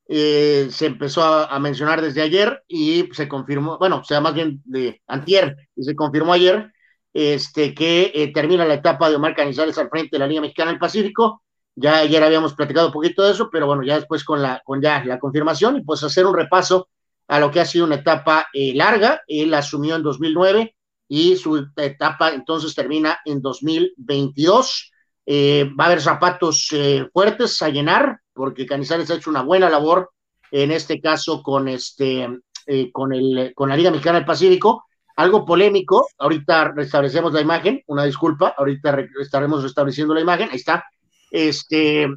[0.08, 5.02] se empezó a, mencionar desde ayer y se confirmó, bueno, o sea, más bien de
[5.08, 6.70] antier, y se confirmó ayer,
[7.14, 10.80] este, que termina la etapa de Omar Canizales al frente de la Liga Mexicana del
[10.80, 11.44] Pacífico,
[11.76, 14.82] ya ayer habíamos platicado un poquito de eso, pero bueno, ya después con la, con
[14.82, 16.90] ya la confirmación y pues hacer un repaso
[17.32, 19.22] a lo que ha sido una etapa eh, larga.
[19.26, 20.76] Él asumió en 2009
[21.08, 24.92] y su etapa entonces termina en 2022.
[25.26, 29.70] Eh, va a haber zapatos eh, fuertes a llenar porque Canizales ha hecho una buena
[29.70, 30.12] labor,
[30.52, 32.28] en este caso con, este,
[32.68, 34.84] eh, con, el, con la Liga Mexicana del Pacífico.
[35.16, 40.84] Algo polémico, ahorita restablecemos la imagen, una disculpa, ahorita estaremos restableciendo la imagen, ahí está,
[41.30, 42.10] este,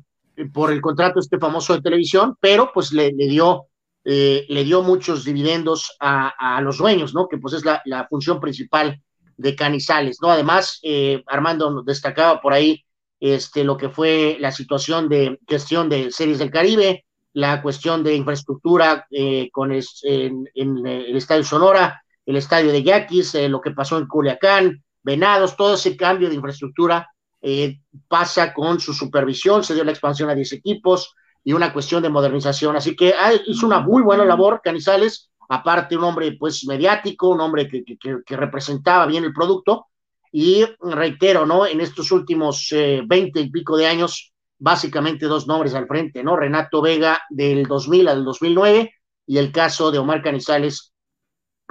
[0.53, 3.69] por el contrato este famoso de televisión, pero pues le, le dio
[4.05, 7.29] eh, le dio muchos dividendos a, los dueños, ¿no?
[7.29, 9.01] Que pues es la, función principal
[9.37, 10.31] de Canizales, ¿no?
[10.31, 12.85] Además, eh, Armando destacaba por ahí
[13.21, 18.15] este, lo que fue la situación de gestión de series del Caribe, la cuestión de
[18.15, 23.73] infraestructura eh, con en, en, el Estadio Sonora, el Estadio de Yaquis, eh, lo que
[23.73, 27.11] pasó en Culiacán, Venados, todo ese cambio de infraestructura
[27.43, 31.15] eh, pasa con su supervisión, se dio la expansión a 10 equipos
[31.45, 32.75] y una cuestión de modernización.
[32.75, 37.41] Así que ah, hizo una muy buena labor Canizales, aparte un hombre pues mediático, un
[37.41, 39.87] hombre que, que, representaba bien el producto,
[40.33, 41.65] y reitero, ¿no?
[41.65, 42.69] En estos últimos
[43.07, 46.35] veinte eh, y pico de años, básicamente dos nombres al frente, ¿no?
[46.35, 48.93] Renato Vega del 2000 al 2009
[49.27, 50.93] y el caso de Omar Canizales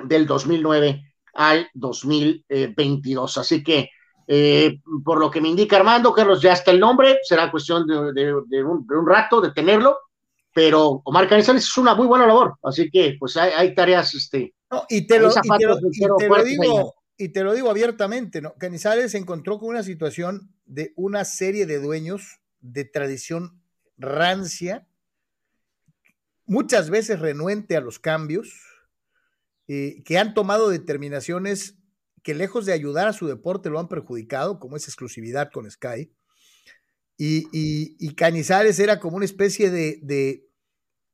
[0.05, 1.01] del 2009
[1.33, 3.37] al 2022.
[3.37, 3.89] Así que,
[4.27, 8.13] eh, por lo que me indica Armando, Carlos, ya está el nombre, será cuestión de,
[8.13, 9.97] de, de, un, de un, rato de tenerlo,
[10.53, 14.53] pero Omar Canizales es una muy buena labor, así que pues hay, hay tareas, este...
[14.71, 17.69] No, y te lo, y te lo, y te lo digo, y te lo digo
[17.69, 18.53] abiertamente, ¿no?
[18.55, 23.61] Canizales se encontró con una situación de una serie de dueños de tradición
[23.97, 24.87] rancia,
[26.45, 28.51] muchas veces renuente a los cambios,
[29.67, 31.77] eh, que han tomado determinaciones
[32.23, 36.11] que lejos de ayudar a su deporte lo han perjudicado, como es exclusividad con Sky.
[37.17, 40.47] Y, y, Canizales era como una especie de, de,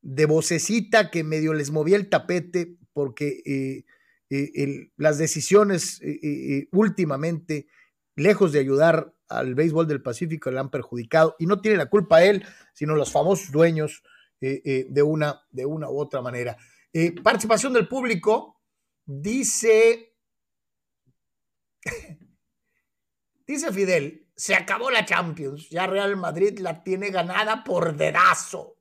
[0.01, 3.41] de, vocecita que medio les movía el tapete porque...
[3.45, 3.85] Eh,
[4.31, 7.67] eh, las decisiones eh, últimamente,
[8.15, 12.23] lejos de ayudar al béisbol del Pacífico, le han perjudicado y no tiene la culpa
[12.23, 12.45] él,
[12.75, 14.03] sino los famosos dueños
[14.39, 16.57] de, una, de una u otra manera.
[17.23, 18.61] participación del público,
[19.03, 20.08] dice,
[23.47, 28.75] dice Fidel, se acabó la Champions, ya Real Madrid la tiene ganada por dedazo.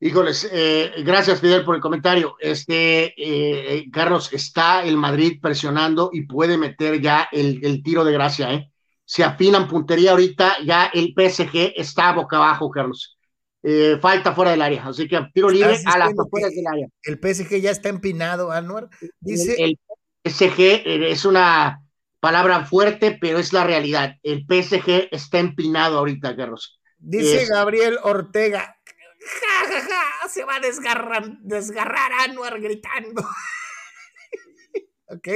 [0.00, 2.36] Híjoles, eh, gracias Fidel por el comentario.
[2.38, 8.04] Este, eh, eh, Carlos, está el Madrid presionando y puede meter ya el, el, tiro
[8.04, 8.72] de gracia, ¿eh?
[9.04, 13.18] Se afinan puntería ahorita, ya el PSG está boca abajo, Carlos.
[13.62, 16.86] Eh, falta fuera del área, así que tiro libre a las afueras del área.
[17.02, 18.88] El PSG ya está empinado, Anuar.
[19.20, 19.54] Dice.
[19.58, 19.78] El, el
[20.24, 21.82] PSG es una
[22.20, 24.16] palabra fuerte, pero es la realidad.
[24.22, 26.80] El PSG está empinado ahorita, Carlos.
[26.98, 28.76] Dice es, Gabriel Ortega,
[29.20, 33.22] ja, ja, ja, se va a desgarrar, desgarrar Anuar gritando.
[35.06, 35.28] ok.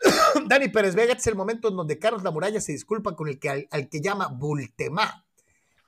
[0.46, 3.28] Dani Pérez Vega, este es el momento en donde Carlos La Muralla se disculpa con
[3.28, 5.26] el que al, al que llama Bultemá.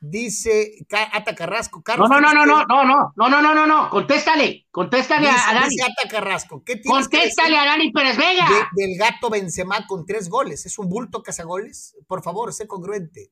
[0.05, 1.81] Dice Ata Carrasco.
[1.81, 5.41] Carlos, no, no, no, no, no, no, no, no, no, no, no, contéstale, contéstale dice,
[5.47, 5.69] a Dani.
[5.69, 6.65] Dice Ata Carrasco.
[6.65, 8.49] ¿Qué contéstale a Dani Pérez Vega.
[8.49, 10.67] De, del gato Benzema con tres goles.
[10.67, 11.95] ¿Es un bulto cazagoles?
[12.09, 13.31] Por favor, sé congruente.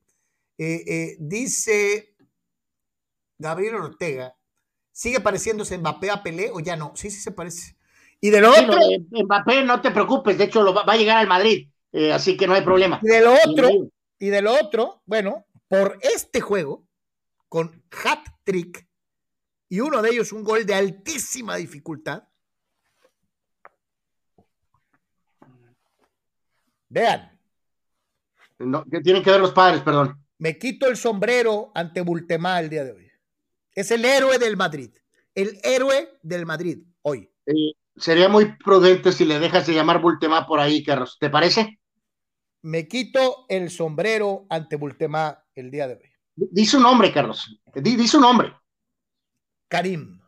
[0.59, 2.15] Eh, eh, dice
[3.37, 4.37] Gabriel Ortega,
[4.93, 6.93] ¿sigue pareciéndose Mbappé a Pelé o ya no?
[6.95, 7.77] Sí, sí se parece.
[8.21, 8.75] Y del otro.
[8.81, 11.69] Sí, no, Mbappé, no te preocupes, de hecho lo va, va a llegar al Madrid,
[11.91, 13.01] eh, así que no hay problema.
[13.03, 13.69] Y del otro,
[14.21, 16.85] y del otro, bueno, por este juego,
[17.49, 18.89] con hat trick,
[19.69, 22.25] y uno de ellos un gol de altísima dificultad.
[26.89, 27.39] Vean.
[28.59, 30.21] No, ¿Qué tienen que ver los padres, perdón?
[30.39, 33.13] Me quito el sombrero ante Bultemá el día de hoy.
[33.73, 34.91] Es el héroe del Madrid.
[35.37, 37.31] El héroe del Madrid hoy.
[37.47, 41.17] Eh, sería muy prudente si le dejas de llamar Bultemá por ahí, Carlos.
[41.21, 41.79] ¿Te parece?
[42.63, 46.11] Me quito el sombrero ante Bultemá el día de hoy.
[46.35, 47.61] Dice un nombre, Carlos.
[47.75, 48.53] Dice un nombre.
[49.69, 50.21] Karim.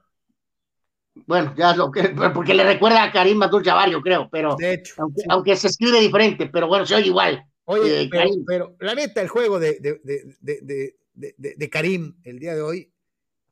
[1.26, 2.02] Bueno, ya lo que,
[2.34, 5.26] porque le recuerda a Karim Abdul Jabbar, yo creo, pero de hecho, aunque, sí.
[5.28, 7.44] aunque, se escribe diferente, pero bueno, se oye igual.
[7.64, 10.00] Oye, eh, pero, pero, la neta, el juego de, de,
[10.40, 12.92] de, de, Karim el día de hoy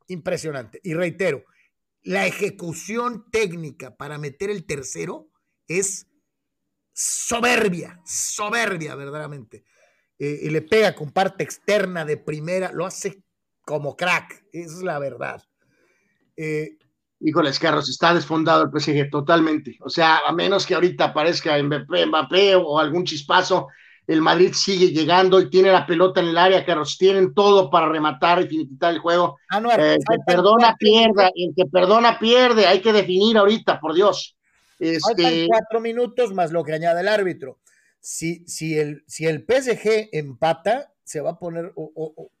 [0.07, 0.79] impresionante.
[0.83, 1.45] Y reitero,
[2.03, 5.29] la ejecución técnica para meter el tercero
[5.67, 6.07] es
[6.93, 9.63] soberbia, soberbia verdaderamente.
[10.23, 13.23] Eh, y le pega con parte externa de primera, lo hace
[13.65, 15.41] como crack, esa es la verdad.
[16.37, 16.77] Eh,
[17.19, 19.79] Híjoles, Carlos, está desfondado el PSG totalmente.
[19.81, 23.69] O sea, a menos que ahorita aparezca Mbappé, Mbappé o algún chispazo,
[24.05, 27.89] el Madrid sigue llegando y tiene la pelota en el área, Carlos, tienen todo para
[27.89, 29.39] rematar y finiquitar el juego.
[29.49, 33.79] Ah, no, eh, el que perdona pierda, el que perdona pierde, hay que definir ahorita,
[33.79, 34.37] por Dios.
[34.77, 35.47] Este...
[35.47, 37.57] cuatro minutos más lo que añade el árbitro.
[38.01, 42.31] Si, si, el, si el PSG empata, se va a poner, o, o,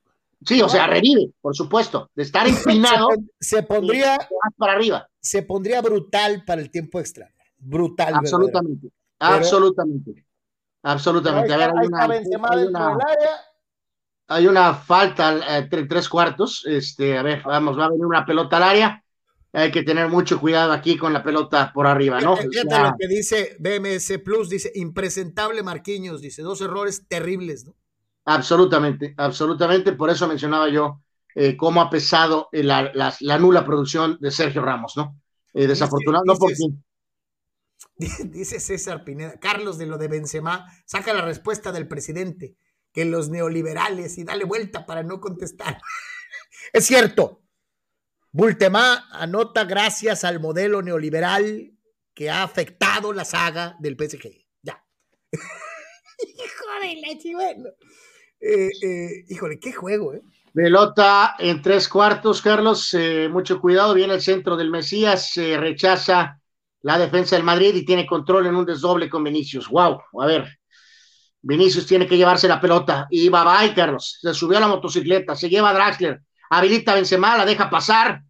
[0.45, 2.09] Sí, o sea, revive, por supuesto.
[2.15, 3.09] De estar empinado.
[3.39, 4.17] se, pondría.
[4.57, 5.07] para arriba.
[5.19, 7.31] Se pondría brutal para el tiempo extra.
[7.57, 8.15] Brutal.
[8.15, 8.89] Absolutamente.
[9.19, 10.25] absolutamente.
[10.83, 11.53] Absolutamente.
[11.53, 12.97] a ver, hay una,
[14.27, 16.65] hay, una, falta entre tres cuartos.
[16.65, 19.03] Este, a ver, vamos, va a venir una pelota al área.
[19.53, 22.37] Hay que tener mucho cuidado aquí con la pelota por arriba, ¿no?
[22.37, 27.75] Fíjate, lo que dice BMS Plus, dice impresentable Marquinhos, dice dos errores terribles, ¿no?
[28.25, 29.93] Absolutamente, absolutamente.
[29.93, 31.01] Por eso mencionaba yo
[31.35, 32.91] eh, cómo ha pesado la,
[33.39, 35.19] nula producción de Sergio Ramos, ¿no?
[35.53, 36.51] Eh, desafortunado, no por
[37.97, 42.55] Dice César Pineda, Carlos de lo de Benzema, saca la respuesta del presidente,
[42.93, 45.81] que los neoliberales, y dale vuelta para no contestar.
[46.73, 47.40] es cierto,
[48.33, 51.73] Bultemá anota gracias al modelo neoliberal
[52.13, 54.29] que ha afectado la saga del PSG.
[54.61, 54.81] Ya.
[55.31, 57.75] Hijo de
[58.43, 60.21] eh, eh, híjole, qué juego, ¿eh?
[60.53, 62.93] Pelota en tres cuartos, Carlos.
[62.93, 66.39] Eh, mucho cuidado, viene el centro del Mesías, rechaza
[66.81, 69.67] la defensa del Madrid y tiene control en un desdoble con Vinicius.
[69.69, 70.59] Wow, a ver.
[71.41, 74.19] Vinicius tiene que llevarse la pelota y va, bye, Carlos.
[74.21, 76.21] Se subió a la motocicleta, se lleva a Draxler,
[76.51, 78.21] habilita a Benzema, la deja pasar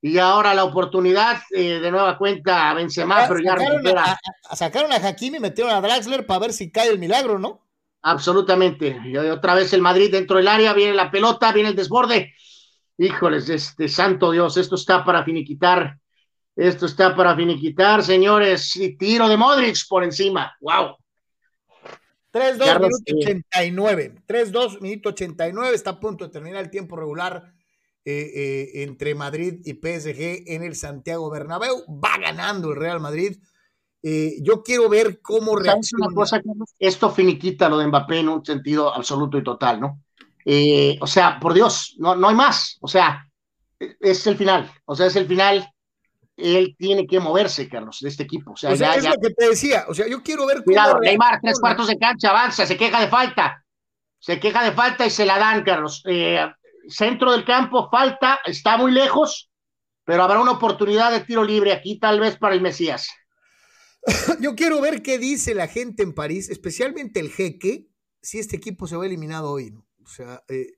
[0.00, 4.18] y ahora la oportunidad de nueva cuenta a Benzema, pero ya sacaron a,
[4.54, 7.66] sacaron a Hakimi y metieron a Draxler para ver si cae el milagro, ¿no?
[8.02, 9.00] Absolutamente.
[9.04, 12.34] Y otra vez el Madrid dentro del área, viene la pelota, viene el desborde.
[12.98, 15.98] Híjoles, este santo Dios, esto está para finiquitar.
[16.54, 18.76] Esto está para finiquitar, señores.
[18.76, 20.54] Y tiro de Modric por encima.
[20.60, 20.96] ¡Wow!
[22.32, 24.14] 3-2, minuto 89.
[24.28, 25.74] 3-2, minuto 89.
[25.74, 27.55] Está a punto de terminar el tiempo regular
[28.08, 31.84] eh, eh, entre Madrid y PSG en el Santiago Bernabéu.
[31.88, 33.36] Va ganando el Real Madrid
[34.00, 36.06] eh, yo quiero ver cómo reacciona.
[36.06, 36.40] Una cosa,
[36.78, 40.00] Esto finiquita lo de Mbappé en un sentido absoluto y total, ¿no?
[41.00, 42.78] O sea, por Dios, no, no hay más.
[42.80, 43.28] O sea,
[43.80, 44.70] es el final.
[44.84, 45.68] O sea, es el final.
[46.36, 48.52] Él tiene que moverse, Carlos, de este equipo.
[48.52, 49.86] O sea, ya, es lo que te decía.
[49.88, 53.08] O sea, yo quiero ver Cuidado, Neymar, tres cuartos de cancha, avanza, se queja de
[53.08, 53.64] falta.
[54.20, 56.04] Se queja de falta y se la dan, Carlos.
[56.06, 56.46] Eh,
[56.88, 59.50] centro del campo, falta, está muy lejos,
[60.04, 63.08] pero habrá una oportunidad de tiro libre aquí, tal vez para el Mesías.
[64.40, 67.88] Yo quiero ver qué dice la gente en París, especialmente el jeque,
[68.22, 69.84] si este equipo se va eliminado hoy, ¿no?
[70.04, 70.68] O sea, eh,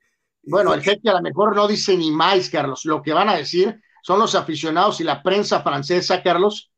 [0.43, 2.85] bueno, el jeque a lo mejor no dice ni más, Carlos.
[2.85, 6.73] Lo que van a decir son los aficionados y la prensa francesa, Carlos,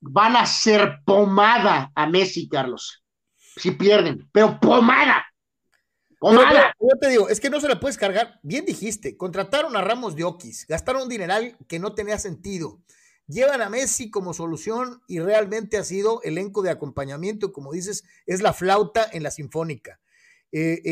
[0.00, 3.02] van a ser pomada a Messi, Carlos.
[3.56, 5.24] Si pierden, pero pomada.
[6.20, 6.76] Pomada.
[6.78, 8.38] yo te digo, es que no se la puedes cargar.
[8.44, 12.80] Bien dijiste, contrataron a Ramos de Oquis, gastaron un dineral que no tenía sentido
[13.30, 18.42] llevan a Messi como solución y realmente ha sido elenco de acompañamiento, como dices, es
[18.42, 20.00] la flauta en la sinfónica.
[20.52, 20.82] Eh,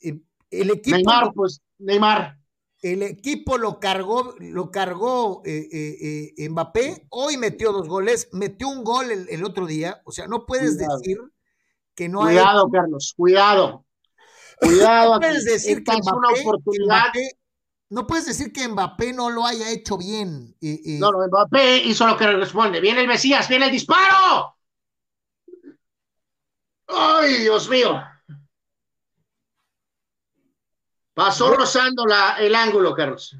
[0.00, 0.20] eh,
[0.50, 0.96] el equipo.
[0.96, 2.38] Neymar, pues, Neymar.
[2.82, 9.10] El equipo lo cargó, lo cargó eh, Mbappé, hoy metió dos goles, metió un gol
[9.10, 11.18] el, otro día, o sea, no puedes decir
[11.94, 12.36] que no hay.
[12.36, 13.85] Cuidado, Carlos, cuidado.
[14.56, 17.12] Cuidado, no puedes decir que es una oportunidad.
[17.88, 20.56] No puedes decir que Mbappé no lo haya hecho bien.
[20.60, 22.80] No, no, Mbappé hizo lo que responde.
[22.80, 24.56] Viene el Mesías, viene el disparo.
[26.88, 28.02] ¡Ay, Dios mío!
[31.14, 33.36] Pasó rozando la, el ángulo, Carlos.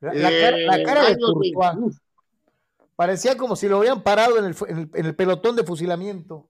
[0.00, 0.12] La,
[0.84, 1.90] cara, de eh,
[2.94, 4.56] Parecía como si lo hubieran parado en el,
[4.94, 6.47] en el, pelotón de fusilamiento.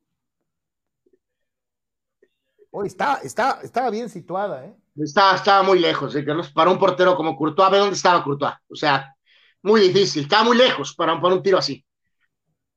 [2.70, 4.74] Hoy estaba, estaba, estaba bien situada, ¿eh?
[4.97, 6.51] Estaba, estaba muy lejos, ¿eh, Carlos?
[6.51, 8.55] Para un portero como Courtois, ve dónde estaba Courtois.
[8.69, 9.15] O sea,
[9.62, 11.85] muy difícil, estaba muy lejos para, para un tiro así.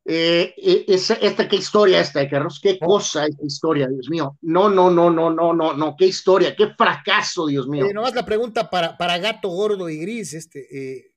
[0.03, 2.85] Eh, eh esta, qué historia esta, Carlos, qué oh.
[2.85, 4.37] cosa esta historia, Dios mío.
[4.41, 7.85] No, no, no, no, no, no, no, qué historia, qué fracaso, Dios mío.
[7.85, 11.13] No nomás la pregunta para, para gato gordo y gris, este, eh,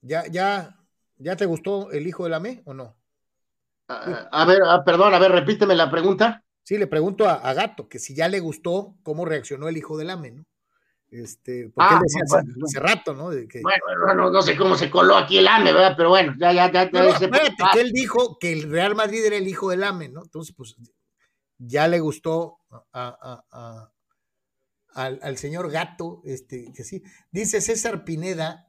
[0.00, 0.76] ¿ya, ya,
[1.18, 2.96] ¿ya te gustó el hijo de la ME o no?
[3.88, 6.42] a ver, perdón, a ver, repíteme la pregunta.
[6.66, 10.10] Sí, le pregunto a, Gato que si ya le gustó cómo reaccionó el hijo del
[10.10, 10.44] AME, ¿no?
[11.08, 12.22] Este, porque él ah, decía
[12.64, 13.26] hace, rato, ¿no?
[13.26, 15.94] Bueno, no, sé cómo se coló aquí el AME, ¿verdad?
[15.96, 16.90] Pero bueno, ya, ya, ya.
[16.90, 20.24] ya espérate, que él dijo que el Real Madrid era el hijo del AME, ¿no?
[20.24, 20.74] Entonces, pues,
[21.56, 22.58] ya le gustó
[22.92, 23.44] a,
[24.92, 27.00] al, al, señor Gato, este, que sí.
[27.30, 28.66] Dice César Pineda.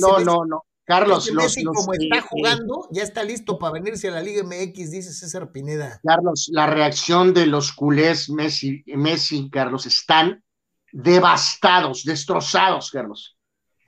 [0.00, 0.62] No, no, no.
[0.90, 5.12] Carlos, Messi, como está jugando, ya está listo para venirse a la Liga MX, dice
[5.12, 6.00] César Pineda.
[6.02, 10.42] Carlos, la reacción de los culés Messi, Messi Carlos, están
[10.90, 13.36] devastados, destrozados, Carlos.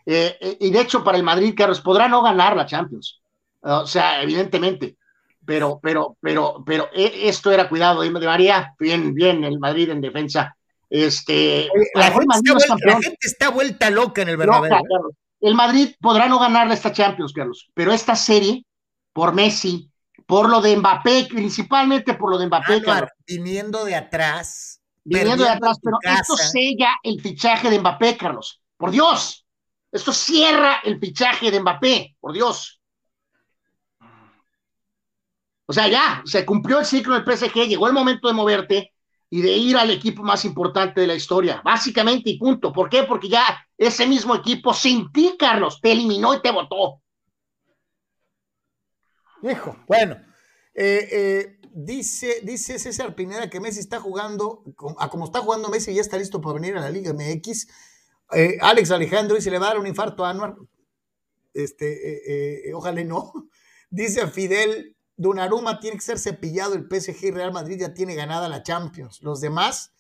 [0.07, 3.21] Eh, eh, y de hecho, para el Madrid, Carlos, podrá no ganar la Champions.
[3.63, 4.97] O sea, evidentemente.
[5.45, 10.01] Pero, pero, pero, pero eh, esto era cuidado de María, bien, bien, el Madrid en
[10.01, 10.57] defensa
[10.89, 14.73] Este, la, gente está vuelta, la, gente está vuelta, loca en el Bernabéu.
[14.73, 15.17] ¿eh?
[15.43, 18.65] El Madrid podrá no ganarle esta Champions, Carlos, pero esta serie,
[19.13, 19.91] por Messi,
[20.25, 24.81] por lo de Mbappé, principalmente por lo de Mbappé, Carlos, viniendo de atrás.
[25.03, 28.63] Viniendo de atrás, pero esto sella el fichaje de Mbappé, Carlos.
[28.77, 29.45] Por Dios,
[29.91, 32.81] esto cierra el fichaje de Mbappé, por Dios.
[35.67, 38.93] O sea, ya, se cumplió el ciclo del PSG, llegó el momento de moverte
[39.35, 42.71] y de ir al equipo más importante de la historia, básicamente y punto.
[42.71, 43.05] ¿Por qué?
[43.05, 47.01] Porque ya ese mismo equipo sin ti, Carlos, te eliminó y te votó.
[49.43, 50.19] Hijo, bueno,
[50.75, 54.65] eh, eh, dice, dice César Pineda que Messi está jugando,
[54.99, 57.69] a como está jugando Messi, ya está listo para venir a la Liga MX.
[58.33, 60.57] Eh, Alex Alejandro dice, le va a dar un infarto a Anuar.
[61.55, 63.33] Este, ojalá no.
[63.89, 68.49] Dice Fidel Donnarumma tiene que ser cepillado, el PSG y Real Madrid ya tiene ganada
[68.49, 69.23] la Champions.
[69.23, 69.95] Los demás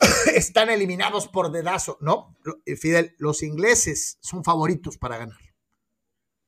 [0.34, 1.98] están eliminados por dedazo.
[2.00, 2.34] No,
[2.66, 5.38] eh, Fidel, los ingleses son favoritos para ganar.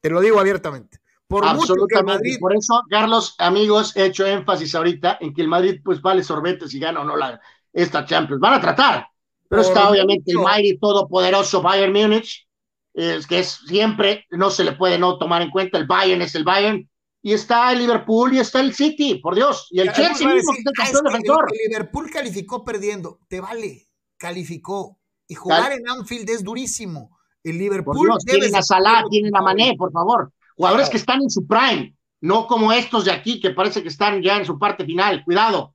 [0.00, 1.00] Te lo digo abiertamente.
[1.28, 2.38] Por Absolutamente.
[2.40, 6.72] Por eso, Carlos, amigos, he hecho énfasis ahorita en que el Madrid pues vale sorbetes
[6.72, 7.40] y gana o no la,
[7.72, 8.40] esta Champions.
[8.40, 9.08] Van a tratar.
[9.48, 12.48] Pero está obviamente el Mighty todopoderoso Bayern Múnich,
[12.94, 16.34] es que es siempre, no se le puede no tomar en cuenta, el Bayern es
[16.34, 16.88] el Bayern,
[17.26, 20.60] y está el Liverpool y está el City, por Dios, y el Chelsea mismo que
[20.60, 21.46] es el campeón defensor.
[21.50, 25.00] El Liverpool calificó perdiendo, te vale, calificó.
[25.26, 27.18] Y jugar en Anfield es durísimo.
[27.42, 28.06] El Liverpool.
[28.06, 30.32] Dios, tienen a Salah, tienen a Mané, por favor.
[30.56, 34.22] Jugadores que están en su prime, no como estos de aquí que parece que están
[34.22, 35.24] ya en su parte final.
[35.24, 35.74] Cuidado.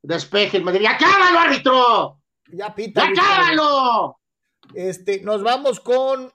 [0.00, 0.86] Despeje el Madrid.
[0.86, 2.20] ¡Acábalo, árbitro!
[2.52, 3.04] Ya pita.
[3.04, 4.20] ¡Acábalo!
[4.72, 6.32] Este, nos vamos con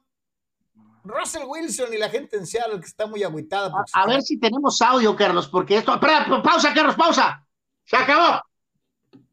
[1.03, 3.71] Russell Wilson y la gente en Seattle que está muy agüitada.
[3.93, 5.93] A, ver si tenemos audio, Carlos, porque esto.
[5.93, 7.45] Espera, pausa, Carlos, pausa.
[7.85, 8.41] Se acabó.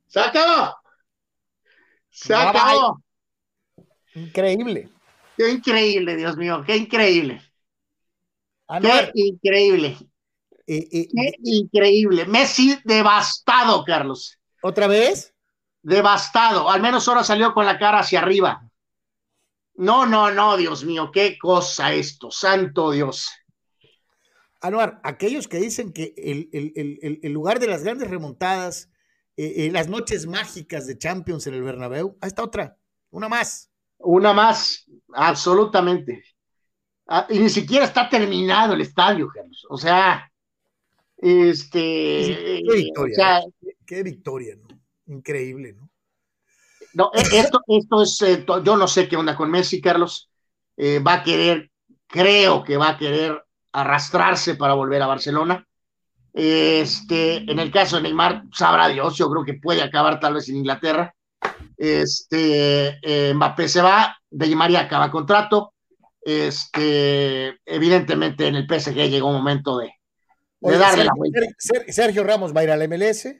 [0.06, 0.76] Se acabó.
[2.10, 3.02] Se acabó.
[4.14, 4.88] Increíble.
[5.36, 7.42] Qué increíble, Dios mío, qué increíble.
[8.80, 9.96] qué increíble.
[10.66, 12.24] qué increíble.
[12.24, 14.38] Messi devastado, Carlos.
[14.62, 15.34] ¿Otra vez?
[15.82, 16.70] Devastado.
[16.70, 18.65] Al menos ahora salió con la cara hacia arriba.
[19.76, 23.30] No, no, no, Dios mío, qué cosa esto, santo Dios.
[24.60, 28.90] Anuar, aquellos que dicen que el, lugar de las grandes remontadas,
[29.36, 32.78] eh, eh, las noches mágicas de Champions en el Bernabéu, ahí está otra,
[33.10, 33.70] una más.
[33.98, 36.24] Una más, absolutamente.
[37.06, 39.66] Ah, y ni siquiera está terminado el estadio, Carlos.
[39.70, 40.30] O sea,
[41.16, 42.62] este.
[42.66, 43.42] Qué victoria,
[43.86, 44.68] qué victoria, ¿no?
[45.06, 45.88] Increíble, ¿no?
[46.96, 50.30] No, e, esto, esto es, eh, yo no sé qué onda con Messi, Carlos.
[50.78, 51.70] Eh, va a querer,
[52.06, 55.66] creo que va a querer arrastrarse para volver a Barcelona.
[56.32, 60.48] Este, en el caso de Neymar, sabrá Dios, yo creo que puede acabar tal vez
[60.48, 61.14] en Inglaterra.
[61.76, 65.74] Este, eh, Mbappé se va, De María acaba contrato.
[66.22, 69.92] Este, evidentemente en el PSG llegó un momento de,
[70.60, 71.40] darle la vuelta.
[71.58, 73.36] Sergio Ramos va a ir al MLS.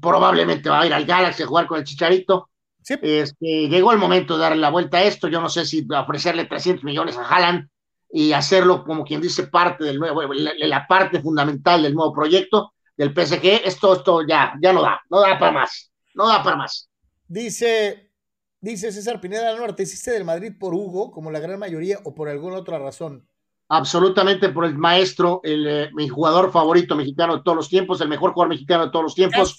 [0.00, 2.48] Probablemente va a ir al Galaxy a jugar con el Chicharito.
[2.86, 5.28] Este, llegó el momento de darle la vuelta a esto.
[5.28, 7.68] Yo no sé si ofrecerle 300 millones a Haaland
[8.10, 13.12] y hacerlo como quien dice parte del nuevo, la, parte fundamental del nuevo proyecto del
[13.12, 13.62] PSG.
[13.64, 16.88] Esto, esto ya, ya no da, no da para más, no da para más.
[17.26, 18.12] Dice,
[18.60, 22.28] dice César Pineda Norte, ¿hiciste del Madrid por Hugo, como la gran mayoría, o por
[22.28, 23.26] alguna otra razón?
[23.68, 28.08] Absolutamente por el maestro, el, eh, mi jugador favorito mexicano de todos los tiempos, el
[28.08, 29.56] mejor jugador mexicano de todos los tiempos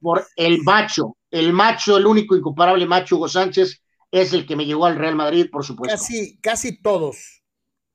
[0.00, 4.64] por el macho, el macho, el único incomparable macho Hugo Sánchez, es el que me
[4.64, 5.96] llegó al Real Madrid, por supuesto.
[5.96, 7.42] Casi, casi todos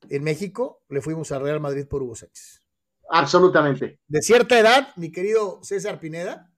[0.09, 2.61] en México le fuimos al Real Madrid por Hugo Sánchez.
[3.09, 3.99] Absolutamente.
[4.07, 6.51] De cierta edad, mi querido César Pineda,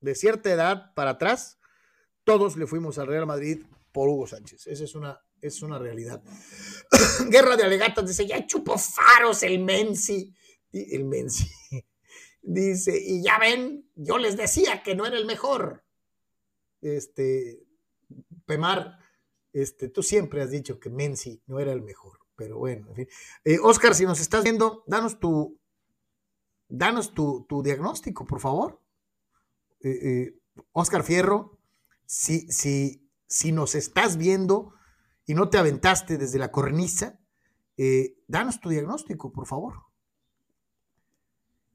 [0.00, 1.58] de cierta edad para atrás,
[2.24, 4.66] todos le fuimos al Real Madrid por Hugo Sánchez.
[4.66, 6.22] Esa es una, es una realidad.
[7.30, 10.34] Guerra de alegatas dice, ya chupó faros el Menzi.
[10.72, 11.50] El Menzi.
[12.42, 15.84] Dice, y ya ven, yo les decía que no era el mejor.
[16.80, 17.62] Este,
[18.46, 18.98] Pemar,
[19.52, 23.08] este, tú siempre has dicho que Menzi no era el mejor, pero bueno, en fin.
[23.44, 25.58] Eh, Oscar, si nos estás viendo, danos tu,
[26.68, 28.80] danos tu, diagnóstico, por favor.
[29.80, 30.40] Eh, eh,
[30.72, 31.58] Oscar Fierro,
[32.06, 34.72] si, si, si nos estás viendo
[35.26, 37.18] y no te aventaste desde la cornisa,
[38.26, 39.89] danos tu diagnóstico, por favor.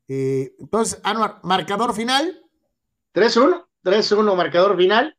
[0.07, 2.41] Eh, entonces, Anuar, marcador final.
[3.13, 5.17] 3-1, 3-1, marcador final.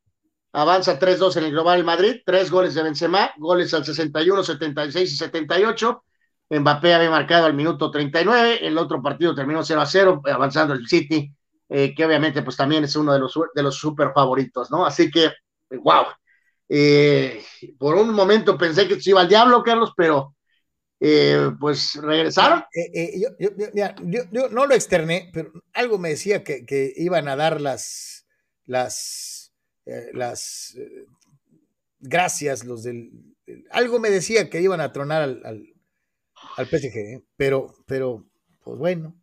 [0.52, 5.16] Avanza 3-2 en el Global Madrid, tres goles de Benzema, goles al 61, 76 y
[5.16, 6.02] 78.
[6.48, 11.34] Mbappé había marcado al minuto 39, el otro partido terminó 0 0, avanzando el City
[11.68, 14.86] eh, que obviamente pues también es uno de los, de los super favoritos, ¿no?
[14.86, 15.32] Así que,
[15.70, 16.04] wow.
[16.68, 17.44] Eh,
[17.78, 20.35] por un momento pensé que se iba al diablo, Carlos, pero
[21.00, 22.64] eh, pues regresaron.
[24.30, 28.26] yo, no lo externé, pero algo me decía que, iban a dar las,
[28.64, 29.52] las,
[30.12, 30.76] las
[32.00, 33.10] gracias, los del,
[33.70, 35.66] algo me decía que iban a tronar al, al,
[36.56, 38.26] al PSG, pero, pero,
[38.64, 39.14] pues bueno,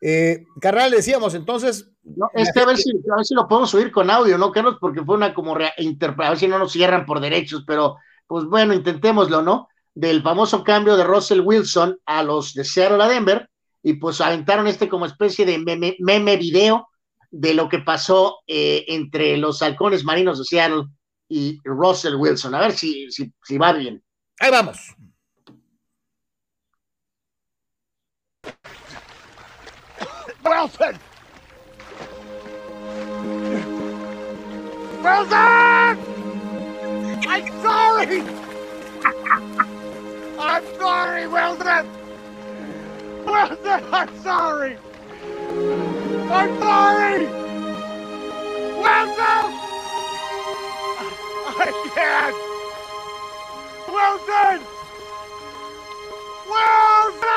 [0.00, 1.90] eh, Carnal, decíamos entonces.
[2.04, 4.76] No, este a ver, si, a ver si lo podemos subir con audio, ¿no, Carlos?
[4.80, 8.44] Porque fue una como interpretación, a ver si no nos cierran por derechos, pero pues
[8.44, 9.68] bueno, intentémoslo, ¿no?
[9.96, 13.48] Del famoso cambio de Russell Wilson a los de Seattle a Denver,
[13.82, 16.88] y pues aventaron este como especie de meme, meme video
[17.30, 20.84] de lo que pasó eh, entre los halcones marinos de Seattle
[21.30, 22.54] y Russell Wilson.
[22.54, 24.02] A ver si, si, si va bien.
[24.38, 24.76] Ahí vamos.
[30.44, 30.98] Wilson!
[35.02, 35.98] Wilson!
[37.28, 38.46] I'm sorry!
[40.38, 41.86] I'm sorry, Wilson!
[43.24, 44.76] Wilson, I'm sorry!
[46.30, 47.26] I'm sorry!
[48.76, 49.46] Wilson!
[51.58, 52.36] I can't!
[53.88, 54.60] Wilson!
[56.52, 57.36] Wilson!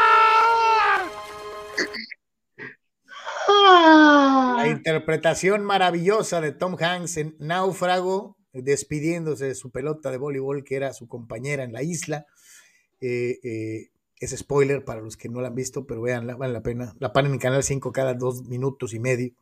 [4.58, 10.76] La interpretación maravillosa de Tom Hanks en Náufrago, despidiéndose de su pelota de voleibol, que
[10.76, 12.26] era su compañera en la isla.
[13.02, 13.90] Eh, eh,
[14.20, 16.96] es spoiler para los que no la han visto, pero veanla, vale la pena.
[17.00, 19.34] La ponen en Canal 5 cada dos minutos y medio.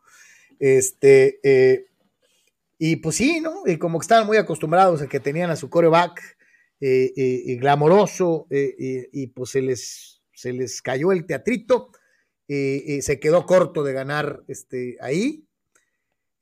[0.59, 1.87] Este, eh,
[2.77, 3.63] y pues sí, ¿no?
[3.65, 6.37] Y como que estaban muy acostumbrados a que tenían a su coreback
[6.79, 11.89] glamoroso, y pues se les, se les cayó el teatrito
[12.49, 15.45] eh, eh, se quedó corto de ganar este, ahí.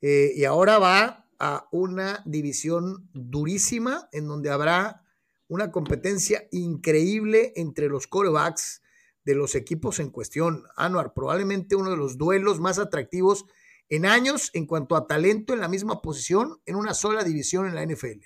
[0.02, 5.04] Eh, y ahora va a una división durísima en donde habrá
[5.48, 8.82] una competencia increíble entre los corebacks
[9.24, 10.64] de los equipos en cuestión.
[10.76, 13.44] Anuar, probablemente uno de los duelos más atractivos
[13.88, 17.74] en años en cuanto a talento en la misma posición en una sola división en
[17.74, 18.24] la NFL.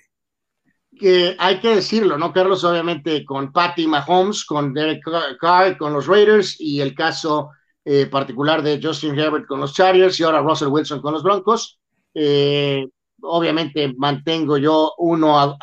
[0.99, 2.63] Que hay que decirlo, ¿no, Carlos?
[2.63, 5.01] Obviamente con Patty Mahomes, con Derek
[5.39, 7.51] Carr, con los Raiders y el caso
[7.85, 11.79] eh, particular de Justin Herbert con los Chargers y ahora Russell Wilson con los Broncos.
[12.13, 12.87] Eh,
[13.21, 15.57] obviamente mantengo yo uno a,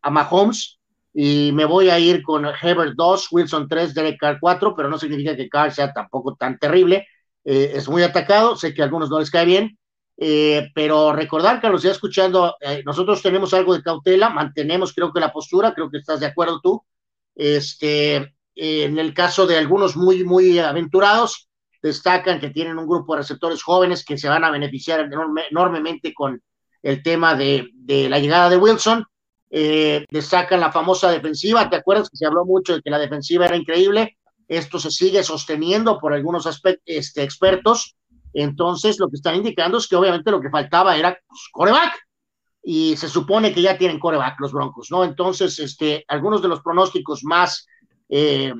[0.00, 0.79] a, Mahomes
[1.12, 4.98] y me voy a ir con Herbert 2, Wilson 3, Derek Carr 4, pero no
[4.98, 7.06] significa que Carr sea tampoco tan terrible.
[7.44, 9.78] Eh, es muy atacado, sé que a algunos no les cae bien,
[10.74, 12.54] pero recordar, Carlos, ya escuchando,
[12.84, 16.60] nosotros tenemos algo de cautela, mantenemos creo que la postura, creo que estás de acuerdo
[16.60, 16.84] tú.
[17.34, 21.48] Este, en el caso de algunos muy, muy aventurados,
[21.82, 25.08] destacan que tienen un grupo de receptores jóvenes que se van a beneficiar
[25.50, 26.42] enormemente con
[26.82, 27.70] el tema de,
[28.08, 29.04] la llegada de Wilson.
[29.50, 33.56] Eh, la famosa defensiva, ¿te acuerdas que se habló mucho de que la defensiva era
[33.56, 34.16] increíble?
[34.46, 37.96] Esto se sigue sosteniendo por algunos aspectos, este, expertos.
[38.32, 41.94] Entonces, lo que están indicando es que obviamente lo que faltaba era pues, coreback.
[42.62, 45.02] Y se supone que ya tienen coreback los Broncos, ¿no?
[45.02, 47.66] Entonces, este, algunos de los pronósticos más
[48.08, 48.52] eh,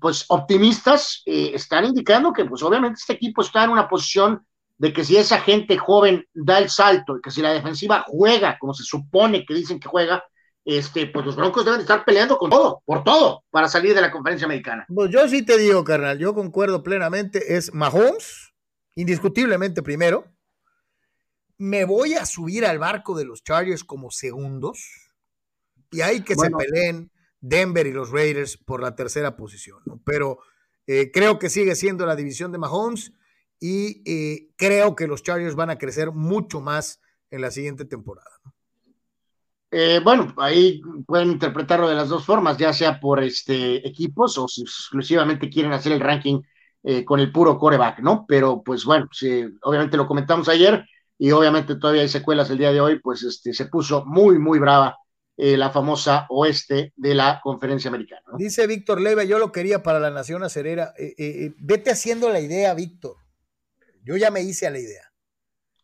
[0.00, 4.46] pues optimistas eh, están indicando que pues obviamente este equipo está en una posición
[4.76, 8.58] de que si esa gente joven da el salto y que si la defensiva juega
[8.58, 10.22] como se supone que dicen que juega,
[10.64, 14.10] este, pues los Broncos deben estar peleando con todo, por todo, para salir de la
[14.10, 14.84] conferencia americana.
[14.94, 18.52] Pues yo sí te digo, carnal, yo concuerdo plenamente, es Mahomes,
[18.94, 20.24] indiscutiblemente primero.
[21.56, 25.10] Me voy a subir al barco de los Chargers como segundos
[25.90, 27.10] y hay que se peleen
[27.40, 30.00] Denver y los Raiders por la tercera posición, ¿no?
[30.04, 30.38] Pero
[30.86, 33.12] eh, creo que sigue siendo la división de Mahomes
[33.60, 38.30] y eh, creo que los Chargers van a crecer mucho más en la siguiente temporada.
[39.70, 44.48] Eh, bueno, ahí pueden interpretarlo de las dos formas, ya sea por este, equipos o
[44.48, 46.40] si exclusivamente quieren hacer el ranking
[47.04, 48.24] con el puro coreback, ¿no?
[48.26, 49.10] Pero pues bueno,
[49.62, 50.86] obviamente lo comentamos ayer
[51.18, 54.58] y obviamente todavía hay secuelas el día de hoy, pues este, se puso muy, muy
[54.58, 54.96] brava
[55.40, 58.22] eh, la famosa oeste de la conferencia americana.
[58.36, 60.92] Dice Víctor Leiva, yo lo quería para la Nación Acerera.
[60.98, 63.16] Eh, eh, vete haciendo la idea, Víctor.
[64.02, 65.07] Yo ya me hice a la idea.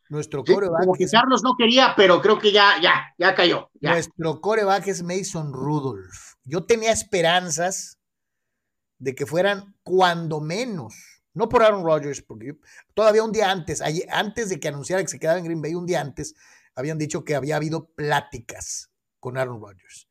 [0.08, 0.80] Nuestro coreback.
[0.80, 3.70] Como que Carlos no quería, pero creo que ya, ya, ya cayó.
[3.80, 6.34] Nuestro coreback es Mason Rudolph.
[6.44, 7.98] Yo tenía esperanzas
[8.98, 10.94] de que fueran cuando menos.
[11.32, 12.56] No por Aaron Rodgers, porque
[12.94, 15.86] todavía un día antes, antes de que anunciara que se quedaba en Green Bay, un
[15.86, 16.34] día antes,
[16.76, 20.08] habían dicho que había habido pláticas con Aaron Rodgers.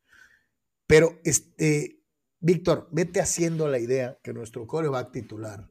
[0.86, 2.02] Pero, este,
[2.40, 5.70] Víctor, vete haciendo la idea que nuestro coreback titular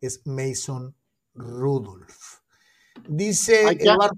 [0.00, 0.96] es Mason
[1.34, 2.41] Rudolph.
[3.08, 4.16] Dice Hay que- Eduardo,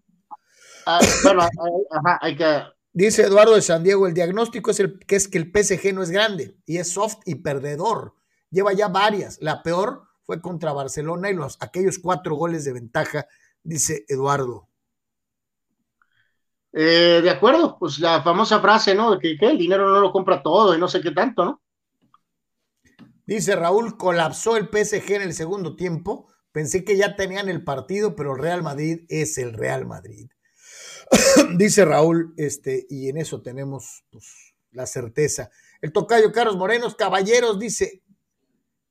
[0.87, 1.43] Ah, bueno,
[1.91, 2.63] ajá, hay que.
[2.93, 6.03] dice Eduardo de San Diego, el diagnóstico es el que es que el PSG no
[6.03, 8.15] es grande y es soft y perdedor.
[8.51, 9.39] Lleva ya varias.
[9.41, 13.27] La peor fue contra Barcelona y los aquellos cuatro goles de ventaja,
[13.63, 14.69] dice Eduardo.
[16.73, 19.13] Eh, de acuerdo, pues la famosa frase, ¿no?
[19.13, 21.63] De que, que el dinero no lo compra todo y no sé qué tanto, ¿no?
[23.27, 26.29] Dice Raúl, colapsó el PSG en el segundo tiempo.
[26.55, 30.31] Pensé que ya tenían el partido, pero el Real Madrid es el Real Madrid.
[31.59, 35.51] Dice Raúl, este, y en eso tenemos pues, la certeza.
[35.81, 38.05] El tocayo Carlos Morenos, caballeros, dice,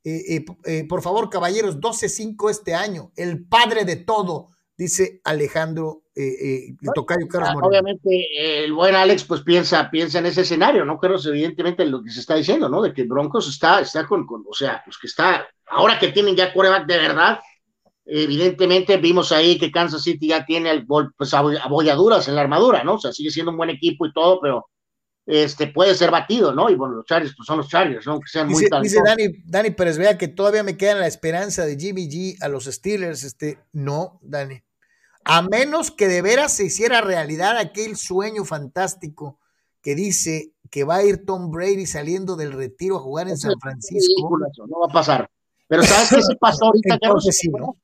[0.03, 6.03] eh, eh, eh, por favor, caballeros, 12-5 este año, el padre de todo, dice Alejandro,
[6.17, 7.69] eh, el tocayo Carlos Ah, Moreno.
[7.69, 10.99] Obviamente, el buen Alex, pues piensa, piensa en ese escenario, ¿no?
[10.99, 12.81] Pero es evidentemente lo que se está diciendo, ¿no?
[12.81, 16.35] De que Broncos está, está con, con, o sea, pues que está, ahora que tienen
[16.35, 17.39] ya coreback de verdad,
[18.05, 20.85] evidentemente vimos ahí que Kansas City ya tiene
[21.17, 22.95] pues abo- abolladuras en la armadura, ¿no?
[22.95, 24.67] O sea, sigue siendo un buen equipo y todo, pero
[25.25, 26.69] este puede ser batido, ¿no?
[26.69, 28.19] Y bueno, los Chargers, pues son los Chargers, ¿no?
[28.19, 29.03] Que sean muy Dice, dice talentosos.
[29.05, 32.65] Dani, Dani Pérez Vea que todavía me queda la esperanza de Jimmy G a los
[32.65, 33.23] Steelers.
[33.23, 34.61] Este, no, Dani.
[35.23, 39.39] A menos que de veras se hiciera realidad aquel sueño fantástico
[39.81, 43.57] que dice que va a ir Tom Brady saliendo del retiro a jugar en San
[43.61, 44.13] Francisco.
[44.17, 45.29] ridículo eso, no va a pasar.
[45.67, 47.23] Pero ¿sabes qué se pasó ahorita, Carlos?
[47.23, 47.77] Entonces sí, ¿no?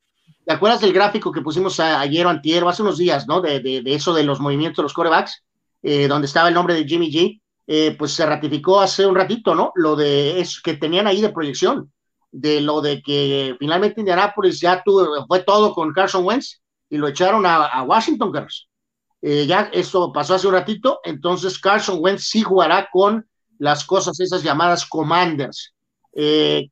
[0.50, 3.40] ¿Te acuerdas del gráfico que pusimos ayer o antier, hace unos días, ¿no?
[3.40, 5.44] De, eso de los movimientos de los corebacks,
[5.84, 9.54] eh, donde estaba el nombre de Jimmy G, eh, pues se ratificó hace un ratito,
[9.54, 9.72] ¿no?
[9.76, 11.94] Lo de eso que tenían ahí de proyección,
[12.32, 16.60] de lo de que finalmente Indianapolis ya tuvo, fue todo con Carson Wentz
[16.90, 18.68] y lo echaron a, Washington, Carlos.
[19.22, 23.24] Eh, ya esto pasó hace un ratito, entonces Carson Wentz sí jugará con
[23.60, 25.76] las cosas esas llamadas commanders.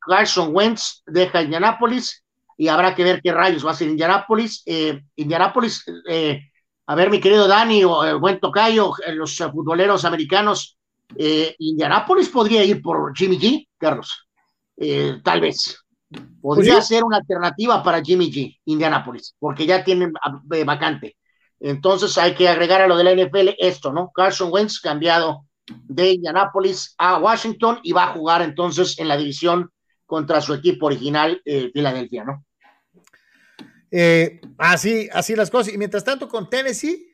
[0.02, 2.24] Carson Wentz deja Indianapolis
[2.58, 4.64] y habrá que ver qué rayos va a hacer Indianapolis.
[4.66, 6.42] Eh, Indianapolis, eh,
[6.88, 10.78] a ver, mi querido Dani o el buen Tocayo, eh, los eh, futboleros americanos,
[11.16, 14.28] eh, Indianapolis podría ir por Jimmy G, Carlos.
[14.76, 15.78] Eh, tal vez.
[16.42, 21.18] Podría Pues ser una alternativa para Jimmy G, Indianapolis, porque ya tienen ah, eh, vacante.
[21.60, 24.12] Entonces hay que agregar a lo de la NFL esto, ¿no?
[24.14, 29.70] Carson Wentz cambiado de Indianapolis a Washington y va a jugar entonces en la división
[30.06, 32.46] contra su equipo original, eh, Filadelfia, ¿no?
[33.92, 35.74] Eh, así, así las cosas.
[35.74, 37.08] Y mientras tanto, con Tennessee,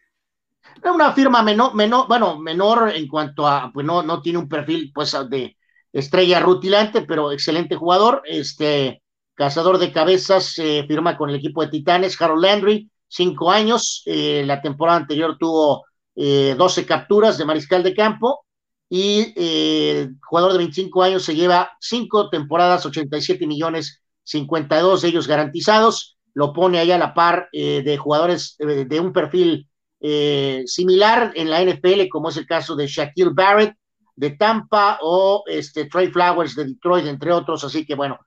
[0.83, 4.49] Es una firma menor, menor, bueno, menor en cuanto a, pues no, no tiene un
[4.49, 5.57] perfil pues de
[5.91, 9.01] estrella rutilante, pero excelente jugador, este
[9.35, 14.43] cazador de cabezas, eh, firma con el equipo de Titanes, Harold Landry, cinco años, eh,
[14.45, 15.85] la temporada anterior tuvo
[16.15, 18.45] eh, 12 capturas de mariscal de campo.
[18.89, 25.27] Y eh, jugador de 25 años se lleva cinco temporadas, 87 millones, 52 de ellos
[25.27, 29.69] garantizados, lo pone ahí a la par eh, de jugadores eh, de un perfil
[29.99, 33.75] eh, similar en la NFL, como es el caso de Shaquille Barrett
[34.15, 37.63] de Tampa o este Trey Flowers de Detroit, entre otros.
[37.63, 38.19] Así que bueno,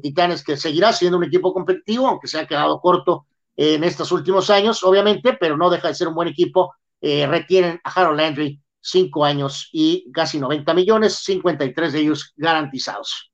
[0.00, 3.26] Titanes que seguirá siendo un equipo competitivo, aunque se ha quedado corto
[3.56, 6.72] en estos últimos años, obviamente, pero no deja de ser un buen equipo.
[7.00, 13.31] Retienen a Harold Landry cinco años y casi 90 millones, 53 de ellos garantizados.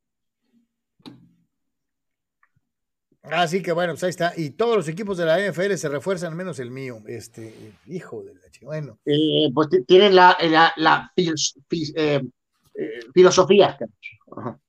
[3.33, 4.33] Así que bueno, pues ahí está.
[4.37, 7.03] Y todos los equipos de la NFL se refuerzan, menos el mío.
[7.07, 8.67] Este, hijo de la chica.
[8.67, 12.21] Bueno, Eh, pues tienen la, la, la fil- eh,
[12.75, 13.77] eh, filosofía.
[14.37, 14.61] Ajá.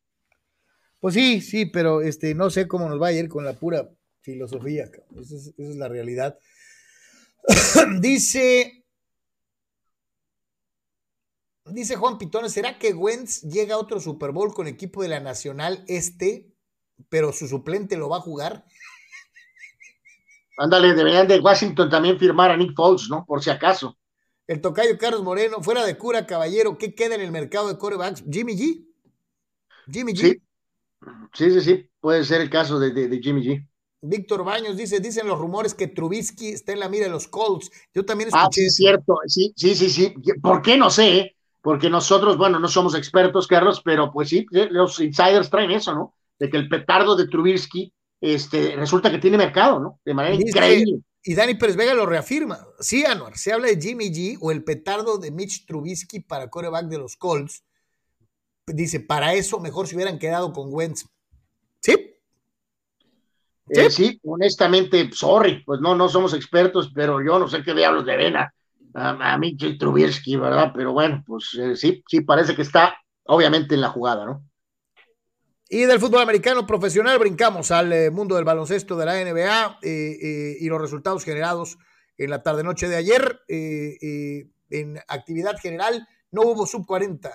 [0.99, 3.89] Pues sí, sí, pero este, no sé cómo nos va a ir con la pura
[4.21, 4.83] filosofía.
[5.19, 6.37] Esa es, esa es la realidad.
[8.01, 8.83] dice,
[11.65, 15.19] dice Juan Pitones, ¿será que Wentz llega a otro Super Bowl con equipo de la
[15.21, 16.48] Nacional Este,
[17.09, 18.65] pero su suplente lo va a jugar?
[20.59, 23.25] Ándale, deberían de Washington también firmar a Nick Foles, ¿no?
[23.25, 23.97] Por si acaso.
[24.47, 28.25] El tocayo Carlos Moreno, fuera de cura, caballero, ¿qué queda en el mercado de corebacks?
[28.29, 28.85] Jimmy G.
[29.91, 30.21] Jimmy G.
[30.21, 30.41] Sí,
[31.33, 31.89] sí, sí, sí.
[31.99, 33.67] Puede ser el caso de, de, de Jimmy G.
[34.01, 37.69] Víctor Baños dice, dicen los rumores que Trubisky está en la mira de los Colts.
[37.93, 38.75] Yo también Ah, escuché sí, eso.
[38.75, 39.17] cierto.
[39.25, 40.13] Sí, sí, sí, sí.
[40.41, 40.77] ¿Por qué?
[40.77, 41.35] No sé, ¿eh?
[41.61, 45.93] Porque nosotros, bueno, no somos expertos, Carlos, pero pues sí, eh, los insiders traen eso,
[45.93, 46.15] ¿no?
[46.39, 49.99] De que el petardo de Trubisky este, resulta que tiene mercado, ¿no?
[50.03, 51.01] De manera increíble.
[51.21, 52.65] Y Dani Pérez Vega lo reafirma.
[52.79, 56.87] Sí, Anuar, se habla de Jimmy G o el petardo de Mitch Trubisky para coreback
[56.87, 57.63] de los Colts.
[58.65, 61.05] Dice, para eso mejor se hubieran quedado con Wentz.
[61.81, 62.15] ¿Sí?
[63.69, 68.05] Eh, sí, honestamente, sorry, pues no, no somos expertos, pero yo no sé qué diablos
[68.05, 68.51] le ven a,
[68.95, 70.71] a, Mitchell Trubisky, ¿verdad?
[70.73, 74.48] Pero bueno, pues eh, sí, sí, parece que está obviamente en la jugada, ¿no?
[75.71, 80.17] Y del fútbol americano profesional brincamos al eh, mundo del baloncesto de la NBA eh,
[80.19, 81.77] eh, y los resultados generados
[82.17, 83.41] en la tarde-noche de ayer.
[83.47, 87.31] en actividad general no hubo sub 40.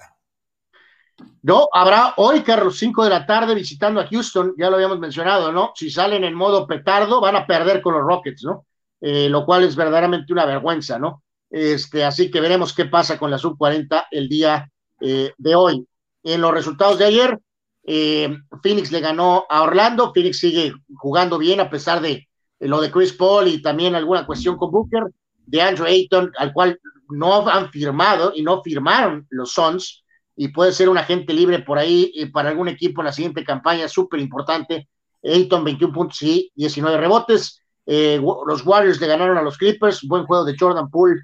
[1.43, 5.53] No, habrá hoy, Carlos, 5 de la tarde visitando a Houston, ya lo habíamos mencionado,
[5.53, 5.71] ¿no?
[5.77, 8.67] Si salen en modo petardo, van a perder con los Rockets, ¿no?
[9.01, 11.23] lo cual es verdaderamente una vergüenza, ¿no?
[11.51, 15.87] Este, así que veremos qué pasa con la sub 40 el día de hoy.
[16.23, 17.39] En los resultados de ayer,
[17.87, 20.13] eh, Phoenix le ganó a Orlando.
[20.13, 22.29] Phoenix sigue jugando bien a pesar de
[22.61, 25.05] lo de Chris Paul y también alguna cuestión con Booker.
[25.47, 26.81] De Andrew Ayton, al cual
[27.11, 30.03] no han firmado y no firmaron los Suns.
[30.37, 33.45] Y puede ser un agente libre por ahí eh, para algún equipo en la siguiente
[33.45, 34.89] campaña, súper importante.
[35.23, 37.61] Ayton, 21 puntos y 19 rebotes.
[37.87, 40.03] Eh, los Warriors le ganaron a los Clippers.
[40.09, 41.21] Buen juego de Jordan Poole,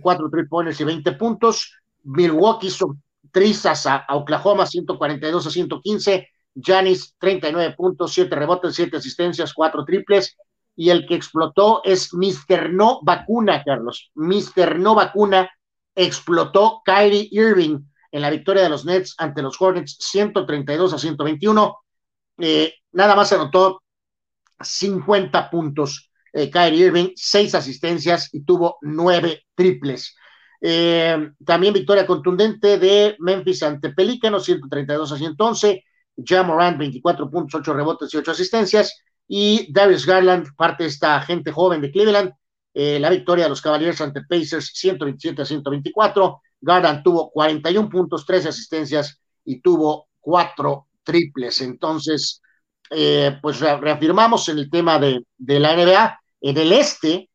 [0.00, 1.72] 4 3 points y 20 puntos.
[2.04, 2.70] Milwaukee
[3.30, 10.36] tristas a, Oklahoma 142 a 115, Janis 39 puntos, 7 rebotes, 7 asistencias, 4 triples,
[10.76, 12.72] y el que explotó es Mr.
[12.72, 14.10] No Vacuna, Carlos.
[14.14, 14.78] Mr.
[14.78, 15.50] No Vacuna
[15.94, 17.80] explotó Kyrie Irving
[18.12, 21.78] en la victoria de los Nets ante los Hornets 132 a 121.
[22.38, 23.82] Eh, nada más anotó
[24.60, 30.16] 50 puntos eh, Kyrie Irving, 6 asistencias y tuvo 9 triples.
[30.60, 35.84] Eh, también victoria contundente de Memphis ante Pelícanos, 132 a 111.
[36.44, 39.02] Morant 24 puntos, 8 rebotes y 8 asistencias.
[39.28, 42.32] Y Darius Garland, parte de esta gente joven de Cleveland,
[42.74, 46.40] eh, la victoria de los Cavaliers ante Pacers, 127 a 124.
[46.60, 51.60] Garland tuvo 41 puntos, 13 asistencias y tuvo 4 triples.
[51.60, 52.42] Entonces,
[52.90, 56.20] eh, pues reafirmamos en el tema de la NBA.
[56.40, 57.30] En el este,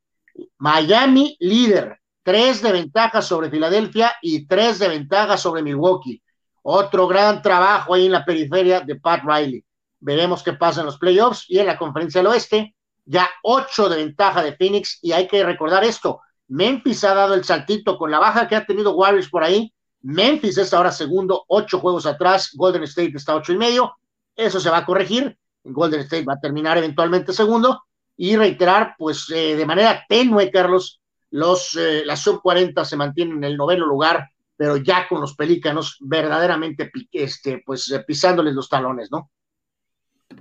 [0.58, 6.22] Miami líder, tres de ventaja sobre Filadelfia y tres de ventaja sobre Milwaukee.
[6.62, 9.64] Otro gran trabajo ahí en la periferia de Pat Riley.
[10.00, 12.76] Veremos qué pasa en los playoffs y en la conferencia del oeste.
[13.06, 16.22] Ya ocho de ventaja de Phoenix y hay que recordar esto.
[16.48, 19.74] Memphis ha dado el saltito con la baja que ha tenido Warriors por ahí.
[20.02, 22.52] Memphis es ahora segundo, ocho juegos atrás.
[22.54, 23.94] Golden State está ocho y medio.
[24.36, 25.38] Eso se va a corregir.
[25.64, 27.84] Golden State va a terminar eventualmente segundo.
[28.16, 31.02] Y reiterar, pues eh, de manera tenue, Carlos,
[31.34, 35.36] los, eh, las sub 40 se mantienen en el noveno lugar, pero ya con los
[35.36, 39.32] pelícanos verdaderamente este, pues, eh, pisándoles los talones, ¿no?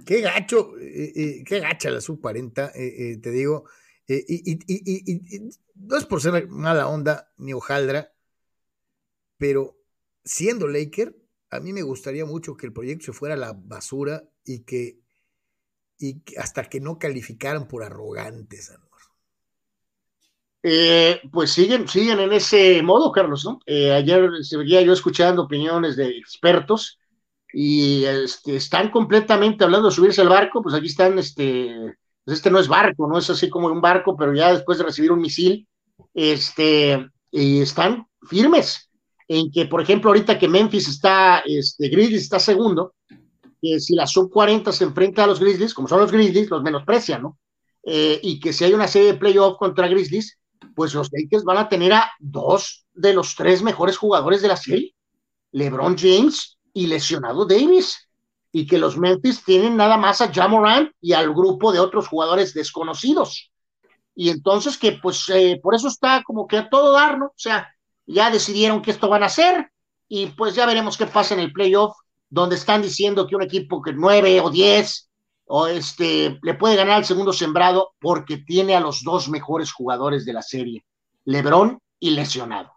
[0.04, 3.64] Qué gacho, eh, qué gacha la sub 40, te digo.
[4.06, 4.60] Y,
[5.76, 8.12] no es por ser mala onda ni hojaldra,
[9.38, 9.78] pero
[10.22, 11.16] siendo Laker,
[11.48, 15.00] a mí me gustaría mucho que el proyecto se fuera a la basura y que,
[15.98, 18.72] y hasta que no calificaran por arrogantes.
[20.62, 23.58] Eh, pues siguen, siguen en ese modo, Carlos, ¿no?
[23.66, 27.00] Eh, ayer seguía yo escuchando opiniones de expertos
[27.52, 32.50] y este, están completamente hablando de subirse al barco, pues aquí están, este, pues este
[32.50, 35.20] no es barco, no es así como un barco, pero ya después de recibir un
[35.20, 35.66] misil,
[36.14, 38.88] este, y están firmes
[39.26, 42.94] en que, por ejemplo, ahorita que Memphis está, este, Grizzlies está segundo,
[43.60, 46.62] que si la sub 40 se enfrenta a los Grizzlies, como son los Grizzlies, los
[46.62, 47.38] menosprecian, ¿no?
[47.84, 50.38] Eh, y que si hay una serie de playoff contra Grizzlies,
[50.74, 54.56] pues los Lakers van a tener a dos de los tres mejores jugadores de la
[54.56, 54.94] serie,
[55.52, 58.08] LeBron James y lesionado Davis,
[58.52, 62.52] y que los Memphis tienen nada más a Jamoran y al grupo de otros jugadores
[62.52, 63.50] desconocidos.
[64.14, 67.26] Y entonces que pues eh, por eso está como que a todo dar, ¿no?
[67.26, 67.74] O sea,
[68.06, 69.70] ya decidieron que esto van a hacer
[70.06, 71.96] y pues ya veremos qué pasa en el playoff,
[72.28, 75.08] donde están diciendo que un equipo que nueve o diez
[75.54, 80.24] o este, le puede ganar al segundo sembrado porque tiene a los dos mejores jugadores
[80.24, 80.86] de la serie,
[81.26, 82.72] Lebron y lesionado.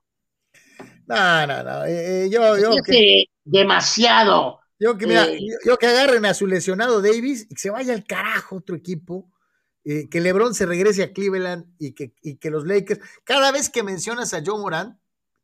[1.08, 1.86] No, no, no.
[1.86, 4.60] Eh, eh, yo, yo que, demasiado.
[4.78, 7.94] Yo que, mira, eh, yo, que agarren a su lesionado Davis y que se vaya
[7.94, 9.32] al carajo otro equipo.
[9.86, 13.00] que LeBron se regrese a Cleveland y que, y que los Lakers.
[13.24, 15.00] Cada vez que mencionas a Joe Moran,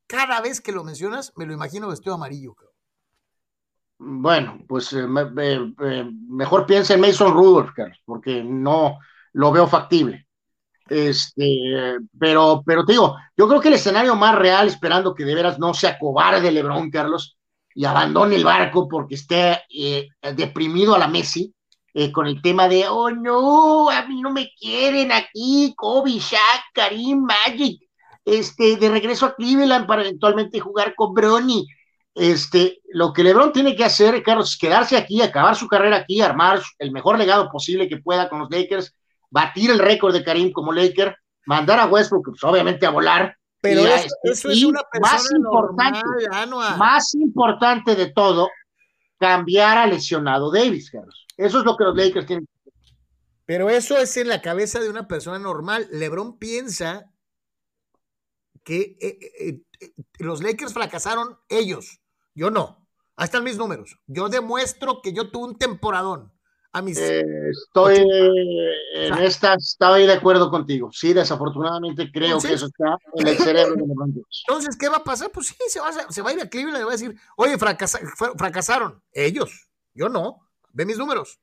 [0.05, 2.55] cada vez que lo mencionas, me lo imagino vestido amarillo.
[2.55, 2.70] Cabrón.
[4.03, 7.69] Bueno, pues eh, eh, mejor piensa en Mason Rudolph,
[8.03, 8.97] porque no
[9.33, 10.25] lo veo factible.
[10.89, 15.35] Este, pero, pero te digo, yo creo que el escenario más real, esperando que de
[15.35, 17.37] veras no se acobarde LeBron, Carlos,
[17.75, 21.53] y abandone el barco porque esté eh, deprimido a la Messi,
[22.11, 27.23] con el tema de, oh no, a mí no me quieren aquí, Kobe, Shaq, Karim,
[27.23, 27.81] Magic,
[28.25, 31.67] este, de regreso a Cleveland para eventualmente jugar con Bronny
[32.15, 36.21] este, lo que LeBron tiene que hacer, Carlos, es quedarse aquí, acabar su carrera aquí,
[36.21, 38.95] armar el mejor legado posible que pueda con los Lakers,
[39.29, 41.15] batir el récord de Karim como Laker,
[41.45, 43.35] mandar a Westbrook, pues, obviamente a volar.
[43.61, 45.99] Pero eso, es una más importante,
[46.77, 48.49] más importante de todo,
[49.19, 51.27] cambiar a lesionado Davis, Carlos.
[51.37, 52.47] Eso es lo que los Lakers tienen.
[53.45, 55.87] Pero eso es en la cabeza de una persona normal.
[55.91, 57.11] LeBron piensa
[58.63, 62.00] que eh, eh, eh, los Lakers fracasaron ellos.
[62.41, 62.87] Yo no.
[63.17, 63.99] Ahí están mis números.
[64.07, 66.33] Yo demuestro que yo tuve un temporadón.
[66.71, 67.97] A mis estoy
[68.95, 70.89] en esta, estaba ahí de acuerdo contigo.
[70.91, 75.03] Sí, desafortunadamente creo que eso está en el cerebro de LeBron Entonces, ¿qué va a
[75.03, 75.29] pasar?
[75.31, 77.15] Pues sí, se va, a, se va a ir a Cleveland y va a decir,
[77.35, 79.03] oye, fracasaron.
[79.13, 79.67] Ellos.
[79.93, 80.49] Yo no.
[80.73, 81.39] Ve mis números.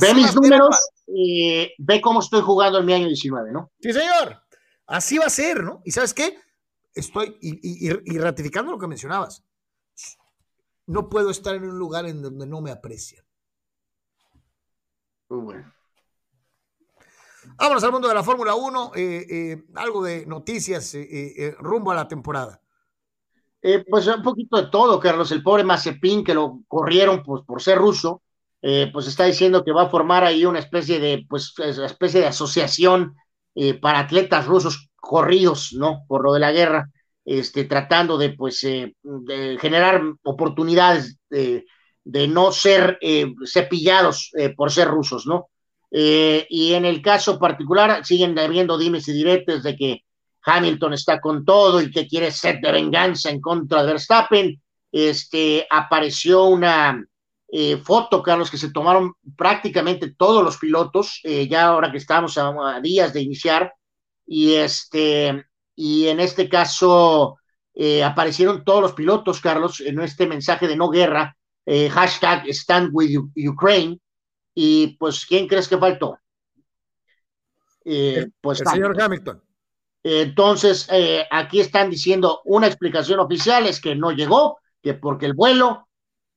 [0.00, 3.70] ve mis números y ve cómo estoy jugando en mi año 19, ¿no?
[3.78, 4.40] Sí, señor.
[4.86, 5.82] Así va a ser, ¿no?
[5.84, 6.38] ¿Y sabes qué?
[6.94, 9.42] Estoy, y, ratificando lo que mencionabas,
[10.86, 13.24] no puedo estar en un lugar en donde no me aprecian.
[15.28, 15.74] Muy bueno.
[17.56, 21.94] Vámonos al mundo de la Fórmula 1, eh, eh, algo de noticias eh, rumbo a
[21.94, 22.60] la temporada.
[23.88, 25.30] pues un poquito de todo, Carlos.
[25.32, 28.22] El pobre Mazepin, que lo corrieron pues, por ser ruso,
[28.60, 33.14] pues está diciendo que va a formar ahí una especie de, pues, especie de asociación
[33.80, 36.04] para atletas rusos corridos, ¿no?
[36.08, 36.90] Por lo de la guerra,
[37.24, 41.64] este, tratando de, pues, eh, de generar oportunidades de,
[42.28, 45.48] no ser eh, cepillados eh, por ser rusos, ¿no?
[45.96, 50.00] y en el caso particular, siguen habiendo dimes y diretes de que
[50.42, 54.60] Hamilton está con todo y que quiere ser de venganza en contra de Verstappen.
[54.90, 57.00] Este, apareció una
[57.84, 63.12] foto, Carlos, que se tomaron prácticamente todos los pilotos, ya ahora que estamos a días
[63.12, 63.72] de iniciar,
[64.26, 65.44] y este,
[65.76, 67.38] y en este caso
[67.74, 71.36] eh, aparecieron todos los pilotos, Carlos, en este mensaje de no guerra,
[71.66, 73.98] eh, hashtag stand with Ukraine,
[74.54, 76.18] y pues, ¿quién crees que faltó?
[77.84, 79.42] Eh, pues el señor Hamilton.
[80.04, 80.86] Entonces,
[81.30, 85.88] aquí están diciendo una explicación oficial es que no llegó, que porque el vuelo,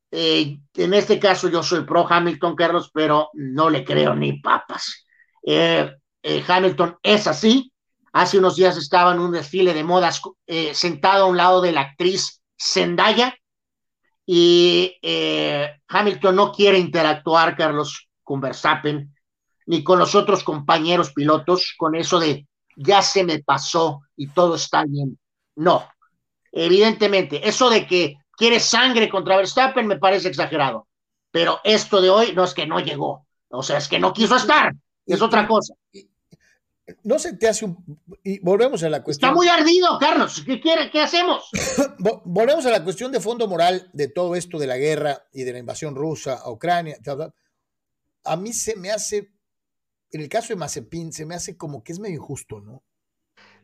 [0.10, 5.06] en este caso yo soy pro Hamilton, Carlos, pero no le creo ni papas.
[5.44, 7.74] Hamilton es así,
[8.18, 11.72] Hace unos días estaba en un desfile de modas eh, sentado a un lado de
[11.72, 13.38] la actriz Zendaya
[14.26, 19.16] y eh, Hamilton no quiere interactuar, Carlos, con Verstappen
[19.68, 24.56] ni con los otros compañeros pilotos con eso de ya se me pasó y todo
[24.56, 25.20] está bien.
[25.56, 25.88] No,
[26.52, 30.88] evidentemente, eso de que quiere sangre contra Verstappen me parece exagerado,
[31.30, 34.38] pero esto de hoy no es que no llegó, o sea, es que no quiso
[34.38, 34.74] estar,
[35.06, 35.76] es otra cosa
[37.04, 38.00] no se te hace un...
[38.24, 39.30] Y volvemos a la cuestión...
[39.30, 40.42] Está muy ardido, Carlos.
[40.46, 40.90] ¿Qué quiere?
[40.90, 41.50] ¿Qué hacemos?
[42.26, 45.54] volvemos a la cuestión de fondo moral de todo esto de la guerra y de
[45.54, 46.98] la invasión rusa a Ucrania.
[48.24, 49.32] A mí se me hace,
[50.12, 52.84] en el caso de Mazepin, se me hace como que es medio injusto, ¿no?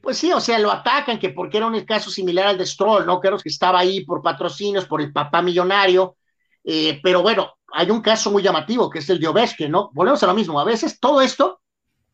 [0.01, 3.05] Pues sí, o sea, lo atacan que porque era un caso similar al de Stroll,
[3.05, 3.21] ¿no?
[3.21, 6.17] Creo que estaba ahí por patrocinios, por el papá millonario.
[6.61, 9.91] Eh, pero bueno, hay un caso muy llamativo que es el de Ovechkin, ¿no?
[9.93, 10.59] Volvemos a lo mismo.
[10.59, 11.61] A veces todo esto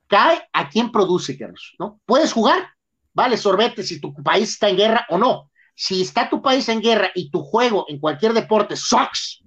[0.09, 2.01] cae a quien produce, Carlos, ¿no?
[2.05, 2.67] Puedes jugar,
[3.13, 5.51] vale, sorbete si tu país está en guerra o no.
[5.75, 9.41] Si está tu país en guerra y tu juego en cualquier deporte sucks,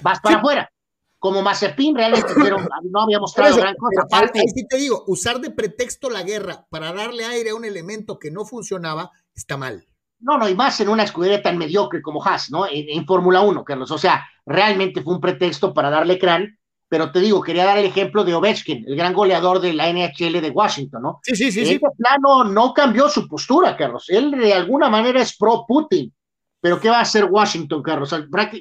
[0.00, 0.72] vas para afuera.
[1.20, 2.28] Como Mazepin realmente
[2.90, 4.02] no había mostrado gran cosa.
[4.02, 7.64] Aparte, ahí sí te digo, usar de pretexto la guerra para darle aire a un
[7.64, 9.86] elemento que no funcionaba está mal.
[10.20, 12.66] No, no, y más en una escudería tan mediocre como Haas, ¿no?
[12.66, 13.90] En, en Fórmula 1, Carlos.
[13.92, 16.57] O sea, realmente fue un pretexto para darle crán
[16.88, 20.40] pero te digo, quería dar el ejemplo de Ovechkin, el gran goleador de la NHL
[20.40, 21.20] de Washington, ¿no?
[21.22, 21.60] Sí, sí, sí.
[21.60, 24.06] Este plano no cambió su postura, Carlos.
[24.08, 26.12] Él de alguna manera es pro Putin.
[26.60, 28.12] Pero ¿qué va a hacer Washington, Carlos?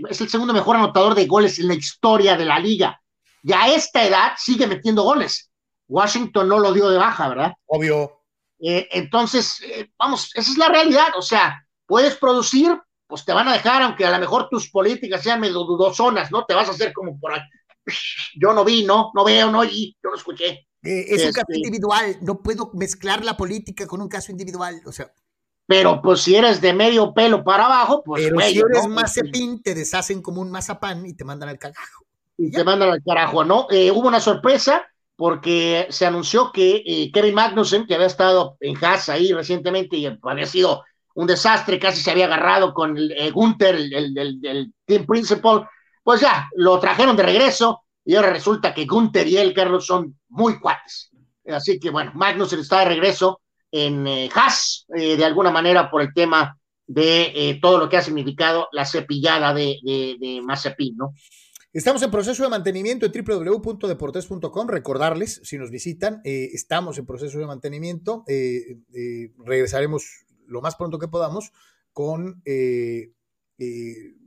[0.10, 3.02] Es el segundo mejor anotador de goles en la historia de la liga.
[3.42, 5.50] Y a esta edad sigue metiendo goles.
[5.88, 7.54] Washington no lo dio de baja, ¿verdad?
[7.66, 8.22] Obvio.
[8.60, 11.08] Eh, entonces, eh, vamos, esa es la realidad.
[11.18, 12.78] O sea, puedes producir,
[13.08, 16.46] pues te van a dejar, aunque a lo mejor tus políticas sean medio dudosonas, ¿no?
[16.46, 17.34] Te vas a hacer como por,
[18.36, 20.68] yo no vi, no, no veo, no oí, yo no escuché.
[20.84, 24.82] Eh, es un caso este individual, no puedo mezclar la política con un caso individual,
[24.86, 25.12] o sea.
[25.66, 28.24] Pero pues si eres de medio pelo para abajo, pues.
[28.24, 32.06] Pero si eres mazepín, te deshacen como un mazapán y te mandan al carajo.
[32.38, 33.68] Y, te mandan al carajo, ¿no?
[33.70, 34.86] Eh, hubo una sorpresa
[35.18, 40.06] porque se anunció que eh, Kevin Magnussen, que había estado en Haas ahí recientemente y
[40.22, 40.84] había sido
[41.16, 45.68] un desastre, casi se había agarrado con el, Gunther, el, el, team principal,
[46.08, 50.18] pues ya, lo trajeron de regreso y ahora resulta que Gunther y él, Carlos, son
[50.30, 51.12] muy cuates.
[51.46, 56.02] Así que bueno, Magnussen está de regreso en eh, Haas, eh, de alguna manera por
[56.02, 61.12] el tema de eh, todo lo que ha significado la cepillada de, de, Mazepin, ¿no?
[61.74, 64.68] Estamos en proceso de mantenimiento en www.deportes.com.
[64.70, 68.24] Recordarles, si nos visitan, estamos en proceso de mantenimiento.
[69.44, 71.52] regresaremos lo más pronto que podamos
[71.92, 72.42] con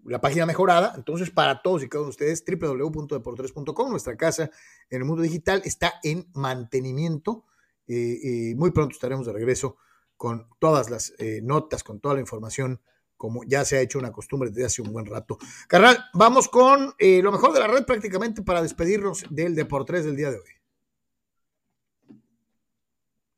[0.05, 0.94] la página mejorada.
[0.97, 4.51] Entonces, para todos y cada uno de ustedes, www.deportres.com, nuestra casa
[4.89, 7.44] en el mundo digital, está en mantenimiento.
[7.86, 9.77] y muy pronto estaremos de regreso
[10.16, 11.12] con todas las
[11.43, 12.81] notas, con toda la información
[13.20, 15.36] como ya se ha hecho una costumbre desde hace un buen rato.
[15.68, 20.16] Carnal, vamos con eh, lo mejor de la red prácticamente para despedirnos del Deportes del
[20.16, 20.48] día de hoy.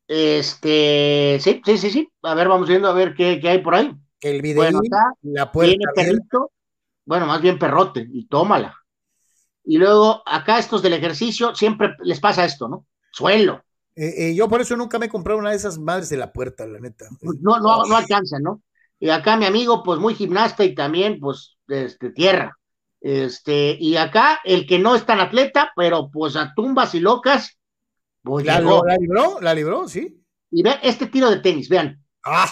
[0.07, 2.13] Este, sí, sí, sí, sí.
[2.23, 3.93] A ver, vamos viendo a ver qué, hay por ahí.
[4.23, 4.81] El video,
[5.23, 5.75] la puerta.
[5.97, 6.53] perrito,
[7.05, 8.77] bueno, más bien perrote, y tómala.
[9.65, 12.87] Y luego, acá estos del ejercicio, siempre les pasa esto, ¿no?
[13.11, 13.65] Suelo.
[13.97, 16.33] Eh, eh, yo por eso nunca me he comprado una de esas madres de la
[16.33, 17.07] puerta, la neta.
[17.21, 18.63] No, no, no alcanza, ¿no?
[19.01, 22.57] Y acá mi amigo, pues muy gimnasta y también, pues, este, tierra.
[23.01, 27.59] Este, y acá el que no es tan atleta, pero pues a tumbas y locas,
[28.23, 30.23] pues la, la libró, la libró, sí.
[30.53, 32.01] Y vean este tiro de tenis, vean.
[32.25, 32.49] Ah.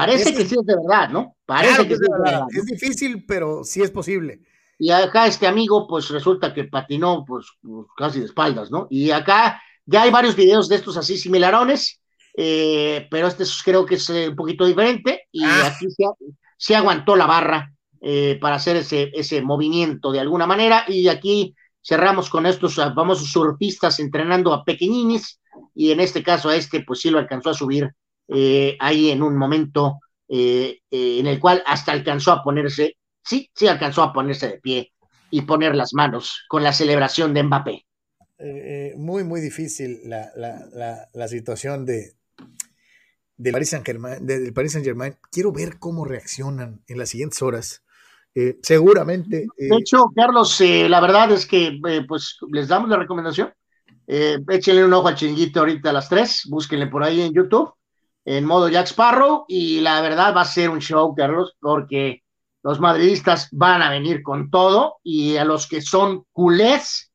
[0.00, 1.36] Parece que sí es de verdad, ¿no?
[1.44, 2.46] Parece que, sí es de verdad.
[2.50, 4.40] Es difícil, pero sí es posible.
[4.78, 8.86] Y acá este amigo, pues resulta que patinó, pues, pues casi de espaldas, ¿no?
[8.90, 12.00] Y acá ya hay varios videos de estos así similarones
[12.38, 15.68] eh, pero este creo que es eh, un poquito diferente y ah.
[15.74, 15.86] aquí
[16.58, 21.54] se, aguantó la barra eh, para hacer ese, ese movimiento de alguna manera y aquí
[21.82, 25.40] cerramos con estos famosos surfistas entrenando a pequeñines
[25.74, 27.90] y en este caso a este pues sí lo alcanzó a subir
[28.28, 34.12] ahí en un momento en el cual hasta alcanzó a ponerse, sí, sí alcanzó a
[34.12, 34.92] ponerse de pie
[35.30, 37.86] y poner las manos con la celebración de Mbappé.
[38.96, 42.16] muy, muy difícil la, la, la situación de,
[43.36, 47.82] del Paris Saint-Germain, del Paris Saint-Germain, quiero ver cómo reaccionan en las siguientes horas.
[48.34, 49.46] Eh, seguramente.
[49.56, 53.52] de eh, hecho, Carlos, eh, la verdad es que pues les damos la recomendación.
[54.06, 57.72] échenle un ojo al chinguito ahorita a las 3, búsquenle por ahí en YouTube,
[58.26, 62.24] en modo Jack Sparrow, y la verdad va a ser un show, Carlos, porque
[62.64, 67.12] los madridistas van a venir con todo, y a los que son culés,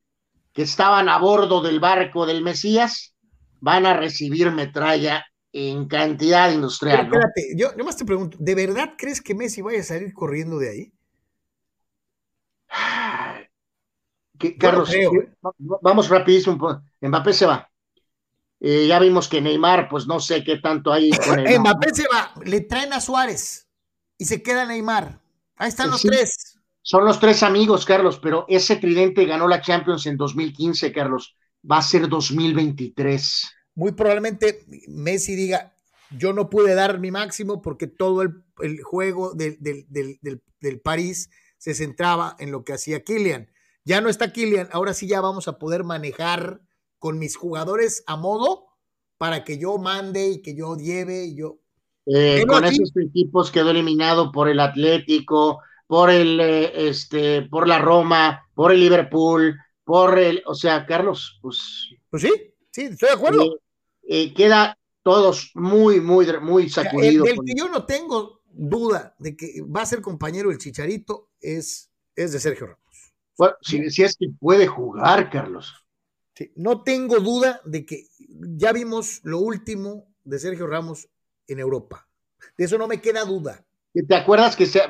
[0.54, 3.14] que estaban a bordo del barco del Mesías,
[3.60, 7.02] van a recibir metralla en cantidad industrial.
[7.02, 10.70] espérate, yo, más te pregunto, ¿de verdad crees que Messi vaya a salir corriendo de
[10.70, 10.94] ahí?
[14.58, 15.08] Carlos, ¿eh?
[15.60, 16.82] vamos rapidísimo.
[17.02, 17.71] Mbappé se va.
[18.62, 22.32] Eh, ya vimos que Neymar, pues no sé qué tanto hay con Mbappé se va,
[22.46, 23.68] le traen a Suárez
[24.18, 25.20] y se queda Neymar.
[25.58, 26.58] Ahí están los tres.
[26.84, 31.36] Son los tres amigos, Carlos, pero ese tridente ganó la Champions en 2015, Carlos.
[31.70, 35.74] Va a ser 2023 muy probablemente Messi diga,
[36.12, 42.36] yo no pude dar mi máximo porque todo el, juego del, del, París se centraba
[42.40, 43.50] en lo que hacía Kylian.
[43.84, 46.62] Ya no está Kylian, ahora sí ya vamos a poder manejar
[47.02, 48.68] con mis jugadores a modo
[49.18, 51.58] para que yo mande y que yo lleve y yo...
[52.06, 57.80] Eh, con esos equipos quedó eliminado por el Atlético, por el eh, este, por la
[57.80, 61.90] Roma, por el Liverpool, por el, o sea, Carlos, pues.
[62.10, 62.32] Pues sí,
[62.72, 63.60] Sí, estoy de acuerdo.
[64.04, 67.28] Eh, queda todos muy, muy, muy sacudidos.
[67.28, 71.92] El, que yo no tengo duda de que va a ser compañero el Chicharito es,
[72.16, 73.14] es de Sergio Ramos.
[73.38, 75.74] Bueno, si, es que puede jugar, Carlos.
[76.56, 78.08] No tengo duda de que
[78.58, 81.10] ya vimos lo último de Sergio Ramos
[81.48, 82.08] en Europa.
[82.58, 83.66] De eso no me queda duda.
[83.94, 84.82] ¿Te acuerdas que se,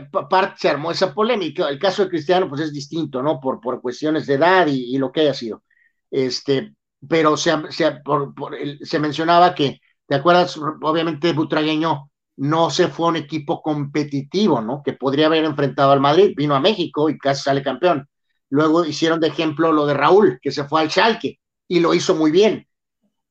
[0.57, 1.67] se armó esa polémica?
[1.69, 3.39] El caso de Cristiano, pues es distinto, ¿no?
[3.39, 5.63] Por, por cuestiones de edad y, lo que haya sido.
[6.11, 6.75] Este,
[7.07, 10.55] pero se, se, mencionaba que, ¿te acuerdas?
[10.57, 14.83] Obviamente Butragueño no se fue a un equipo competitivo, ¿no?
[14.83, 18.07] Que podría haber enfrentado al Madrid, vino a México y casi sale campeón.
[18.51, 22.15] Luego hicieron de ejemplo lo de Raúl, que se fue al Schalke y lo hizo
[22.15, 22.67] muy bien.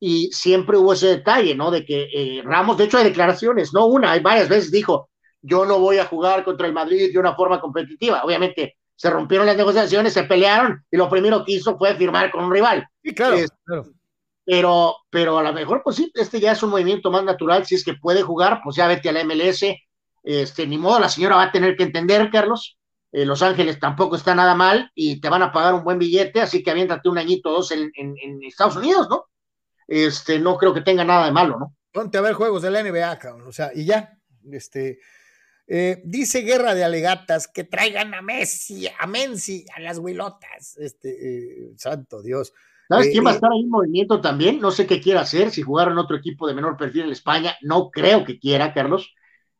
[0.00, 1.70] Y siempre hubo ese detalle, ¿no?
[1.70, 5.10] De que eh, Ramos, de hecho hay declaraciones, no una, hay varias veces dijo,
[5.42, 8.24] yo no voy a jugar contra el Madrid de una forma competitiva.
[8.24, 12.44] Obviamente se rompieron las negociaciones, se pelearon y lo primero que hizo fue firmar con
[12.44, 12.86] un rival.
[13.04, 13.36] Sí, claro,
[14.46, 17.66] Pero, pero a lo mejor, pues sí, este ya es un movimiento más natural.
[17.66, 19.64] Si es que puede jugar, pues ya vete a la MLS.
[20.22, 22.78] Este, ni modo, la señora va a tener que entender, Carlos.
[23.12, 26.40] Eh, Los Ángeles tampoco está nada mal y te van a pagar un buen billete,
[26.40, 29.24] así que aviéntate un añito o dos en, en, Estados Unidos, ¿no?
[29.88, 31.74] Este, no creo que tenga nada de malo, ¿no?
[31.92, 34.16] Ponte a ver juegos de la NBA, cabrón, o sea, y ya,
[34.52, 35.00] este,
[35.72, 40.76] eh, dice Guerra de Alegatas que traigan a Messi, a Menzi, a las huilotas.
[40.78, 42.52] Este, eh, santo Dios.
[42.88, 44.60] ¿Sabes quién va a estar ahí en movimiento también?
[44.60, 47.56] No sé qué quiera hacer, si jugar en otro equipo de menor perfil en España,
[47.62, 49.14] no creo que quiera, Carlos.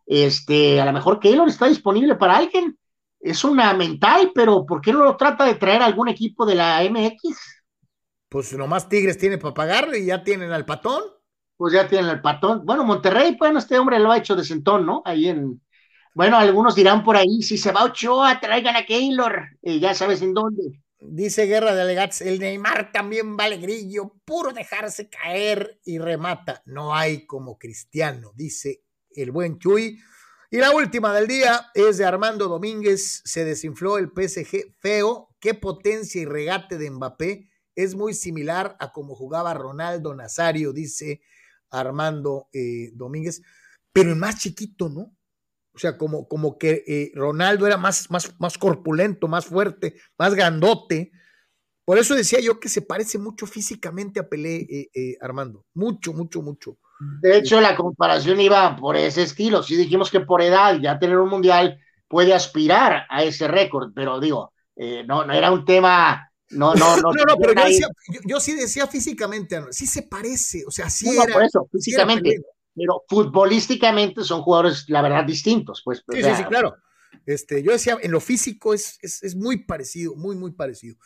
[0.05, 2.77] Este, a lo mejor Keylor está disponible para alguien.
[3.21, 6.55] Es una mental, pero ¿por qué no lo trata de traer a algún equipo de
[6.55, 7.61] la MX?
[8.31, 11.03] Pues nomás Tigres tiene para pagarle y ya tienen al patón.
[11.57, 12.65] Pues ya tienen al patón.
[12.65, 15.03] Bueno, Monterrey, bueno, este hombre lo ha hecho de sentón, ¿no?
[15.05, 15.61] Ahí en,
[16.15, 20.23] Bueno, algunos dirán por ahí, si se va Ochoa, traigan a Keylor, y ya sabes
[20.23, 20.81] en dónde.
[20.99, 26.63] Dice Guerra de Alegats, el Neymar también vale grillo, puro dejarse caer y remata.
[26.67, 29.99] No hay como Cristiano, dice el buen Chuy.
[30.53, 35.55] Y la última del día es de Armando Domínguez, se desinfló el PSG feo, qué
[35.55, 41.23] potencia y regate de Mbappé, es muy similar a como jugaba Ronaldo Nazario, dice
[41.71, 43.43] Armando eh, Domínguez,
[43.93, 45.17] pero el más chiquito, ¿no?
[45.73, 50.35] O sea, como, como que eh, Ronaldo era más, más, más corpulento, más fuerte, más
[50.35, 51.13] grandote.
[51.85, 55.65] Por eso decía yo que se parece mucho físicamente a Pelé, eh, Armando.
[55.75, 56.77] Mucho, mucho, mucho.
[57.21, 59.63] De hecho, la comparación iba por ese estilo.
[59.63, 61.79] Sí dijimos que por edad, ya tener un mundial
[62.09, 64.53] puede aspirar a ese récord, pero digo,
[65.07, 67.03] no, no era un tema no, no, no.
[67.13, 67.89] no, no, pero yo, decía,
[68.25, 71.33] yo, sí decía físicamente, sí se parece, o sea, sí era.
[71.33, 72.41] por eso, físicamente.
[72.75, 76.03] pero futbolísticamente son jugadores, la verdad, distintos, pues.
[76.11, 76.77] Sí, sí, sí, claro.
[77.27, 80.97] Este, yo decía, en lo físico es, es, es, muy parecido, muy, muy parecido.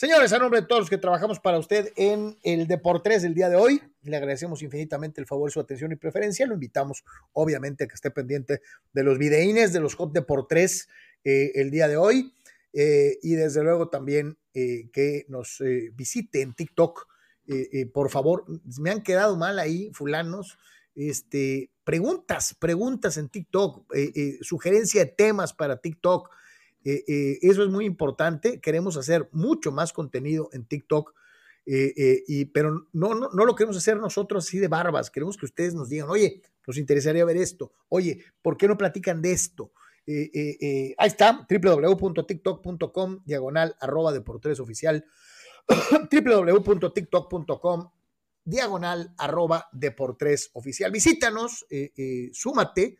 [0.00, 3.50] Señores, a nombre de todos los que trabajamos para usted en el Deportes del día
[3.50, 6.46] de hoy, le agradecemos infinitamente el favor, su atención y preferencia.
[6.46, 7.04] Lo invitamos,
[7.34, 8.62] obviamente, a que esté pendiente
[8.94, 10.88] de los videínes de los Hot Deportes
[11.22, 12.32] eh, el día de hoy.
[12.72, 15.62] Eh, y desde luego también eh, que nos
[15.92, 17.06] visite en TikTok.
[17.92, 18.46] por favor,
[18.80, 20.56] me han quedado mal ahí, fulanos.
[20.94, 23.92] Este, preguntas, preguntas en TikTok,
[24.40, 26.30] sugerencia de temas para TikTok.
[26.84, 28.60] Eso es muy importante.
[28.60, 31.14] Queremos hacer mucho más contenido en TikTok.
[31.66, 35.74] y, pero no, no, no, lo queremos hacer nosotros así de barbas, queremos que ustedes
[35.74, 39.72] nos digan, oye, nos interesaría ver esto, oye, ¿por qué no platican de esto?
[40.06, 45.04] Eh, eh, eh, ahí está, www.tiktok.com, diagonal, arroba deportes oficial,
[46.10, 47.90] www.tiktok.com,
[48.44, 50.90] diagonal, arroba deportes oficial.
[50.90, 51.64] Visítanos,
[52.32, 52.98] súmate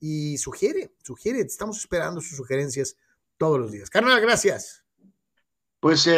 [0.00, 2.96] y sugiere, sugiere, estamos esperando sus sugerencias
[3.38, 3.88] todos los días.
[3.90, 4.84] Carnal, gracias.
[5.80, 6.10] Pues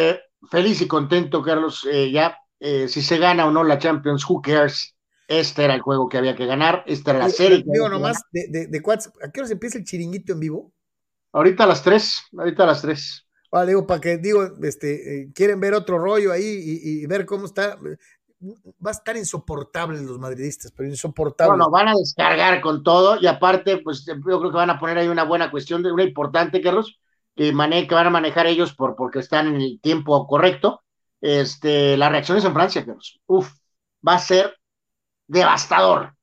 [0.49, 1.87] feliz y contento, Carlos.
[2.11, 4.95] ya, si se gana o no la Champions, who cares?
[5.27, 7.63] Este era el juego que había que ganar, esta era la serie.
[7.65, 10.73] Digo nomás, de, de, de ¿a qué hora se empieza el chiringuito en vivo?
[11.31, 13.25] Ahorita a las tres, ahorita a las tres.
[13.51, 16.43] Ah, digo, para que, digo, este, eh, quieren ver otro rollo ahí
[16.83, 17.77] y, ver cómo está.
[18.41, 21.51] Va a estar insoportable los madridistas, pero insoportable.
[21.51, 24.97] Bueno, van a descargar con todo y aparte, pues yo creo que van a poner
[24.97, 26.99] ahí una buena cuestión, de una importante, Carlos,
[27.35, 30.83] que, mane que van a manejar ellos por, porque están en el tiempo correcto.
[31.19, 33.19] Este, las reacciones en Francia, Carlos.
[33.27, 33.51] Uf,
[34.07, 34.55] va a ser
[35.27, 36.15] devastador.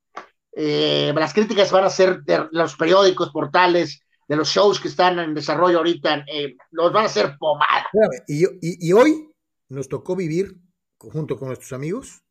[0.52, 5.18] Eh, las críticas van a ser de los periódicos, portales, de los shows que están
[5.18, 7.86] en desarrollo ahorita, eh, los van a hacer pomada.
[8.26, 9.30] Y, hoy
[9.68, 10.56] nos tocó vivir,
[10.98, 12.22] junto con nuestros amigos,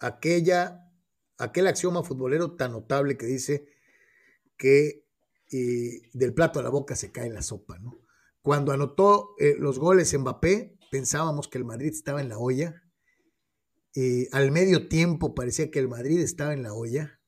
[0.00, 0.80] aquella,
[1.38, 3.66] aquel axioma futbolero tan notable que dice
[4.56, 5.04] que
[5.52, 7.98] eh, del plato a la boca se cae la sopa, ¿no?
[8.42, 12.82] Cuando anotó los goles Mbappé, pensábamos que el Madrid estaba en la olla,
[13.96, 17.18] eh, al medio tiempo parecía que el Madrid estaba en la olla.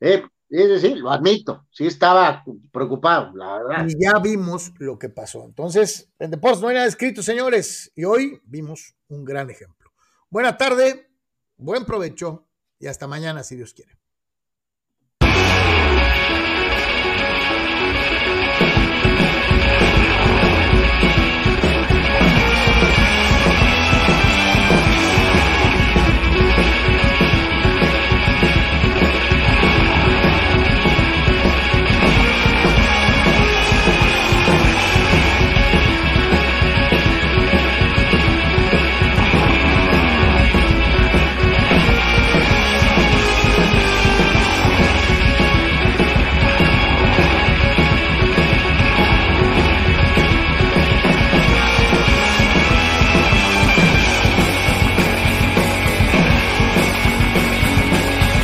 [0.00, 3.86] Eh, es decir, lo admito, sí estaba preocupado, la verdad.
[3.86, 5.44] Y ya vimos lo que pasó.
[5.44, 9.90] Entonces, en Deportes no hay nada escrito, señores, y hoy vimos un gran ejemplo.
[10.30, 11.10] Buena tarde,
[11.56, 12.48] buen provecho
[12.78, 13.97] y hasta mañana, si Dios quiere.